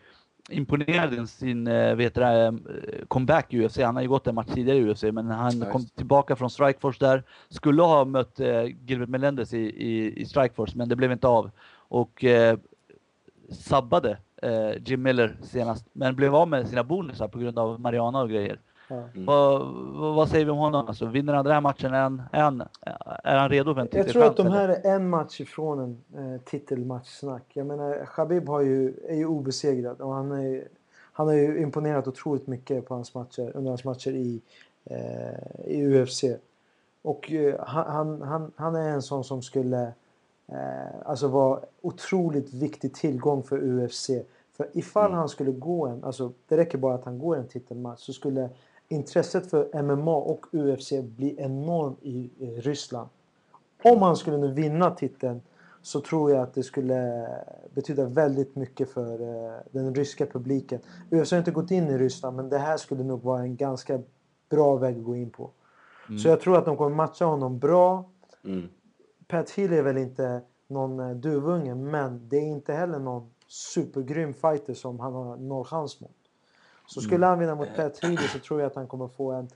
imponerade 0.49 1.27
sin 1.27 1.65
vet 1.97 2.15
du, 2.15 2.23
eh, 2.23 2.53
comeback 3.09 3.55
i 3.55 3.67
UFC. 3.67 3.79
Han 3.79 3.95
har 3.95 4.03
ju 4.03 4.09
gått 4.09 4.27
en 4.27 4.35
match 4.35 4.49
tidigare 4.55 4.79
i 4.79 4.91
UFC, 4.91 5.03
men 5.03 5.27
han 5.27 5.55
nice. 5.55 5.71
kom 5.71 5.87
tillbaka 5.87 6.37
från 6.37 6.51
Strikeforce 6.51 7.07
där. 7.07 7.23
Skulle 7.49 7.83
ha 7.83 8.05
mött 8.05 8.41
eh, 8.41 8.65
Gilbert 8.65 9.09
Melendez 9.09 9.55
i, 9.55 9.59
i, 9.59 10.21
i 10.21 10.27
Strikeforce, 10.27 10.79
men 10.79 10.89
det 10.89 10.97
blev 10.97 11.13
inte 11.13 11.29
av. 11.29 11.51
Och 11.73 12.25
eh, 12.25 12.59
sabbade 13.51 14.19
eh, 14.43 14.83
Jim 14.85 15.03
Miller 15.03 15.37
senast, 15.43 15.87
men 15.93 16.17
blev 16.17 16.35
av 16.35 16.49
med 16.49 16.69
sina 16.69 16.85
bonusar 16.85 17.29
på 17.29 17.39
grund 17.39 17.59
av 17.59 17.81
Mariana 17.81 18.21
och 18.21 18.31
grejer. 18.31 18.61
Mm. 18.91 19.27
Vad, 19.27 19.67
vad, 20.15 20.29
säger 20.29 20.45
vi 20.45 20.51
om 20.51 20.59
honom? 20.59 20.87
Alltså, 20.89 21.07
vinner 21.07 21.33
han 21.33 21.45
den 21.45 21.55
här 21.55 21.61
matchen? 21.61 21.95
Är 21.95 22.01
han, 22.01 22.23
är 22.33 22.43
han, 22.43 22.63
är 23.25 23.37
han 23.37 23.49
redo 23.49 23.75
för 23.75 23.81
en 23.81 23.89
Jag 23.93 24.09
tror 24.09 24.25
att 24.25 24.37
de 24.37 24.47
här 24.47 24.69
är 24.69 24.95
en 24.95 25.09
match 25.09 25.41
ifrån 25.41 25.79
en 26.13 26.35
eh, 26.35 26.41
titelmatchsnack. 26.41 27.45
Jag 27.53 27.67
menar, 27.67 28.05
Khabib 28.05 28.49
har 28.49 28.61
ju, 28.61 28.95
är 29.09 29.17
ju 29.17 29.27
obesegrad 29.27 30.01
och 30.01 30.15
han, 30.15 30.33
är, 30.33 30.69
han 31.13 31.27
har 31.27 31.35
ju 31.35 31.63
imponerat 31.63 32.09
otroligt 32.09 32.47
mycket 32.47 32.87
på 32.89 32.95
hans 32.95 33.15
matcher, 33.15 33.53
under 33.55 33.71
hans 33.71 33.85
matcher 33.85 34.11
i, 34.11 34.41
eh, 34.85 35.67
i 35.67 35.87
UFC. 35.87 36.25
Och 37.03 37.33
eh, 37.33 37.55
han, 37.67 38.23
han, 38.23 38.53
han 38.57 38.77
är 38.77 38.89
en 38.89 39.03
sån 39.03 39.25
som 39.25 39.43
skulle 39.43 39.83
eh, 40.47 41.01
alltså 41.05 41.29
vara 41.29 41.61
otroligt 41.81 42.53
viktig 42.55 42.95
tillgång 42.95 43.43
för 43.43 43.59
UFC. 43.59 44.11
För 44.57 44.69
ifall 44.73 45.07
mm. 45.07 45.19
han 45.19 45.29
skulle 45.29 45.53
gå 45.53 45.87
en, 45.87 46.05
alltså 46.05 46.33
det 46.49 46.57
räcker 46.57 46.79
bara 46.79 46.95
att 46.95 47.05
han 47.05 47.19
går 47.19 47.37
en 47.37 47.49
titelmatch 47.49 48.01
så 48.01 48.13
skulle 48.13 48.49
intresset 48.91 49.51
för 49.51 49.83
MMA 49.83 50.17
och 50.17 50.47
UFC 50.53 50.93
bli 51.03 51.35
enormt 51.39 51.99
i, 52.03 52.31
Ryssland. 52.61 53.09
Om 53.85 54.03
han 54.03 54.17
skulle 54.17 54.37
nu 54.37 54.53
vinna 54.53 54.91
titeln 54.91 55.43
så 55.83 56.01
tror 56.01 56.31
jag 56.31 56.43
att 56.43 56.55
det 56.55 56.63
skulle 56.63 57.29
betyda 57.75 58.05
väldigt 58.05 58.57
mycket 58.57 58.91
för 58.91 59.21
uh, 59.23 59.53
den 59.71 59.95
ryska 59.95 60.27
publiken. 60.27 60.81
UFC 61.11 61.31
har 61.31 61.39
inte 61.39 61.51
gått 61.51 61.71
in 61.71 61.89
i 61.89 61.99
Ryssland 61.99 62.37
men 62.37 62.49
det 62.49 62.59
här 62.59 62.77
skulle 62.77 63.05
nog 63.05 63.23
vara 63.23 63.43
en 63.43 63.57
ganska 63.57 64.01
bra 64.51 64.77
väg 64.77 64.99
att 64.99 65.05
gå 65.05 65.17
in 65.17 65.31
på. 65.31 65.51
Mm. 66.09 66.19
Så 66.19 66.29
jag 66.29 66.41
tror 66.41 66.59
att 66.59 66.65
de 66.65 66.77
kommer 66.77 66.97
matcha 66.97 67.25
honom 67.25 67.59
bra. 67.59 68.11
Mm. 68.45 68.69
Pat 69.29 69.51
Hill 69.51 69.73
är 69.73 69.83
väl 69.83 69.99
inte 69.99 70.41
någon 70.67 71.01
uh, 71.01 71.17
duvunge 71.17 71.75
men 71.75 72.29
det 72.29 72.37
är 72.37 72.49
inte 72.49 72.73
heller 72.73 72.99
någon 72.99 73.31
supergrym 73.49 74.35
fighter 74.35 74.75
som 74.75 75.01
han 75.01 75.13
har 75.13 75.37
noll 75.37 75.65
chans 75.65 76.01
mot. 76.01 76.20
Så 76.95 77.01
skulle 77.01 77.27
han 77.27 77.39
vinna 77.39 77.55
mot 77.55 77.77
Pat 77.77 77.99
Healy 77.99 78.17
så 78.17 78.39
tror 78.39 78.61
jag 78.61 78.67
att 78.67 78.75
han 78.75 78.87
kommer 78.87 79.09
få 79.09 79.33
en, 79.33 79.49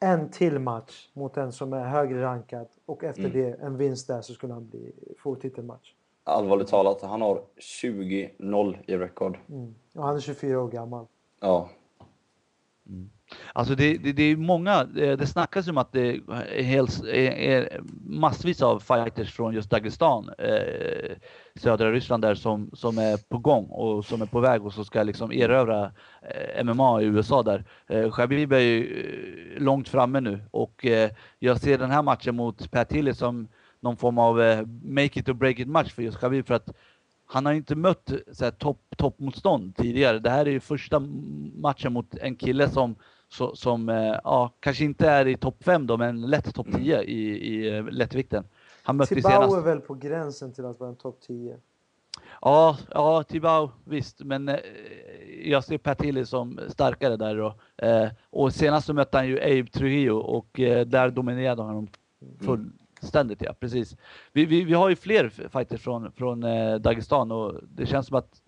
en 0.00 0.30
till 0.30 0.58
match 0.58 1.08
mot 1.12 1.36
en 1.36 1.52
som 1.52 1.72
är 1.72 1.84
högre 1.84 2.22
rankad. 2.22 2.66
Och 2.86 3.04
efter 3.04 3.24
mm. 3.24 3.32
det, 3.32 3.62
en 3.62 3.76
vinst 3.76 4.06
där, 4.06 4.20
så 4.22 4.34
skulle 4.34 4.52
han 4.52 4.68
bli, 4.68 4.92
få 5.18 5.34
titelmatch. 5.34 5.92
Allvarligt 6.24 6.68
talat, 6.68 7.02
han 7.02 7.20
har 7.20 7.42
20-0 7.82 8.76
i 8.86 8.96
rekord. 8.96 9.38
Mm. 9.48 9.74
Och 9.94 10.04
han 10.04 10.16
är 10.16 10.20
24 10.20 10.60
år 10.60 10.68
gammal. 10.68 11.06
Ja. 11.40 11.68
Mm. 12.90 13.10
Alltså 13.52 13.74
det, 13.74 13.98
det, 13.98 14.12
det, 14.12 14.22
är 14.22 14.36
många, 14.36 14.80
eh, 14.80 15.16
det 15.16 15.26
snackas 15.26 15.68
om 15.68 15.78
att 15.78 15.92
det 15.92 16.20
är, 16.56 16.62
helt, 16.62 17.04
är, 17.04 17.80
massvis 18.04 18.62
av 18.62 18.80
fighters 18.80 19.32
från 19.32 19.54
just 19.54 19.70
Dagestan, 19.70 20.30
eh, 20.38 21.16
södra 21.54 21.92
Ryssland 21.92 22.22
där 22.22 22.34
som, 22.34 22.70
som 22.72 22.98
är 22.98 23.16
på 23.28 23.38
gång 23.38 23.64
och 23.64 24.04
som 24.04 24.22
är 24.22 24.26
på 24.26 24.40
väg 24.40 24.66
och 24.66 24.72
som 24.72 24.84
ska 24.84 25.02
liksom 25.02 25.32
erövra 25.32 25.92
eh, 26.22 26.64
MMA 26.64 27.02
i 27.02 27.04
USA 27.04 27.42
där. 27.42 27.64
Eh, 27.88 28.12
Khabib 28.12 28.52
är 28.52 28.58
ju 28.58 29.00
eh, 29.56 29.62
långt 29.62 29.88
framme 29.88 30.20
nu 30.20 30.40
och 30.50 30.86
eh, 30.86 31.10
jag 31.38 31.60
ser 31.60 31.78
den 31.78 31.90
här 31.90 32.02
matchen 32.02 32.36
mot 32.36 32.70
Pat 32.70 32.88
Tilly 32.88 33.14
som 33.14 33.48
någon 33.80 33.96
form 33.96 34.18
av 34.18 34.42
eh, 34.42 34.66
make 34.82 35.20
it 35.20 35.28
or 35.28 35.32
break 35.32 35.58
it 35.58 35.68
match 35.68 35.92
för 35.92 36.02
just 36.02 36.18
Khabib 36.18 36.46
för 36.46 36.54
att 36.54 36.68
han 37.32 37.46
har 37.46 37.52
inte 37.52 37.74
mött 37.74 38.12
topp 38.58 38.78
toppmotstånd 38.96 39.76
tidigare. 39.76 40.18
Det 40.18 40.30
här 40.30 40.46
är 40.46 40.50
ju 40.50 40.60
första 40.60 41.00
matchen 41.54 41.92
mot 41.92 42.14
en 42.14 42.36
kille 42.36 42.68
som 42.68 42.94
så, 43.28 43.56
som 43.56 43.88
eh, 43.88 44.20
ja, 44.24 44.52
kanske 44.60 44.84
inte 44.84 45.08
är 45.08 45.28
i 45.28 45.36
topp 45.36 45.64
5 45.64 45.86
då, 45.86 45.96
men 45.96 46.22
lätt 46.22 46.54
topp 46.54 46.66
10 46.74 46.96
mm. 46.96 47.08
i, 47.08 47.20
i 47.20 47.76
eh, 47.76 47.84
lättvikten. 47.84 48.44
Han 48.82 48.96
mötte 48.96 49.14
Tibau 49.14 49.30
senast... 49.30 49.56
är 49.56 49.60
väl 49.60 49.80
på 49.80 49.94
gränsen 49.94 50.52
till 50.52 50.64
att 50.64 50.80
vara 50.80 50.90
en 50.90 50.96
topp 50.96 51.18
10? 51.26 51.56
Ja, 52.40 52.78
ja, 52.90 53.22
Tibau 53.22 53.70
visst, 53.84 54.20
men 54.20 54.48
eh, 54.48 54.56
jag 55.44 55.64
ser 55.64 55.78
Pat 55.78 56.28
som 56.28 56.60
starkare 56.68 57.16
där 57.16 57.36
då. 57.36 57.54
Eh, 57.86 58.08
och 58.30 58.52
senast 58.54 58.86
så 58.86 58.94
mötte 58.94 59.16
han 59.16 59.28
ju 59.28 59.40
Abe 59.40 59.70
Trujillo 59.70 60.16
och 60.16 60.60
eh, 60.60 60.86
där 60.86 61.10
dominerade 61.10 61.62
han 61.62 61.68
honom 61.68 61.88
Ständigt. 63.02 63.42
Ja, 63.42 63.54
precis. 63.60 63.96
Vi, 64.32 64.44
vi, 64.44 64.64
vi 64.64 64.74
har 64.74 64.88
ju 64.88 64.96
fler 64.96 65.28
fighters 65.28 65.82
från, 65.82 66.12
från 66.12 66.42
eh, 66.42 66.74
Dagestan 66.74 67.32
och 67.32 67.54
det 67.62 67.86
känns 67.86 68.06
som 68.06 68.16
att 68.16 68.42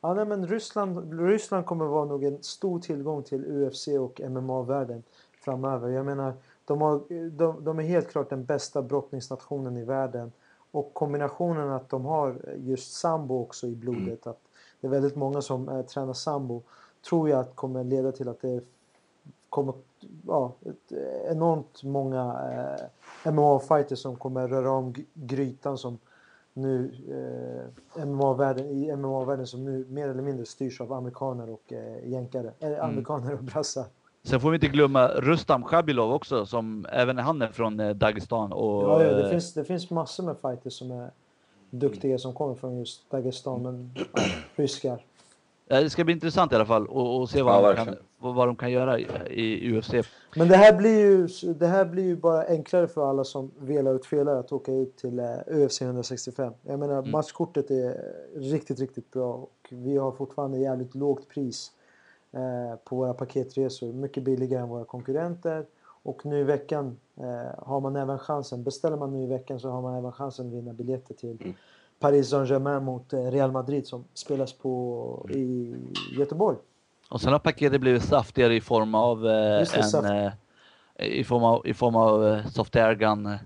Ja, 0.00 0.14
nej, 0.14 0.26
men 0.26 0.46
Ryssland, 0.46 1.20
Ryssland 1.20 1.66
kommer 1.66 1.84
vara 1.84 2.04
nog 2.04 2.24
en 2.24 2.42
stor 2.42 2.80
tillgång 2.80 3.22
till 3.22 3.44
UFC 3.46 3.88
och 3.88 4.20
MMA-världen 4.30 5.02
framöver. 5.44 5.88
Jag 5.88 6.06
menar, 6.06 6.34
de, 6.64 6.80
har, 6.80 7.00
de, 7.30 7.64
de, 7.64 7.78
är 7.78 7.82
helt 7.82 8.08
klart 8.10 8.30
den 8.30 8.44
bästa 8.44 8.82
brottningsnationen 8.82 9.76
i 9.76 9.84
världen. 9.84 10.32
Och 10.70 10.94
kombinationen 10.94 11.70
att 11.70 11.88
de 11.88 12.04
har 12.04 12.36
just 12.56 12.92
sambo 12.92 13.42
också 13.42 13.66
i 13.66 13.74
blodet, 13.74 14.06
mm. 14.06 14.18
att 14.22 14.40
det 14.80 14.86
är 14.86 14.90
väldigt 14.90 15.16
många 15.16 15.40
som 15.40 15.68
eh, 15.68 15.82
tränar 15.82 16.12
sambo, 16.12 16.62
tror 17.08 17.28
jag 17.28 17.40
att 17.40 17.56
kommer 17.56 17.84
leda 17.84 18.12
till 18.12 18.28
att 18.28 18.40
det 18.40 18.60
kommer 19.48 19.74
ja, 20.26 20.52
ett, 20.66 20.92
enormt 21.30 21.82
många 21.82 22.22
äh, 23.24 23.32
MMA-fighters 23.32 23.98
som 23.98 24.16
kommer 24.16 24.48
röra 24.48 24.70
om 24.70 24.94
grytan 25.14 25.78
som 25.78 25.98
nu 26.56 26.92
eh, 27.96 28.06
MMA-världen, 28.06 28.66
i 28.66 28.96
MMA-världen 28.96 29.46
som 29.46 29.64
nu 29.64 29.86
mer 29.88 30.08
eller 30.08 30.22
mindre 30.22 30.46
styrs 30.46 30.80
av 30.80 30.92
amerikaner 30.92 31.50
och 31.50 31.72
eh, 31.72 32.08
jänkare, 32.08 32.52
eller 32.60 32.76
mm. 32.76 32.90
amerikaner 32.90 33.32
och 33.32 33.42
brassar. 33.42 33.84
Sen 34.22 34.40
får 34.40 34.50
vi 34.50 34.54
inte 34.54 34.68
glömma 34.68 35.08
Rustam 35.08 35.64
Khabilov 35.64 36.12
också, 36.12 36.46
som 36.46 36.86
även 36.92 37.18
han 37.18 37.42
är 37.42 37.48
från 37.48 37.80
eh, 37.80 37.94
Dagestan. 37.94 38.52
Och, 38.52 38.82
ja, 38.82 39.02
ja, 39.02 39.12
det, 39.12 39.24
eh, 39.24 39.30
finns, 39.30 39.54
det 39.54 39.64
finns 39.64 39.90
massor 39.90 40.24
med 40.24 40.36
fighters 40.42 40.72
som 40.72 40.90
är 40.90 41.10
duktiga 41.70 42.18
som 42.18 42.34
kommer 42.34 42.54
från 42.54 42.78
just 42.78 43.10
Dagestan, 43.10 43.62
men 43.62 43.90
ja, 43.94 44.22
ryskar. 44.56 45.04
Det 45.68 45.90
ska 45.90 46.04
bli 46.04 46.14
intressant 46.14 46.52
i 46.52 46.54
alla 46.54 46.66
fall 46.66 46.82
att 46.82 47.30
se 47.30 47.42
vad, 47.42 47.64
ja, 47.64 47.72
de 47.72 47.84
kan, 47.84 47.96
vad 48.18 48.48
de 48.48 48.56
kan 48.56 48.70
göra 48.70 48.98
i, 48.98 49.06
i 49.30 49.78
UFC. 49.78 49.90
Men 50.36 50.48
det 50.48 50.56
här, 50.56 50.76
blir 50.76 50.98
ju, 50.98 51.28
det 51.54 51.66
här 51.66 51.84
blir 51.84 52.04
ju 52.04 52.16
bara 52.16 52.46
enklare 52.46 52.88
för 52.88 53.10
alla 53.10 53.24
som 53.24 53.50
velar 53.58 53.94
ut 53.94 54.06
felare 54.06 54.38
att 54.38 54.52
åka 54.52 54.72
ut 54.72 54.96
till 54.96 55.20
uh, 55.20 55.64
UFC 55.64 55.82
165. 55.82 56.52
Jag 56.62 56.78
menar 56.78 56.98
mm. 56.98 57.10
matchkortet 57.10 57.70
är 57.70 58.14
riktigt, 58.34 58.80
riktigt 58.80 59.10
bra 59.10 59.32
och 59.34 59.68
vi 59.70 59.96
har 59.96 60.12
fortfarande 60.12 60.58
jävligt 60.58 60.94
lågt 60.94 61.28
pris 61.28 61.72
uh, 62.34 62.76
på 62.84 62.96
våra 62.96 63.14
paketresor. 63.14 63.92
Mycket 63.92 64.22
billigare 64.22 64.62
än 64.62 64.68
våra 64.68 64.84
konkurrenter. 64.84 65.66
Och 66.02 66.26
nu 66.26 66.40
i 66.40 66.44
veckan 66.44 66.96
uh, 67.20 67.64
har 67.66 67.80
man 67.80 67.96
även 67.96 68.18
chansen, 68.18 68.64
beställer 68.64 68.96
man 68.96 69.12
nu 69.12 69.22
i 69.22 69.26
veckan 69.26 69.60
så 69.60 69.70
har 69.70 69.82
man 69.82 69.94
även 69.94 70.12
chansen 70.12 70.46
att 70.46 70.52
vinna 70.52 70.72
biljetter 70.72 71.14
till 71.14 71.38
mm 71.42 71.54
Paris 71.98 72.28
Saint-Germain 72.28 72.84
mot 72.84 73.12
eh, 73.12 73.18
Real 73.18 73.52
Madrid 73.52 73.86
som 73.86 74.04
spelas 74.14 74.52
på 74.52 75.26
i 75.30 75.74
Göteborg. 76.18 76.56
Och 77.10 77.20
sen 77.20 77.32
har 77.32 77.38
paketet 77.38 77.80
blivit 77.80 78.02
saftigare 78.02 78.54
i 78.54 78.60
form 78.60 78.94
av 78.94 79.26
eh, 79.26 79.94
en 79.94 80.04
eh, 80.04 80.32
i 80.98 81.24
form 81.24 81.44
av, 81.44 81.66
i 81.66 81.74
form 81.74 81.96
av 81.96 82.42
soft 82.48 82.76
air 82.76 82.94
gun. 82.94 83.26
Eh, 83.26 83.36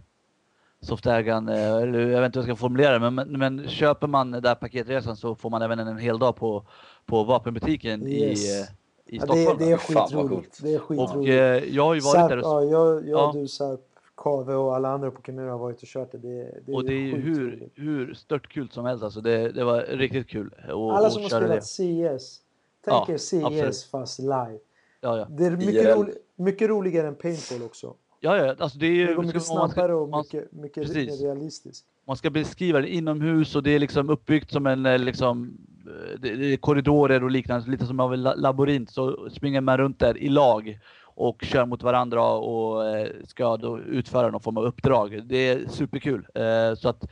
soft 0.81 1.07
air 1.07 1.23
gun, 1.23 1.49
eh, 1.49 1.59
jag 1.59 2.21
vet 2.21 2.27
inte 2.27 2.39
hur 2.39 2.49
jag 2.49 2.57
ska 2.57 2.57
formulera 2.57 2.99
det, 2.99 3.11
men, 3.11 3.39
men 3.39 3.69
köper 3.69 4.07
man 4.07 4.31
där 4.31 4.55
paketresan 4.55 5.17
så 5.17 5.35
får 5.35 5.51
man 5.51 5.63
även 5.63 5.79
en 5.79 5.99
hel 5.99 6.19
dag 6.19 6.37
på, 6.37 6.67
på 7.07 7.25
vapenbutiken 7.25 8.07
yes. 8.07 8.45
i 8.45 8.67
i 9.11 9.19
Stockholm. 9.19 9.43
Ja, 9.43 9.55
det, 9.59 9.65
det, 9.65 9.73
är 9.73 9.77
skitroligt. 9.77 10.63
Det 10.63 10.75
är 10.75 10.79
skitroligt. 10.79 11.15
Och 11.15 11.29
eh, 11.29 11.65
jag 11.65 11.85
har 11.85 11.95
ju 11.95 12.01
varit 12.01 12.21
Sap, 12.21 12.29
där 12.29 12.39
och... 12.39 12.45
Ja, 12.45 12.63
jag, 12.63 13.09
jag 13.09 13.19
ja. 13.19 13.33
du 13.35 13.49
Sarp 13.49 13.81
Kave 14.21 14.55
och 14.55 14.77
alla 14.77 14.89
andra 14.89 15.11
på 15.11 15.23
Kimura 15.23 15.51
har 15.51 15.59
varit 15.59 15.83
och 15.83 15.89
kört 15.89 16.13
det. 16.13 16.19
Det, 16.19 16.61
det 16.67 16.73
och 16.73 16.85
det 16.85 16.93
är 16.93 16.99
ju 16.99 17.17
hur, 17.17 17.71
hur 17.75 18.15
stört 18.15 18.49
kul 18.49 18.71
som 18.71 18.85
helst 18.85 19.05
alltså. 19.05 19.21
Det, 19.21 19.53
det 19.53 19.65
var 19.65 19.83
riktigt 19.83 20.29
kul. 20.29 20.55
Och, 20.73 20.97
alla 20.97 21.11
som 21.11 21.23
har 21.23 21.29
spelat 21.29 21.51
det. 21.51 22.19
CS. 22.19 22.41
Tänk 22.85 23.09
ja, 23.09 23.15
er 23.15 23.17
CS 23.17 23.35
absolut. 23.35 23.89
fast 23.91 24.19
live. 24.19 24.59
Ja, 25.01 25.19
ja. 25.19 25.27
Det 25.31 25.47
är 25.47 25.51
mycket, 25.51 25.97
rolig, 25.97 26.15
mycket 26.37 26.69
roligare 26.69 27.09
än 27.09 27.15
paintball 27.15 27.63
också. 27.63 27.95
Ja, 28.21 28.37
ja, 28.37 28.55
alltså 28.59 28.79
det 28.79 28.87
är 28.87 28.91
ju... 28.91 29.07
Det 29.07 29.15
går 29.15 29.23
mycket 29.23 29.43
snabbare 29.43 29.95
och 29.95 30.19
mycket, 30.19 30.53
mycket 30.53 30.83
precis. 30.83 31.21
realistiskt. 31.21 31.87
Man 32.07 32.17
ska 32.17 32.31
beskriva 32.31 32.81
det 32.81 32.89
inomhus 32.89 33.57
och 33.57 33.63
det 33.63 33.71
är 33.71 33.79
liksom 33.79 34.11
uppbyggt 34.11 34.51
som 34.51 34.67
en 34.67 34.87
eh, 34.87 34.99
liksom 34.99 35.59
eh, 35.87 36.21
det 36.21 36.29
är 36.29 36.57
korridorer 36.57 37.25
och 37.25 37.31
liknande, 37.31 37.71
lite 37.71 37.87
som 37.87 38.01
av 38.01 38.15
en 38.15 38.23
labyrint 38.23 38.91
så 38.91 39.31
springer 39.31 39.61
man 39.61 39.79
runt 39.79 39.99
där 39.99 40.19
i 40.19 40.29
lag 40.29 40.79
och 41.15 41.43
kör 41.43 41.67
mot 41.67 41.83
varandra 41.83 42.33
och 42.33 42.89
eh, 42.89 43.09
ska 43.25 43.57
då 43.57 43.81
utföra 43.81 44.31
någon 44.31 44.41
form 44.41 44.57
av 44.57 44.65
uppdrag. 44.65 45.23
Det 45.27 45.49
är 45.49 45.69
superkul. 45.69 46.27
Eh, 46.35 46.75
så 46.75 46.89
att 46.89 47.05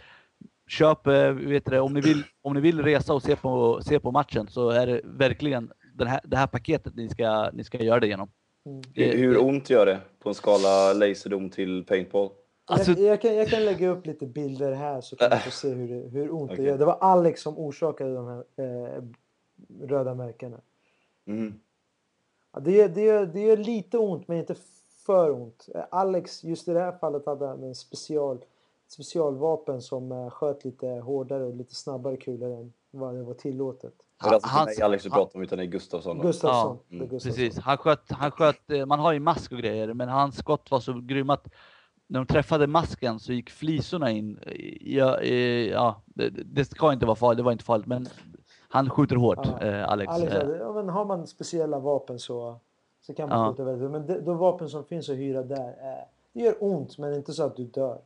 köp, 0.68 1.06
eh, 1.06 1.30
vet 1.32 1.64
du, 1.64 1.78
om, 1.78 1.94
ni 1.94 2.00
vill, 2.00 2.22
om 2.42 2.54
ni 2.54 2.60
vill 2.60 2.82
resa 2.82 3.14
och 3.14 3.22
se 3.22 3.36
på, 3.36 3.80
se 3.82 4.00
på 4.00 4.10
matchen 4.10 4.46
så 4.48 4.70
är 4.70 4.86
det 4.86 5.00
verkligen 5.04 5.72
den 5.94 6.06
här, 6.06 6.20
det 6.24 6.36
här 6.36 6.46
paketet 6.46 6.96
ni 6.96 7.08
ska, 7.08 7.50
ni 7.52 7.64
ska 7.64 7.78
göra 7.78 8.00
det 8.00 8.06
genom. 8.06 8.30
Mm. 8.66 8.82
Hur 9.18 9.42
ont 9.44 9.70
gör 9.70 9.86
det 9.86 9.98
på 10.18 10.28
en 10.28 10.34
skala 10.34 10.92
laserdom 10.92 11.50
till 11.50 11.84
paintball? 11.84 12.30
Alltså... 12.64 12.92
Jag, 12.92 13.00
jag, 13.00 13.20
kan, 13.20 13.34
jag 13.34 13.48
kan 13.48 13.64
lägga 13.64 13.88
upp 13.88 14.06
lite 14.06 14.26
bilder 14.26 14.72
här 14.72 15.00
så 15.00 15.16
kan 15.16 15.30
du 15.30 15.36
få 15.36 15.50
se 15.50 15.68
hur, 15.68 15.88
det, 15.88 16.08
hur 16.08 16.34
ont 16.34 16.50
okay. 16.50 16.64
det 16.64 16.70
gör. 16.70 16.78
Det 16.78 16.84
var 16.84 16.98
Alex 17.00 17.42
som 17.42 17.58
orsakade 17.58 18.14
de 18.14 18.26
här 18.26 18.44
eh, 18.56 19.02
röda 19.88 20.14
märkena. 20.14 20.60
Mm. 21.26 21.54
Det, 22.60 22.88
det, 22.88 23.26
det 23.26 23.40
gör 23.40 23.56
lite 23.56 23.98
ont, 23.98 24.28
men 24.28 24.38
inte 24.38 24.54
för 25.06 25.30
ont. 25.30 25.68
Alex, 25.90 26.44
just 26.44 26.68
i 26.68 26.72
det 26.72 26.80
här 26.80 26.92
fallet, 26.92 27.26
hade 27.26 27.46
han 27.46 27.62
en 27.62 27.74
special, 27.74 28.38
specialvapen 28.88 29.82
som 29.82 30.12
eh, 30.12 30.30
sköt 30.30 30.64
lite 30.64 30.86
hårdare 30.86 31.44
och 31.44 31.56
lite 31.56 31.74
snabbare 31.74 32.16
kulor 32.16 32.60
än 32.60 32.72
vad 32.90 33.14
det 33.14 33.22
var 33.22 33.34
tillåtet. 33.34 33.94
Det 34.22 34.28
är 34.28 34.32
alltså 34.32 34.48
han, 34.48 34.68
inte 34.68 34.84
Alex 34.84 35.04
du 35.04 35.10
pratar 35.10 35.38
om 35.38 35.42
utan 35.42 35.58
det 35.58 35.64
är 35.64 35.66
Gustafsson. 35.66 36.20
Gustafsson. 36.20 36.78
Ja, 36.88 36.96
mm, 36.96 37.08
precis. 37.08 37.58
Han 37.58 37.78
sköt, 37.78 38.10
han 38.10 38.30
sköt, 38.30 38.70
eh, 38.70 38.86
man 38.86 38.98
har 38.98 39.12
ju 39.12 39.20
mask 39.20 39.52
och 39.52 39.58
grejer, 39.58 39.94
men 39.94 40.08
hans 40.08 40.36
skott 40.36 40.70
var 40.70 40.80
så 40.80 41.00
grymma 41.00 41.34
att 41.34 41.48
när 42.06 42.20
de 42.20 42.26
träffade 42.26 42.66
masken 42.66 43.20
så 43.20 43.32
gick 43.32 43.50
flisorna 43.50 44.10
in. 44.10 44.38
Ja, 44.80 45.22
ja 45.22 46.02
det, 46.06 46.30
det, 46.30 46.64
ska 46.64 46.92
inte 46.92 47.06
vara 47.06 47.16
farligt, 47.16 47.36
det 47.36 47.42
var 47.42 47.52
inte 47.52 47.64
farligt, 47.64 47.86
men 47.86 48.08
han 48.68 48.90
skjuter 48.90 49.16
hårt, 49.16 49.38
ja. 49.42 49.66
eh, 49.66 49.88
Alex. 49.88 50.12
Alex 50.12 50.32
eh. 50.34 50.48
ja, 50.60 50.72
men 50.72 50.88
har 50.88 51.04
man 51.04 51.26
speciella 51.26 51.78
vapen 51.78 52.18
så, 52.18 52.56
så 53.00 53.14
kan 53.14 53.28
man 53.28 53.38
ja. 53.38 53.50
skjuta 53.50 53.64
väldigt 53.64 53.90
Men 53.90 54.06
de, 54.06 54.20
de 54.20 54.38
vapen 54.38 54.68
som 54.68 54.84
finns 54.84 55.08
att 55.08 55.16
hyra 55.16 55.42
där, 55.42 55.68
eh, 55.68 56.04
det 56.32 56.40
gör 56.40 56.54
ont, 56.60 56.98
men 56.98 57.14
inte 57.14 57.32
så 57.32 57.42
att 57.42 57.56
du 57.56 57.64
dör. 57.64 57.98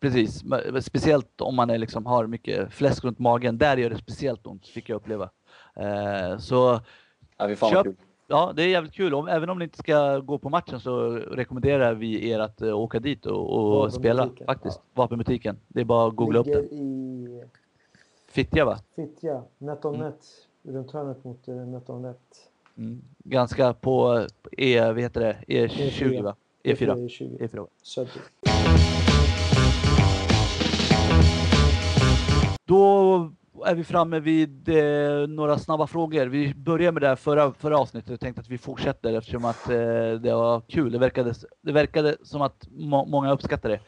Precis, 0.00 0.44
speciellt 0.80 1.40
om 1.40 1.56
man 1.56 1.70
är 1.70 1.78
liksom, 1.78 2.06
har 2.06 2.26
mycket 2.26 2.72
fläsk 2.72 3.04
runt 3.04 3.18
magen. 3.18 3.58
Där 3.58 3.76
gör 3.76 3.90
det 3.90 3.98
speciellt 3.98 4.46
ont, 4.46 4.66
fick 4.66 4.88
jag 4.88 4.96
uppleva. 4.96 5.30
Eh, 5.74 6.38
så 6.38 6.80
ja, 7.36 7.56
köp, 7.56 7.86
ja, 8.26 8.52
det 8.56 8.62
är 8.62 8.68
jävligt 8.68 8.92
kul. 8.92 9.14
Om, 9.14 9.28
även 9.28 9.50
om 9.50 9.58
ni 9.58 9.64
inte 9.64 9.78
ska 9.78 10.18
gå 10.18 10.38
på 10.38 10.48
matchen 10.48 10.80
så 10.80 11.10
rekommenderar 11.10 11.94
vi 11.94 12.30
er 12.30 12.38
att 12.38 12.62
uh, 12.62 12.78
åka 12.78 13.00
dit 13.00 13.26
och, 13.26 13.82
och 13.82 13.92
spela. 13.92 14.28
Faktiskt, 14.46 14.80
ja. 14.84 15.02
Vapenbutiken. 15.02 15.56
Det 15.68 15.80
är 15.80 15.84
bara 15.84 16.08
att 16.08 16.16
googla 16.16 16.42
Ligger 16.42 16.58
upp 16.58 16.70
det. 16.70 16.76
i 16.76 17.44
Fittja 18.34 18.64
va? 18.64 18.78
Fittja, 18.96 19.42
NetOnNet. 19.58 20.24
Mm. 20.64 20.76
Runt 20.76 20.90
hörnet 20.90 21.24
mot 21.24 21.48
uh, 21.48 21.66
NetOnNet. 21.66 22.18
Mm. 22.78 23.02
Ganska 23.18 23.74
på 23.74 24.26
E, 24.52 24.80
vad 24.86 25.00
heter 25.00 25.20
det? 25.20 25.36
E20 25.48 25.90
E4. 25.90 26.22
va? 26.22 26.36
E4. 26.64 26.94
E4. 26.94 27.38
E4. 27.38 27.66
Söder. 27.82 28.12
Då 32.64 33.32
är 33.64 33.74
vi 33.74 33.84
framme 33.84 34.20
vid 34.20 34.68
eh, 34.68 35.28
några 35.28 35.58
snabba 35.58 35.86
frågor. 35.86 36.26
Vi 36.26 36.54
började 36.54 36.92
med 36.92 37.02
det 37.02 37.08
här 37.08 37.16
förra, 37.16 37.52
förra 37.52 37.78
avsnittet 37.78 38.10
och 38.10 38.20
tänkte 38.20 38.40
att 38.40 38.48
vi 38.48 38.58
fortsätter 38.58 39.14
eftersom 39.14 39.44
att 39.44 39.70
eh, 39.70 39.76
det 40.20 40.34
var 40.34 40.60
kul. 40.60 40.92
Det 40.92 40.98
verkade, 40.98 41.34
det 41.62 41.72
verkade 41.72 42.16
som 42.22 42.42
att 42.42 42.68
må, 42.70 43.04
många 43.04 43.32
uppskattade 43.32 43.74
det. 43.74 43.80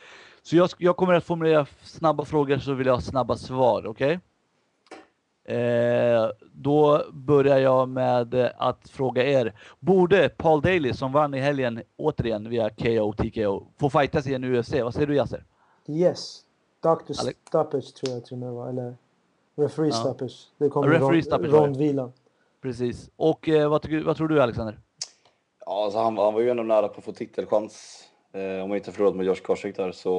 Så 0.42 0.56
jag, 0.56 0.70
jag, 0.78 0.96
kommer 0.96 1.14
att 1.14 1.24
formulera 1.24 1.66
snabba 1.82 2.24
frågor 2.24 2.58
så 2.58 2.74
vill 2.74 2.86
jag 2.86 2.94
ha 2.94 3.00
snabba 3.00 3.36
svar, 3.36 3.86
okej? 3.86 4.06
Okay? 4.06 4.18
Eh, 5.46 6.30
då 6.52 7.02
börjar 7.12 7.58
jag 7.58 7.88
med 7.88 8.52
att 8.56 8.88
fråga 8.88 9.24
er. 9.24 9.52
Borde 9.80 10.28
Paul 10.28 10.60
Daly 10.60 10.92
som 10.92 11.12
vann 11.12 11.34
i 11.34 11.38
helgen 11.38 11.82
återigen 11.96 12.50
via 12.50 12.70
KO 12.70 13.12
TKO 13.12 13.66
få 13.80 13.90
fightas 13.90 14.26
i 14.26 14.34
en 14.34 14.44
UFC? 14.44 14.72
Vad 14.72 14.94
säger 14.94 15.06
du 15.06 15.16
Yasser? 15.16 15.44
Yes. 15.86 16.42
Dr. 16.82 17.12
Stoppage 17.12 17.94
tror 17.94 18.14
jag 18.14 18.24
till 18.24 18.32
och 18.32 18.38
med 18.38 18.52
var. 18.52 18.68
Eller 18.68 18.96
referee 19.56 19.88
ja. 19.88 19.94
stoppage. 19.94 20.48
Det 20.58 20.68
kommer 20.68 20.88
referee 20.88 21.22
stoppage 21.22 21.52
rondvilan. 21.52 22.12
Precis. 22.62 23.10
Och 23.16 23.48
eh, 23.48 23.70
vad, 23.70 23.82
tycker, 23.82 24.00
vad 24.00 24.16
tror 24.16 24.28
du 24.28 24.42
Alexander? 24.42 24.80
Ja, 25.66 25.84
alltså 25.84 25.98
han, 25.98 26.18
han 26.18 26.34
var 26.34 26.40
ju 26.40 26.50
ändå 26.50 26.62
nära 26.62 26.88
på 26.88 26.98
att 26.98 27.04
få 27.04 27.12
titelchans. 27.12 28.04
Eh, 28.32 28.62
om 28.62 28.70
han 28.70 28.74
inte 28.74 28.92
förlorat 28.92 29.16
med 29.16 29.26
Josh 29.26 29.42
Korsek 29.42 29.76
där 29.76 29.92
så 29.92 30.10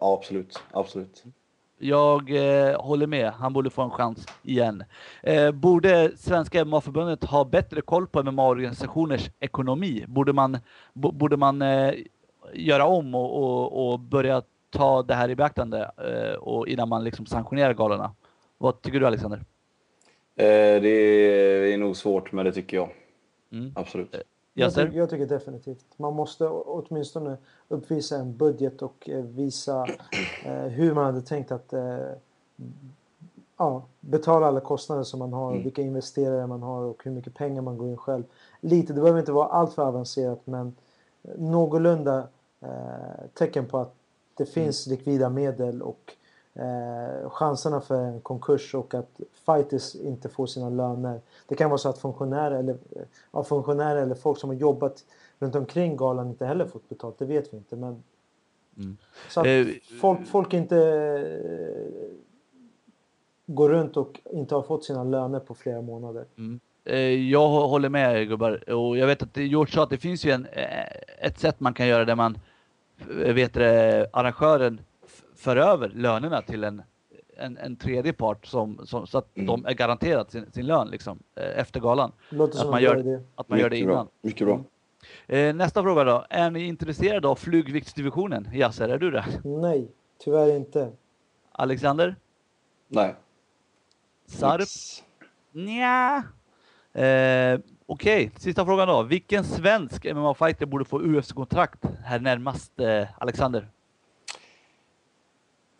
ja, 0.00 0.14
absolut. 0.14 0.62
absolut. 0.72 1.24
Jag 1.84 2.30
eh, 2.30 2.80
håller 2.80 3.06
med. 3.06 3.30
Han 3.30 3.52
borde 3.52 3.70
få 3.70 3.82
en 3.82 3.90
chans 3.90 4.26
igen. 4.42 4.84
Eh, 5.22 5.50
borde 5.50 6.12
Svenska 6.16 6.64
MMA-förbundet 6.64 7.24
ha 7.24 7.44
bättre 7.44 7.80
koll 7.80 8.06
på 8.06 8.22
MMA-organisationers 8.22 9.30
ekonomi? 9.40 10.04
Borde 10.08 10.32
man, 10.32 10.58
borde 10.92 11.36
man 11.36 11.62
eh, 11.62 11.94
göra 12.52 12.86
om 12.86 13.14
och, 13.14 13.42
och, 13.42 13.92
och, 13.92 14.00
börja 14.00 14.42
ta 14.70 15.02
det 15.02 15.14
här 15.14 15.28
i 15.28 15.36
beaktande 15.36 15.90
eh, 15.98 16.34
och 16.34 16.68
innan 16.68 16.88
man 16.88 17.04
liksom 17.04 17.26
sanktionerar 17.26 17.74
galorna? 17.74 18.14
Vad 18.58 18.82
tycker 18.82 19.00
du 19.00 19.06
Alexander? 19.06 19.38
Eh, 20.36 20.82
det 20.82 20.88
är 21.72 21.78
nog 21.78 21.96
svårt, 21.96 22.32
men 22.32 22.44
det 22.44 22.52
tycker 22.52 22.76
jag. 22.76 22.88
Mm. 23.52 23.72
Absolut. 23.76 24.14
Jag, 24.54 24.74
tycker, 24.74 24.98
jag 24.98 25.10
tycker 25.10 25.26
definitivt. 25.26 25.84
Man 25.96 26.14
måste 26.14 26.48
åtminstone 26.48 27.36
uppvisa 27.68 28.16
en 28.16 28.36
budget 28.36 28.82
och 28.82 29.08
eh, 29.08 29.24
visa 29.24 29.86
eh, 30.44 30.54
hur 30.54 30.94
man 30.94 31.04
hade 31.04 31.20
tänkt 31.20 31.52
att 31.52 31.72
eh, 31.72 31.98
ja, 33.56 33.84
betala 34.00 34.46
alla 34.46 34.60
kostnader 34.60 35.02
som 35.02 35.18
man 35.18 35.32
har, 35.32 35.50
mm. 35.50 35.62
vilka 35.62 35.82
investerare 35.82 36.46
man 36.46 36.62
har 36.62 36.82
och 36.82 37.04
hur 37.04 37.10
mycket 37.10 37.34
pengar 37.34 37.62
man 37.62 37.78
går 37.78 37.88
in 37.88 37.96
själv. 37.96 38.24
Lite, 38.60 38.92
det 38.92 39.00
behöver 39.00 39.20
inte 39.20 39.32
vara 39.32 39.48
allt 39.48 39.74
för 39.74 39.82
avancerat 39.82 40.40
men 40.44 40.74
någorlunda 41.38 42.28
eh, 42.60 43.26
tecken 43.34 43.66
på 43.66 43.78
att 43.78 43.94
det 44.34 44.46
finns 44.46 44.86
mm. 44.86 44.98
likvida 44.98 45.28
medel 45.28 45.82
och 45.82 46.12
eh, 46.54 47.30
chanserna 47.30 47.80
för 47.80 48.00
en 48.00 48.20
konkurs 48.20 48.74
och 48.74 48.94
att 48.94 49.20
fighters 49.46 49.94
inte 49.94 50.28
får 50.28 50.46
sina 50.46 50.70
löner. 50.70 51.20
Det 51.48 51.54
kan 51.54 51.70
vara 51.70 51.78
så 51.78 51.88
att 51.88 51.98
funktionärer 51.98 52.58
eller, 52.58 52.76
ja, 53.32 53.44
funktionärer 53.44 54.02
eller 54.02 54.14
folk 54.14 54.38
som 54.38 54.50
har 54.50 54.56
jobbat 54.56 55.04
runt 55.38 55.54
omkring 55.54 55.96
galan 55.96 56.28
inte 56.28 56.46
heller 56.46 56.66
fått 56.66 56.88
betalt. 56.88 57.18
Det 57.18 57.24
vet 57.24 57.52
vi 57.52 57.56
inte. 57.56 57.76
Men, 57.76 58.02
mm. 58.78 58.96
Så 59.28 59.40
att 59.40 59.46
eh, 59.46 59.66
folk, 60.00 60.26
folk 60.26 60.54
inte 60.54 60.78
eh, 60.78 62.10
går 63.46 63.68
runt 63.68 63.96
och 63.96 64.20
inte 64.32 64.54
har 64.54 64.62
fått 64.62 64.84
sina 64.84 65.04
löner 65.04 65.40
på 65.40 65.54
flera 65.54 65.82
månader. 65.82 66.24
Mm. 66.38 66.60
Eh, 66.84 67.30
jag 67.30 67.48
håller 67.48 67.88
med 67.88 68.28
gubbar 68.28 68.70
och 68.70 68.98
jag 68.98 69.06
vet 69.06 69.22
att 69.22 69.36
George 69.36 69.74
sa 69.74 69.82
att 69.82 69.90
det 69.90 69.98
finns 69.98 70.24
ju 70.24 70.30
en, 70.30 70.46
eh, 70.46 71.26
ett 71.26 71.38
sätt 71.38 71.60
man 71.60 71.74
kan 71.74 71.86
göra 71.86 72.04
där 72.04 72.14
man 72.14 72.38
vet 73.08 73.54
det, 73.54 74.08
arrangören 74.12 74.80
för 75.44 75.56
över 75.56 75.88
lönerna 75.88 76.42
till 76.42 76.64
en, 76.64 76.82
en, 77.36 77.58
en 77.58 77.76
tredje 77.76 78.12
part 78.12 78.46
som, 78.46 78.86
som, 78.86 79.06
så 79.06 79.18
att 79.18 79.36
mm. 79.36 79.46
de 79.46 79.66
är 79.66 79.72
garanterat 79.72 80.30
sin, 80.30 80.52
sin 80.52 80.66
lön 80.66 80.88
liksom, 80.88 81.18
eh, 81.34 81.58
efter 81.58 81.80
galan. 81.80 82.12
Låter 82.28 82.60
att 82.60 82.70
man, 82.70 82.82
gör, 82.82 83.02
det. 83.02 83.22
att 83.34 83.48
man 83.48 83.58
gör 83.58 83.70
det 83.70 83.78
innan. 83.78 83.94
Bra. 83.94 84.08
Mycket 84.20 84.46
bra. 84.46 84.64
Eh, 85.26 85.54
nästa 85.54 85.82
fråga 85.82 86.04
då. 86.04 86.26
Är 86.30 86.50
ni 86.50 86.64
intresserade 86.64 87.28
av 87.28 87.36
flygviktsdivisionen? 87.36 88.48
Jasser, 88.52 88.88
är 88.88 88.98
du 88.98 89.10
det? 89.10 89.24
Nej, 89.44 89.88
tyvärr 90.18 90.56
inte. 90.56 90.92
Alexander? 91.52 92.16
Nej. 92.88 93.14
Sarp? 94.26 94.68
Nja. 95.52 96.22
Eh, 96.92 97.60
Okej, 97.86 98.26
okay. 98.26 98.30
sista 98.38 98.64
frågan 98.64 98.88
då. 98.88 99.02
Vilken 99.02 99.44
svensk 99.44 100.04
MMA-fighter 100.04 100.66
borde 100.66 100.84
få 100.84 101.00
UFC-kontrakt 101.00 101.84
här 102.04 102.18
närmast, 102.18 102.80
eh, 102.80 103.06
Alexander? 103.18 103.68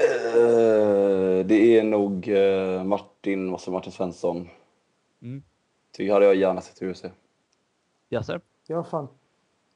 Uh, 0.01 1.47
det 1.47 1.79
är 1.79 1.83
nog 1.83 2.29
uh, 2.29 2.85
Martin, 2.85 3.51
vad 3.51 3.69
Martin 3.69 3.93
Svensson. 3.93 4.49
Mm. 5.23 5.43
Det 5.97 6.11
hade 6.11 6.25
jag 6.25 6.35
gärna 6.35 6.61
sett 6.61 6.83
UFC. 6.83 7.05
Jasser? 8.11 8.41
Jag 8.67 8.77
har 8.77 8.85
fan 8.85 9.09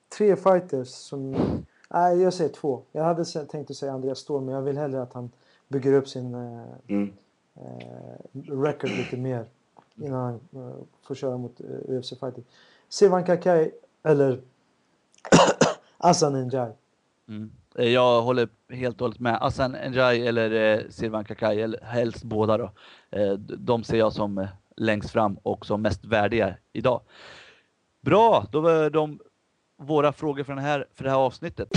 tre 0.08 0.36
fighters 0.36 0.88
som... 0.88 1.36
Nej, 1.90 2.22
jag 2.22 2.34
säger 2.34 2.50
två. 2.50 2.82
Jag 2.92 3.04
hade 3.04 3.24
tänkt 3.24 3.70
att 3.70 3.76
säga 3.76 3.92
Andreas 3.92 4.18
Ståhl, 4.18 4.42
men 4.42 4.54
jag 4.54 4.62
vill 4.62 4.78
hellre 4.78 5.02
att 5.02 5.12
han 5.12 5.30
bygger 5.68 5.92
upp 5.92 6.08
sin 6.08 6.34
uh, 6.34 6.62
mm. 6.88 7.12
record 8.46 8.90
lite 8.90 9.16
mer 9.16 9.46
innan 9.96 10.40
han 10.52 10.86
får 11.02 11.14
köra 11.14 11.36
mot 11.36 11.60
UFC-fighter. 11.88 12.42
Sivan 12.88 13.24
Kakai 13.24 13.70
eller 14.02 14.40
Assan 15.98 16.48
Njai. 16.48 16.72
Mm. 17.28 17.50
Eh, 17.74 17.88
jag 17.88 18.22
håller 18.22 18.48
helt 18.72 19.00
och 19.00 19.04
hållet 19.04 19.20
med. 19.20 19.38
Assan 19.40 19.72
Njai 19.72 20.26
eller 20.26 20.50
eh, 20.50 20.88
Silvan 20.88 21.24
Kakai, 21.24 21.62
eller 21.62 21.84
helst 21.84 22.24
båda 22.24 22.58
då. 22.58 22.70
Eh, 23.10 23.32
de 23.38 23.84
ser 23.84 23.98
jag 23.98 24.12
som 24.12 24.38
eh, 24.38 24.48
längst 24.76 25.10
fram 25.10 25.38
och 25.42 25.66
som 25.66 25.82
mest 25.82 26.04
värdiga 26.04 26.54
idag. 26.72 27.00
Bra, 28.00 28.46
då 28.52 28.60
var 28.60 28.90
de 28.90 29.20
våra 29.82 30.12
frågor 30.12 30.44
för, 30.44 30.54
den 30.54 30.64
här, 30.64 30.86
för 30.94 31.04
det 31.04 31.10
här 31.10 31.16
avsnittet. 31.18 31.68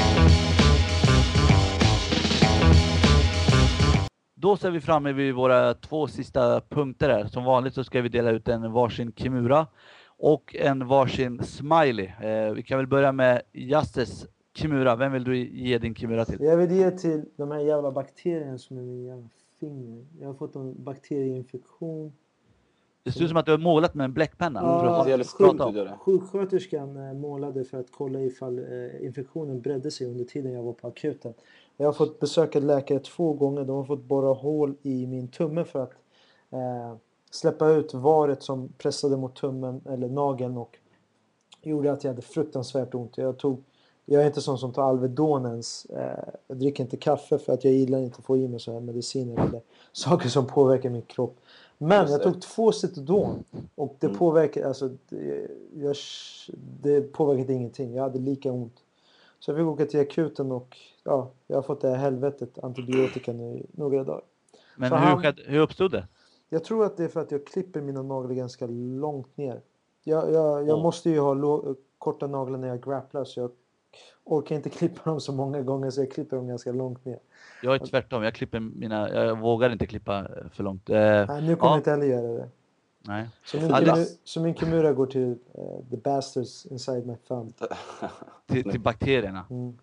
Då 4.36 4.58
ser 4.58 4.72
vi 4.72 4.82
framme 4.82 5.14
vid 5.14 5.34
våra 5.34 5.74
två 5.74 6.08
sista 6.08 6.62
punkter 6.62 7.10
här. 7.10 7.26
Som 7.26 7.44
vanligt 7.44 7.74
så 7.74 7.84
ska 7.84 8.02
vi 8.02 8.10
dela 8.10 8.32
ut 8.32 8.48
en 8.48 8.72
varsin 8.72 9.14
Kimura 9.16 9.68
och 10.06 10.56
en 10.56 10.88
varsin 10.88 11.44
smiley. 11.44 12.12
Vi 12.56 12.64
kan 12.64 12.78
väl 12.78 12.88
börja 12.88 13.12
med 13.12 13.42
Jasses 13.54 14.26
Kimura, 14.54 14.95
vem 14.95 15.12
vill 15.12 15.24
du 15.24 15.38
ge 15.38 15.78
din 15.78 15.95
Kimura 15.95 16.26
till? 16.26 16.41
Jag 16.41 16.58
vill 16.58 16.72
ge 16.72 16.91
till 16.91 17.26
de 17.36 17.52
här 17.52 17.60
jävla 17.60 17.91
bakterierna 17.91 18.58
som 18.58 18.78
är 18.78 18.82
i 18.82 18.86
min 18.86 19.06
jävla 19.06 19.30
finger. 19.60 20.06
Jag 20.20 20.28
har 20.28 20.34
fått 20.34 20.56
en 20.56 20.84
bakterieinfektion. 20.84 22.14
Det 23.04 23.12
ser 23.12 23.24
ut 23.24 23.30
som 23.30 23.38
att 23.38 23.45
du 23.45 23.52
har 23.52 23.60
målat 23.60 23.93
med 23.93 24.06
en 24.06 24.14
bläckpenna. 24.14 24.60
Ja, 24.62 25.97
sjuksköterskan 25.99 26.97
eh, 26.97 27.14
målade 27.14 27.64
för 27.64 27.80
att 27.80 27.91
kolla 27.91 28.22
ifall 28.22 28.60
eh, 28.60 29.06
infektionen 29.06 29.62
bredde 29.62 29.91
sig 29.91 30.08
under 30.08 30.26
tiden 30.26 30.54
jag 30.54 30.64
var 30.64 30.74
på 30.74 30.88
akuten. 30.88 31.34
Jag 31.78 31.86
har 31.86 31.93
fått 31.93 32.20
besöka 32.20 32.60
läkare 32.60 32.99
två 32.99 33.34
gånger. 33.34 33.64
De 33.66 33.76
har 33.76 33.84
fått 33.84 34.04
borra 34.04 34.34
hål 34.34 34.76
i 34.82 35.08
min 35.08 35.28
tumme 35.28 35.64
för 35.64 35.84
att 35.84 35.93
eh, 36.49 36.95
släppa 37.32 37.70
ut 37.70 37.93
varet 37.93 38.43
som 38.43 38.70
pressade 38.78 39.18
mot 39.18 39.36
tummen 39.36 39.82
eller 39.86 40.10
nageln 40.10 40.58
och 40.58 40.78
gjorde 41.62 41.91
att 41.91 42.04
jag 42.04 42.12
hade 42.12 42.22
fruktansvärt 42.22 42.93
ont. 42.93 43.18
Jag 43.18 43.38
tog 43.38 43.64
jag 44.12 44.22
är 44.24 44.28
inte 44.28 44.41
sån 44.41 44.57
som 44.57 44.72
tar 44.74 44.84
Alvedon 44.84 45.45
ens. 45.45 45.86
Eh, 45.86 46.24
jag 46.47 46.57
dricker 46.57 46.84
inte 46.84 46.97
kaffe 46.97 47.38
för 47.38 47.53
att 47.53 47.64
jag 47.64 47.74
gillar 47.74 47.99
inte 47.99 48.18
att 48.20 48.26
få 48.26 48.38
i 48.38 48.47
mig 48.47 48.59
så 48.59 48.74
här 48.74 48.80
mediciner 48.80 49.34
eller 49.47 49.62
saker 49.91 50.30
som 50.30 50.47
påverkar 50.47 50.89
min 50.89 51.01
kropp. 51.01 51.38
Men 51.78 52.12
jag 52.12 52.24
tog 52.24 52.41
två 52.41 52.72
Citodon 52.72 53.43
och 53.76 53.95
det 53.99 54.07
Mm. 54.07 54.20
påverkade, 54.20 54.68
alltså, 54.68 54.89
det, 55.09 55.47
jag, 55.74 55.95
det 56.82 57.01
påverkade 57.01 57.53
ingenting. 57.53 57.93
Jag 57.93 58.03
hade 58.03 58.20
lika 58.20 58.51
ont. 58.51 58.74
Så 59.39 59.51
jag 59.51 59.57
fick 59.57 59.66
åka 59.66 59.86
till 59.86 59.99
akuten 59.99 60.51
och 60.51 60.78
ja, 61.03 61.32
jag 61.47 61.57
har 61.57 61.62
fått 61.62 61.82
det 61.82 61.89
här 61.89 61.95
helvetet 61.97 62.59
antibiotika 62.64 63.34
nu 63.34 63.43
i 63.57 63.66
några 63.72 64.03
dagar. 64.03 64.22
Men 64.78 64.89
Så 64.89 64.95
hur, 64.95 65.01
han- 65.05 65.34
hur 65.47 65.59
uppstod 65.59 65.91
det? 65.91 66.07
Jag 66.49 66.64
tror 66.64 66.86
att 66.86 66.97
det 66.97 67.03
är 67.03 67.07
för 67.07 67.20
att 67.20 67.32
jag 67.32 67.45
klipper 67.45 67.82
mina 67.82 68.01
naglar 68.03 68.34
ganska 68.34 68.68
långt 68.70 69.38
ner. 69.38 69.62
Jag, 70.03 70.32
jag, 70.32 70.68
jag 70.68 70.78
Åh. 70.78 70.84
måste 70.84 71.09
ju 71.09 71.20
ha 71.20 71.64
korta 71.97 72.28
naglar 72.28 72.57
när 72.57 72.68
jag 72.68 72.84
grapplar 72.84 73.24
så 73.24 73.39
jag 73.39 73.51
orkar 74.24 74.56
inte 74.56 74.70
klippa 74.80 75.10
dem 75.10 75.22
så 75.22 75.34
många 75.34 75.62
gånger 75.62 75.89
så 75.89 76.02
jag 76.02 76.12
klipper 76.12 76.36
dem 76.38 76.48
ganska 76.48 76.72
långt 76.72 77.06
ner. 77.06 77.20
Jag 77.64 77.76
är 77.76 77.80
tvärtom, 77.86 78.24
jag 78.24 78.34
klipper 78.36 78.60
mina, 78.60 79.10
jag 79.10 79.39
vågar 79.39 79.70
inte 79.72 79.86
klippa 79.88 80.28
för 80.54 80.64
långt. 80.64 80.89
Eh, 80.89 80.96
Nej, 80.98 81.42
nu 81.42 81.56
kommer 81.56 81.72
Ja. 81.72 81.76
jag 81.76 81.78
inte 81.80 81.92
heller 81.92 82.06
göra 82.06 82.28
det. 82.38 82.50
nej. 83.02 83.28
Så 83.46 83.58
min, 83.58 84.06
så 84.24 84.42
min 84.42 84.56
kimura 84.56 84.94
går 84.94 85.06
till 85.06 85.32
eh, 85.54 85.89
the 85.92 85.98
bastards 85.98 86.66
inside 86.66 87.08
my 87.08 87.16
thumb. 87.28 87.54
Till, 88.48 88.72
till 88.72 88.80
bakterierna. 88.82 89.46
Mm. 89.50 89.78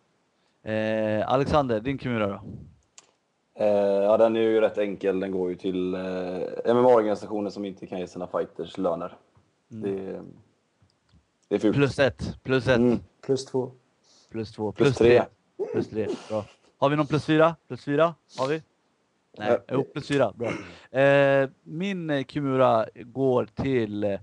Eh, 0.63 1.29
Alexander, 1.33 1.81
din 1.81 1.99
Kimura 1.99 2.27
då? 2.27 2.41
Eh, 3.55 3.67
ja, 4.05 4.17
den 4.17 4.37
är 4.37 4.41
ju 4.41 4.61
rätt 4.61 4.79
enkel. 4.79 5.21
Den 5.21 5.31
går 5.31 5.49
ju 5.51 5.57
till 5.57 5.95
eh, 5.95 6.01
MMA-organisationer 6.75 7.51
som 7.51 7.65
inte 7.65 7.87
kan 7.87 7.99
ge 8.01 8.07
sina 8.07 8.27
fighters 8.27 8.79
löner. 8.79 9.17
Det, 9.69 10.21
det 11.49 11.55
är 11.55 11.59
fult. 11.59 11.77
Plus 11.77 11.99
ett, 11.99 12.37
plus 12.43 12.69
ett, 12.69 12.77
Mm. 12.79 12.99
Plus 13.21 13.45
två. 13.47 13.71
Plus 14.31 14.53
två, 14.53 14.73
Plus 14.73 14.89
plus, 14.89 14.99
tre. 14.99 15.23
tre. 15.57 15.67
Plus 15.73 15.89
tre, 15.89 16.09
bra. 16.29 16.45
Har 16.79 16.89
vi 16.91 16.97
någon 16.97 17.07
plus 17.07 17.25
fyra? 17.25 17.57
Plus 17.69 17.85
fyra? 17.85 18.15
Har 18.39 18.49
vi? 18.49 18.63
Nej, 19.39 19.59
jo, 19.73 19.85
plus 19.93 20.09
fyra, 20.09 20.33
bra. 20.35 20.49
Eh, 21.01 21.49
min 21.63 22.11
eh, 22.11 22.25
Kimura 22.25 22.87
går 22.95 23.47
till 23.55 24.05
eh, 24.05 24.19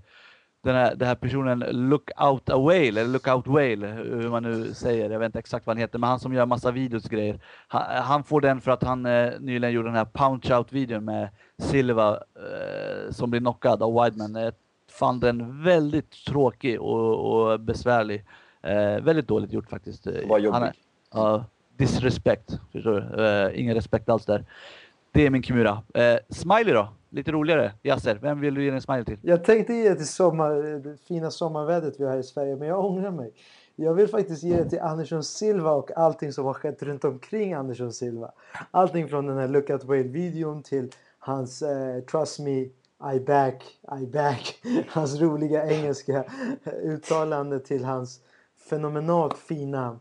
den 0.62 0.74
här, 0.74 0.94
den 0.94 1.08
här 1.08 1.14
personen 1.14 1.64
Lookout 1.70 2.50
a 2.50 2.58
Whale, 2.58 2.86
eller 3.00 3.06
Lookout 3.06 3.46
Whale, 3.46 3.86
hur 3.86 4.28
man 4.28 4.42
nu 4.42 4.74
säger. 4.74 5.10
Jag 5.10 5.18
vet 5.18 5.26
inte 5.26 5.38
exakt 5.38 5.66
vad 5.66 5.76
han 5.76 5.80
heter, 5.80 5.98
men 5.98 6.10
han 6.10 6.20
som 6.20 6.32
gör 6.34 6.46
massa 6.46 6.70
videos 6.70 7.08
grejer. 7.08 7.40
Han, 7.68 8.02
han 8.02 8.24
får 8.24 8.40
den 8.40 8.60
för 8.60 8.70
att 8.70 8.82
han 8.82 9.06
eh, 9.06 9.32
nyligen 9.40 9.74
gjorde 9.74 9.88
den 9.88 9.96
här 9.96 10.08
punch 10.12 10.50
out-videon 10.50 11.00
med 11.04 11.28
Silva 11.58 12.14
eh, 12.14 13.10
som 13.12 13.30
blir 13.30 13.40
knockad 13.40 13.82
av 13.82 14.04
Wideman. 14.04 14.34
Jag 14.34 14.54
fann 14.90 15.20
den 15.20 15.62
väldigt 15.64 16.10
tråkig 16.26 16.80
och, 16.80 17.32
och 17.32 17.60
besvärlig. 17.60 18.24
Eh, 18.66 19.00
väldigt 19.00 19.28
dåligt 19.28 19.52
gjort 19.52 19.70
faktiskt. 19.70 20.06
Vad 20.28 20.40
jobbig. 20.40 20.70
Ja, 21.12 21.44
disrespect. 21.76 22.60
Förstår 22.72 22.92
du? 22.92 23.24
Eh, 23.24 23.60
ingen 23.60 23.74
respekt 23.74 24.08
alls 24.08 24.24
där. 24.24 24.44
Det 25.12 25.26
är 25.26 25.30
min 25.30 25.42
Kimura. 25.42 25.82
Eh, 25.94 26.16
smiley 26.30 26.74
då? 26.74 26.88
Lite 27.10 27.32
roligare. 27.32 27.72
Yasser, 27.82 28.18
vem 28.22 28.40
vill 28.40 28.54
du 28.54 28.64
ge 28.64 28.70
en 28.70 28.80
smiley 28.80 29.04
till? 29.04 29.18
Jag 29.22 29.44
tänkte 29.44 29.74
ge 29.74 29.88
det 29.88 29.94
till 29.94 30.08
sommar, 30.08 30.50
det 30.78 30.96
fina 31.08 31.30
sommarvädret 31.30 31.94
vi 32.00 32.04
har 32.04 32.10
här 32.10 32.18
i 32.18 32.22
Sverige, 32.22 32.56
men 32.56 32.68
jag 32.68 32.84
ångrar 32.84 33.10
mig. 33.10 33.32
Jag 33.76 33.94
vill 33.94 34.08
faktiskt 34.08 34.42
ge 34.42 34.56
det 34.56 34.70
till 34.70 34.80
Andersson 34.80 35.24
Silva 35.24 35.70
och 35.70 35.90
allting 35.96 36.32
som 36.32 36.44
har 36.44 36.54
skett 36.54 36.82
runt 36.82 37.04
omkring 37.04 37.54
Andersson 37.54 37.92
Silva. 37.92 38.32
Allting 38.70 39.08
från 39.08 39.26
den 39.26 39.38
här 39.38 39.48
Look 39.48 39.70
at 39.70 39.84
Whale-videon 39.84 40.62
till 40.62 40.90
hans 41.18 41.62
eh, 41.62 42.00
Trust 42.00 42.38
me, 42.38 42.60
I 43.14 43.20
back, 43.26 43.62
I 44.00 44.06
back. 44.06 44.58
Hans 44.88 45.20
roliga 45.20 45.66
engelska 45.66 46.24
uttalande 46.82 47.60
till 47.60 47.84
hans 47.84 48.20
fenomenalt 48.68 49.38
fina 49.38 49.98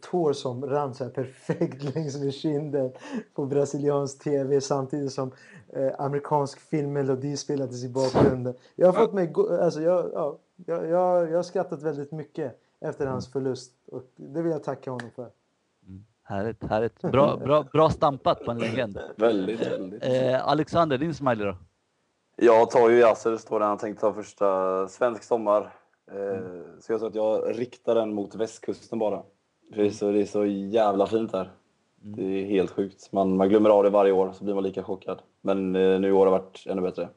tår 0.00 0.32
som 0.32 0.66
rann 0.66 0.94
så 0.94 1.04
här 1.04 1.10
perfekt 1.10 1.82
längs 1.94 2.16
med 2.16 2.34
kinden 2.34 2.92
på 3.34 3.46
brasiliansk 3.46 4.24
tv 4.24 4.60
samtidigt 4.60 5.12
som 5.12 5.32
eh, 5.72 5.92
amerikansk 5.98 6.60
filmmelodi 6.60 7.36
spelades 7.36 7.84
i 7.84 7.88
bakgrunden. 7.88 8.54
Jag 8.74 8.86
har 8.86 8.92
fått 8.92 9.12
mig, 9.12 9.32
alltså 9.60 9.82
jag, 9.82 10.10
ja, 10.14 10.38
jag, 10.66 10.86
jag, 10.88 11.30
jag 11.30 11.36
har 11.36 11.42
skrattat 11.42 11.82
väldigt 11.82 12.12
mycket 12.12 12.58
efter 12.80 13.06
hans 13.06 13.32
förlust 13.32 13.72
och 13.86 14.02
det 14.16 14.42
vill 14.42 14.52
jag 14.52 14.62
tacka 14.62 14.90
honom 14.90 15.10
för. 15.16 15.30
Härligt, 16.24 16.64
härligt. 16.64 17.02
Bra, 17.02 17.36
bra, 17.36 17.62
bra 17.72 17.90
stampat 17.90 18.44
på 18.44 18.50
en 18.50 18.58
legend. 18.58 18.98
Väldigt, 19.16 19.66
väldigt. 19.66 20.04
Eh, 20.04 20.48
Alexander, 20.48 20.98
din 20.98 21.14
smiley 21.14 21.46
då? 21.46 21.56
Jag 22.36 22.70
tar 22.70 22.90
ju 22.90 22.98
Yasser, 22.98 23.30
det 23.30 23.38
står 23.38 23.60
där 23.60 23.66
han 23.66 23.78
tänkte 23.78 24.00
ta 24.00 24.12
första 24.12 24.88
svensk 24.88 25.22
sommar. 25.22 25.72
Eh, 26.12 26.80
Så 26.80 26.92
jag 26.92 27.00
sa 27.00 27.06
att 27.06 27.14
jag 27.14 27.58
riktar 27.58 27.94
den 27.94 28.14
mot 28.14 28.34
västkusten 28.34 28.98
bara. 28.98 29.22
För 29.74 29.82
det, 29.82 29.88
är 29.88 29.90
så, 29.90 30.12
det 30.12 30.20
är 30.20 30.24
så 30.24 30.46
jävla 30.46 31.06
fint 31.06 31.32
där. 31.32 31.50
Det 31.96 32.22
är 32.22 32.44
helt 32.44 32.70
sjukt. 32.70 33.12
Man, 33.12 33.36
man 33.36 33.48
glömmer 33.48 33.70
av 33.70 33.84
det 33.84 33.90
varje 33.90 34.12
år 34.12 34.32
så 34.32 34.44
blir 34.44 34.54
man 34.54 34.62
lika 34.62 34.82
chockad. 34.82 35.22
Men 35.40 35.76
eh, 35.76 36.00
nu 36.00 36.08
i 36.08 36.12
år 36.12 36.18
har 36.18 36.24
det 36.26 36.30
varit 36.30 36.66
ännu 36.66 36.82
bättre. 36.82 37.08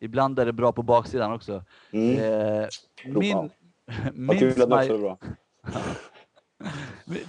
Ibland 0.00 0.38
är 0.38 0.46
det 0.46 0.52
bra 0.52 0.72
på 0.72 0.82
baksidan 0.82 1.32
också. 1.32 1.64
Mm. 1.92 2.18
Eh, 2.18 2.68
min, 3.06 3.50
min, 4.14 4.38
kul 4.38 4.48
att 4.48 4.56
det 4.56 4.62
också 4.64 4.78
är 4.78 4.84
smiley, 4.84 5.02
bra. 5.02 5.18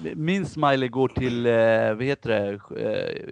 min 0.16 0.46
smiley 0.46 0.90
går 0.90 1.08
till, 1.08 1.46
eh, 1.46 1.94
vad 1.94 2.04
heter 2.04 2.30
det, 2.30 2.82
eh, 2.82 3.32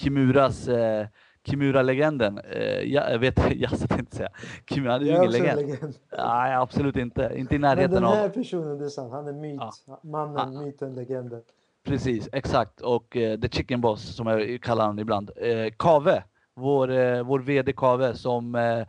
Kimuras, 0.00 0.68
eh, 0.68 1.06
Kimura-legenden. 1.44 2.38
Eh, 2.38 2.80
jag, 2.92 3.18
vet, 3.18 3.38
jag 3.56 3.70
tänkte 3.70 3.94
inte 3.98 4.16
säga. 4.16 4.28
Kimura, 4.70 4.94
är 4.94 5.00
ju 5.00 5.08
ingen 5.16 5.30
legend. 5.30 5.60
legend. 5.60 5.94
Nej, 6.18 6.54
absolut 6.54 6.96
inte. 6.96 7.32
Inte 7.36 7.54
i 7.54 7.58
Men 7.58 7.70
närheten 7.70 7.94
den 7.94 8.04
av. 8.04 8.14
här 8.14 8.28
personen, 8.28 8.78
det 8.78 8.84
är 8.84 8.88
sant. 8.88 9.12
Han 9.12 9.28
är 9.28 9.32
myt. 9.32 9.60
Mannen, 10.02 10.56
Ah. 10.56 10.62
myten, 10.62 10.94
legenden. 10.94 11.42
Precis, 11.84 12.28
exakt. 12.32 12.80
Och 12.80 13.16
eh, 13.16 13.40
The 13.40 13.48
Chicken 13.48 13.80
Boss 13.80 14.16
som 14.16 14.26
jag 14.26 14.62
kallar 14.62 14.84
honom 14.84 14.98
ibland. 14.98 15.30
Eh, 15.36 15.72
Kave, 15.78 16.22
vår, 16.54 16.90
eh, 16.90 17.22
vår 17.22 17.38
VD 17.40 17.72
Kave 17.72 18.14
som 18.14 18.54
eh, 18.54 18.86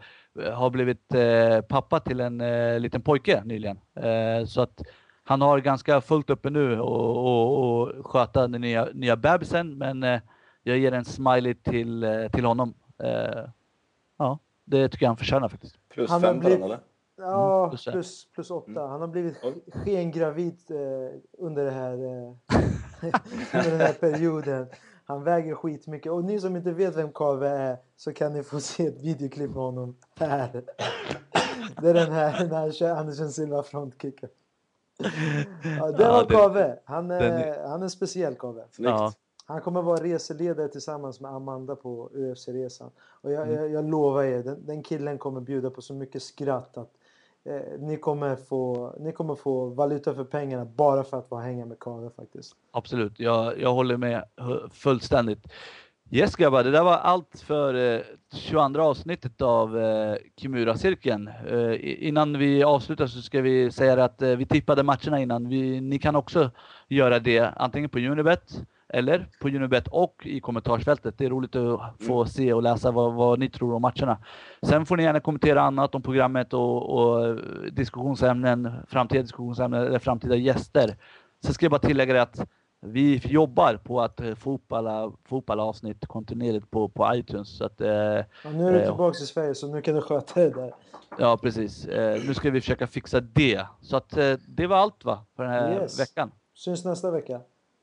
har 0.54 0.70
blivit 0.70 1.14
eh, 1.14 1.62
pappa 1.62 2.00
till 2.00 2.20
en 2.20 2.42
eh, 2.42 2.80
liten 2.80 3.02
pojke 3.02 3.42
nyligen. 3.46 3.78
Så 4.48 4.62
att 4.62 4.82
han 5.24 5.42
har 5.42 5.60
ganska 5.60 6.02
fullt 6.02 6.30
uppe 6.30 6.50
nu 6.50 6.80
och, 6.80 7.18
och, 7.18 7.82
och 7.82 8.06
sköta 8.06 8.48
den 8.48 8.62
nya, 8.62 8.88
nya 8.94 9.16
bebisen. 9.16 9.78
Men 9.78 10.04
jag 10.64 10.78
ger 10.78 10.92
en 10.92 11.06
smiley 11.06 11.54
till, 11.54 12.04
eh, 12.04 12.28
till 12.32 12.46
honom. 12.46 12.74
Eh, 13.04 13.44
ja, 14.18 14.40
det 14.66 14.90
tycker 14.90 15.06
jag 15.06 15.10
han 15.10 15.18
förtjänar 15.18 15.50
faktiskt. 15.50 15.76
Plus 15.90 16.10
Han 16.10 16.24
har 16.24 16.30
fem 16.30 16.36
den 16.40 16.46
blivit- 16.46 16.66
eller? 16.66 16.80
Ja, 17.18 17.70
plus 17.70 17.84
fem. 17.86 17.92
plus, 17.92 18.28
plus 18.34 18.52
åtta. 18.52 18.88
Han 18.88 19.02
har 19.02 19.08
blivit 19.08 19.38
skengravid 19.74 20.58
eh, 20.70 21.18
under, 21.38 21.66
det 21.66 21.72
här, 21.72 21.94
eh, 21.94 22.34
under 23.54 23.72
den 23.72 23.80
här 23.80 23.94
perioden. 23.94 24.68
Han 25.06 25.24
väger 25.24 25.56
skitmycket. 25.56 26.12
Och 26.12 26.24
ni 26.24 26.40
som 26.40 26.56
inte 26.56 26.72
vet 26.72 26.96
vem 26.98 27.12
Kave 27.12 27.50
är 27.50 27.78
så 27.98 28.14
kan 28.14 28.34
ni 28.34 28.44
få 28.44 28.60
se 28.60 28.86
ett 28.88 29.02
videoklipp 29.02 29.50
med 29.50 29.64
honom 29.64 29.96
här. 30.16 30.64
Det 31.82 31.90
är 31.90 31.94
den 31.94 32.12
här 32.12 32.46
när 32.48 32.60
han 32.60 32.72
kör 32.72 32.96
Andersson 32.96 33.30
Silva 33.32 33.64
frontkicken. 33.64 34.30
Ja, 35.80 35.92
det 35.92 36.04
Ja, 36.04 36.12
var 36.12 36.26
det- 36.26 36.36
Kave. 36.36 36.80
Han 36.86 37.08
den 37.08 37.22
är, 37.34 37.68
han 37.68 37.80
är 37.80 37.84
en 37.84 37.90
speciell 37.90 38.36
Kave. 38.36 38.64
Snyggt. 38.72 38.90
Ja. 38.90 39.14
Han 39.50 39.62
kommer 39.62 39.82
vara 39.82 40.04
reseledare 40.04 40.68
tillsammans 40.68 41.20
med 41.20 41.32
Amanda 41.32 41.76
på 41.76 42.10
UFC-resan. 42.14 42.90
Och 43.22 43.32
jag, 43.32 43.48
Mm. 43.48 43.56
jag, 43.56 43.72
jag 43.72 43.90
lovar 43.90 44.24
er, 44.24 44.44
den, 44.44 44.66
den 44.66 44.84
killen 44.84 45.18
kommer 45.18 45.42
bjuda 45.42 45.70
på 45.70 45.82
så 45.82 45.94
mycket 45.94 46.24
skratt 46.24 46.78
att 46.78 46.92
eh, 47.44 47.80
ni, 47.80 47.98
kommer 47.98 48.36
få, 48.36 48.94
ni 49.00 49.12
kommer 49.12 49.36
få 49.36 49.66
valuta 49.66 50.14
för 50.14 50.24
pengarna 50.24 50.66
bara 50.66 51.04
för 51.04 51.18
att 51.20 51.32
vara 51.32 51.42
hänga 51.42 51.66
med 51.66 51.80
Kave 51.80 52.10
faktiskt. 52.10 52.56
Absolut, 52.72 53.20
jag, 53.20 53.60
jag 53.60 53.74
håller 53.74 53.98
med 53.98 54.24
fullständigt. 54.72 55.48
Yes 56.12 56.36
grabbar, 56.36 56.64
det 56.64 56.72
där 56.72 56.84
var 56.84 56.98
allt 56.98 57.40
för 57.40 57.96
eh, 57.96 58.02
22 58.34 58.82
avsnittet 58.82 59.42
av 59.42 59.80
eh, 59.80 60.16
Kimura-cirkeln. 60.38 61.28
Eh, 61.28 62.08
innan 62.08 62.38
vi 62.38 62.64
avslutar 62.64 63.08
så 63.08 63.22
ska 63.22 63.42
vi 63.42 63.72
säga 63.72 64.04
att 64.04 64.22
eh, 64.22 64.30
vi 64.30 64.46
tippade 64.46 64.84
matcherna 64.84 65.20
innan. 65.20 65.50
Vi, 65.50 65.82
ni 65.82 66.00
kan 66.00 66.16
också 66.16 66.52
göra 66.88 67.20
det 67.20 67.40
antingen 67.40 67.90
på 67.90 68.00
Unibet 68.00 68.62
eller 68.90 69.28
på 69.42 69.48
Unibet 69.48 69.88
och 69.88 70.16
i 70.26 70.40
kommentarsfältet. 70.40 71.18
Det 71.18 71.26
är 71.26 71.30
roligt 71.30 71.56
att 71.56 71.82
få 72.08 72.26
se 72.26 72.54
och 72.54 72.64
läsa 72.64 72.92
vad, 72.92 73.14
vad 73.14 73.40
ni 73.40 73.50
tror 73.50 73.74
om 73.74 73.82
matcherna. 73.82 74.18
Sen 74.64 74.86
får 74.86 74.98
ni 74.98 75.04
gärna 75.04 75.20
kommentera 75.20 75.62
annat 75.62 75.96
om 75.96 76.02
programmet 76.02 76.54
och, 76.54 76.90
och 76.96 77.26
eh, 77.28 77.36
diskussionsämnen, 77.72 78.72
framtida 78.88 79.22
diskussionsämnen 79.22 79.88
eller 79.88 80.00
framtida 80.00 80.36
gäster. 80.36 80.96
Sen 81.44 81.54
ska 81.54 81.66
jag 81.66 81.72
bara 81.72 81.80
tillägga 81.80 82.14
det 82.14 82.22
att 82.22 82.48
vi 82.82 83.18
jobbar 83.26 83.80
på 83.84 84.02
att 84.02 84.22
eh, 84.22 84.36
få 84.36 84.54
upp 84.54 84.72
alla, 84.72 85.12
få 85.26 85.38
upp 85.38 85.50
alla 85.50 85.64
avsnitt 85.64 86.08
kontinuerligt 86.08 86.72
på, 86.72 86.90
på 86.90 87.16
iTunes. 87.16 87.58
Så 87.58 87.66
att, 87.66 87.82
eh, 87.82 87.90
Ja, 87.90 88.24
nu 88.54 88.68
är 88.68 88.72
du 88.74 88.80
Eh, 88.80 88.86
tillbaka 88.86 89.18
i 89.18 89.26
Sverige 89.26 89.56
så 89.56 89.68
nu 89.76 89.82
kan 89.82 89.96
du 89.96 90.02
sköta 90.02 90.40
det 90.40 90.50
där. 90.50 90.74
ja, 91.18 91.38
precis. 91.42 91.86
Eh, 91.86 92.22
nu 92.28 92.34
ska 92.34 92.50
vi 92.52 92.62
försöka 92.62 92.88
fixa 92.88 93.20
det. 93.20 93.62
Så 93.82 93.98
att 93.98 94.18
eh, 94.18 94.34
det 94.48 94.68
var 94.68 94.78
allt 94.78 95.06
va, 95.06 95.26
för 95.36 95.44
den 95.44 95.52
här 95.54 95.82
Yes. 95.82 96.00
veckan. 96.00 96.32
Syns 96.56 96.86
nästa 96.86 97.12
vecka. 97.12 97.40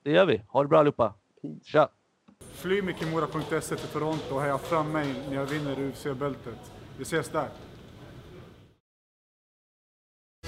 Det 0.07 0.13
gör 0.13 0.27
vi. 0.27 0.43
Ha 0.49 0.63
det 0.63 0.69
bra 0.69 0.79
allihopa. 0.79 1.15
Tja! 1.65 1.89
Fly 2.53 2.83
med 2.83 2.99
Kimura.se 2.99 3.77
till 3.77 3.89
Toronto 3.89 4.35
och 4.35 4.43
heja 4.43 4.59
fram 4.59 4.93
mig 4.93 5.15
när 5.29 5.37
jag 5.37 5.47
vinner 5.47 5.81
UFC-bältet. 5.81 6.73
Vi 6.99 7.03
ses 7.03 7.29
där. 7.29 7.49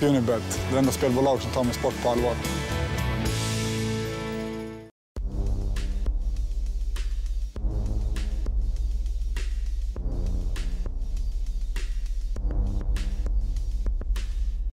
Unibet, 0.02 0.60
det 0.72 0.78
enda 0.78 0.90
spelbolag 0.90 1.40
som 1.40 1.52
tar 1.52 1.64
min 1.64 1.72
sport 1.72 2.02
på 2.02 2.08
allvar. 2.08 2.34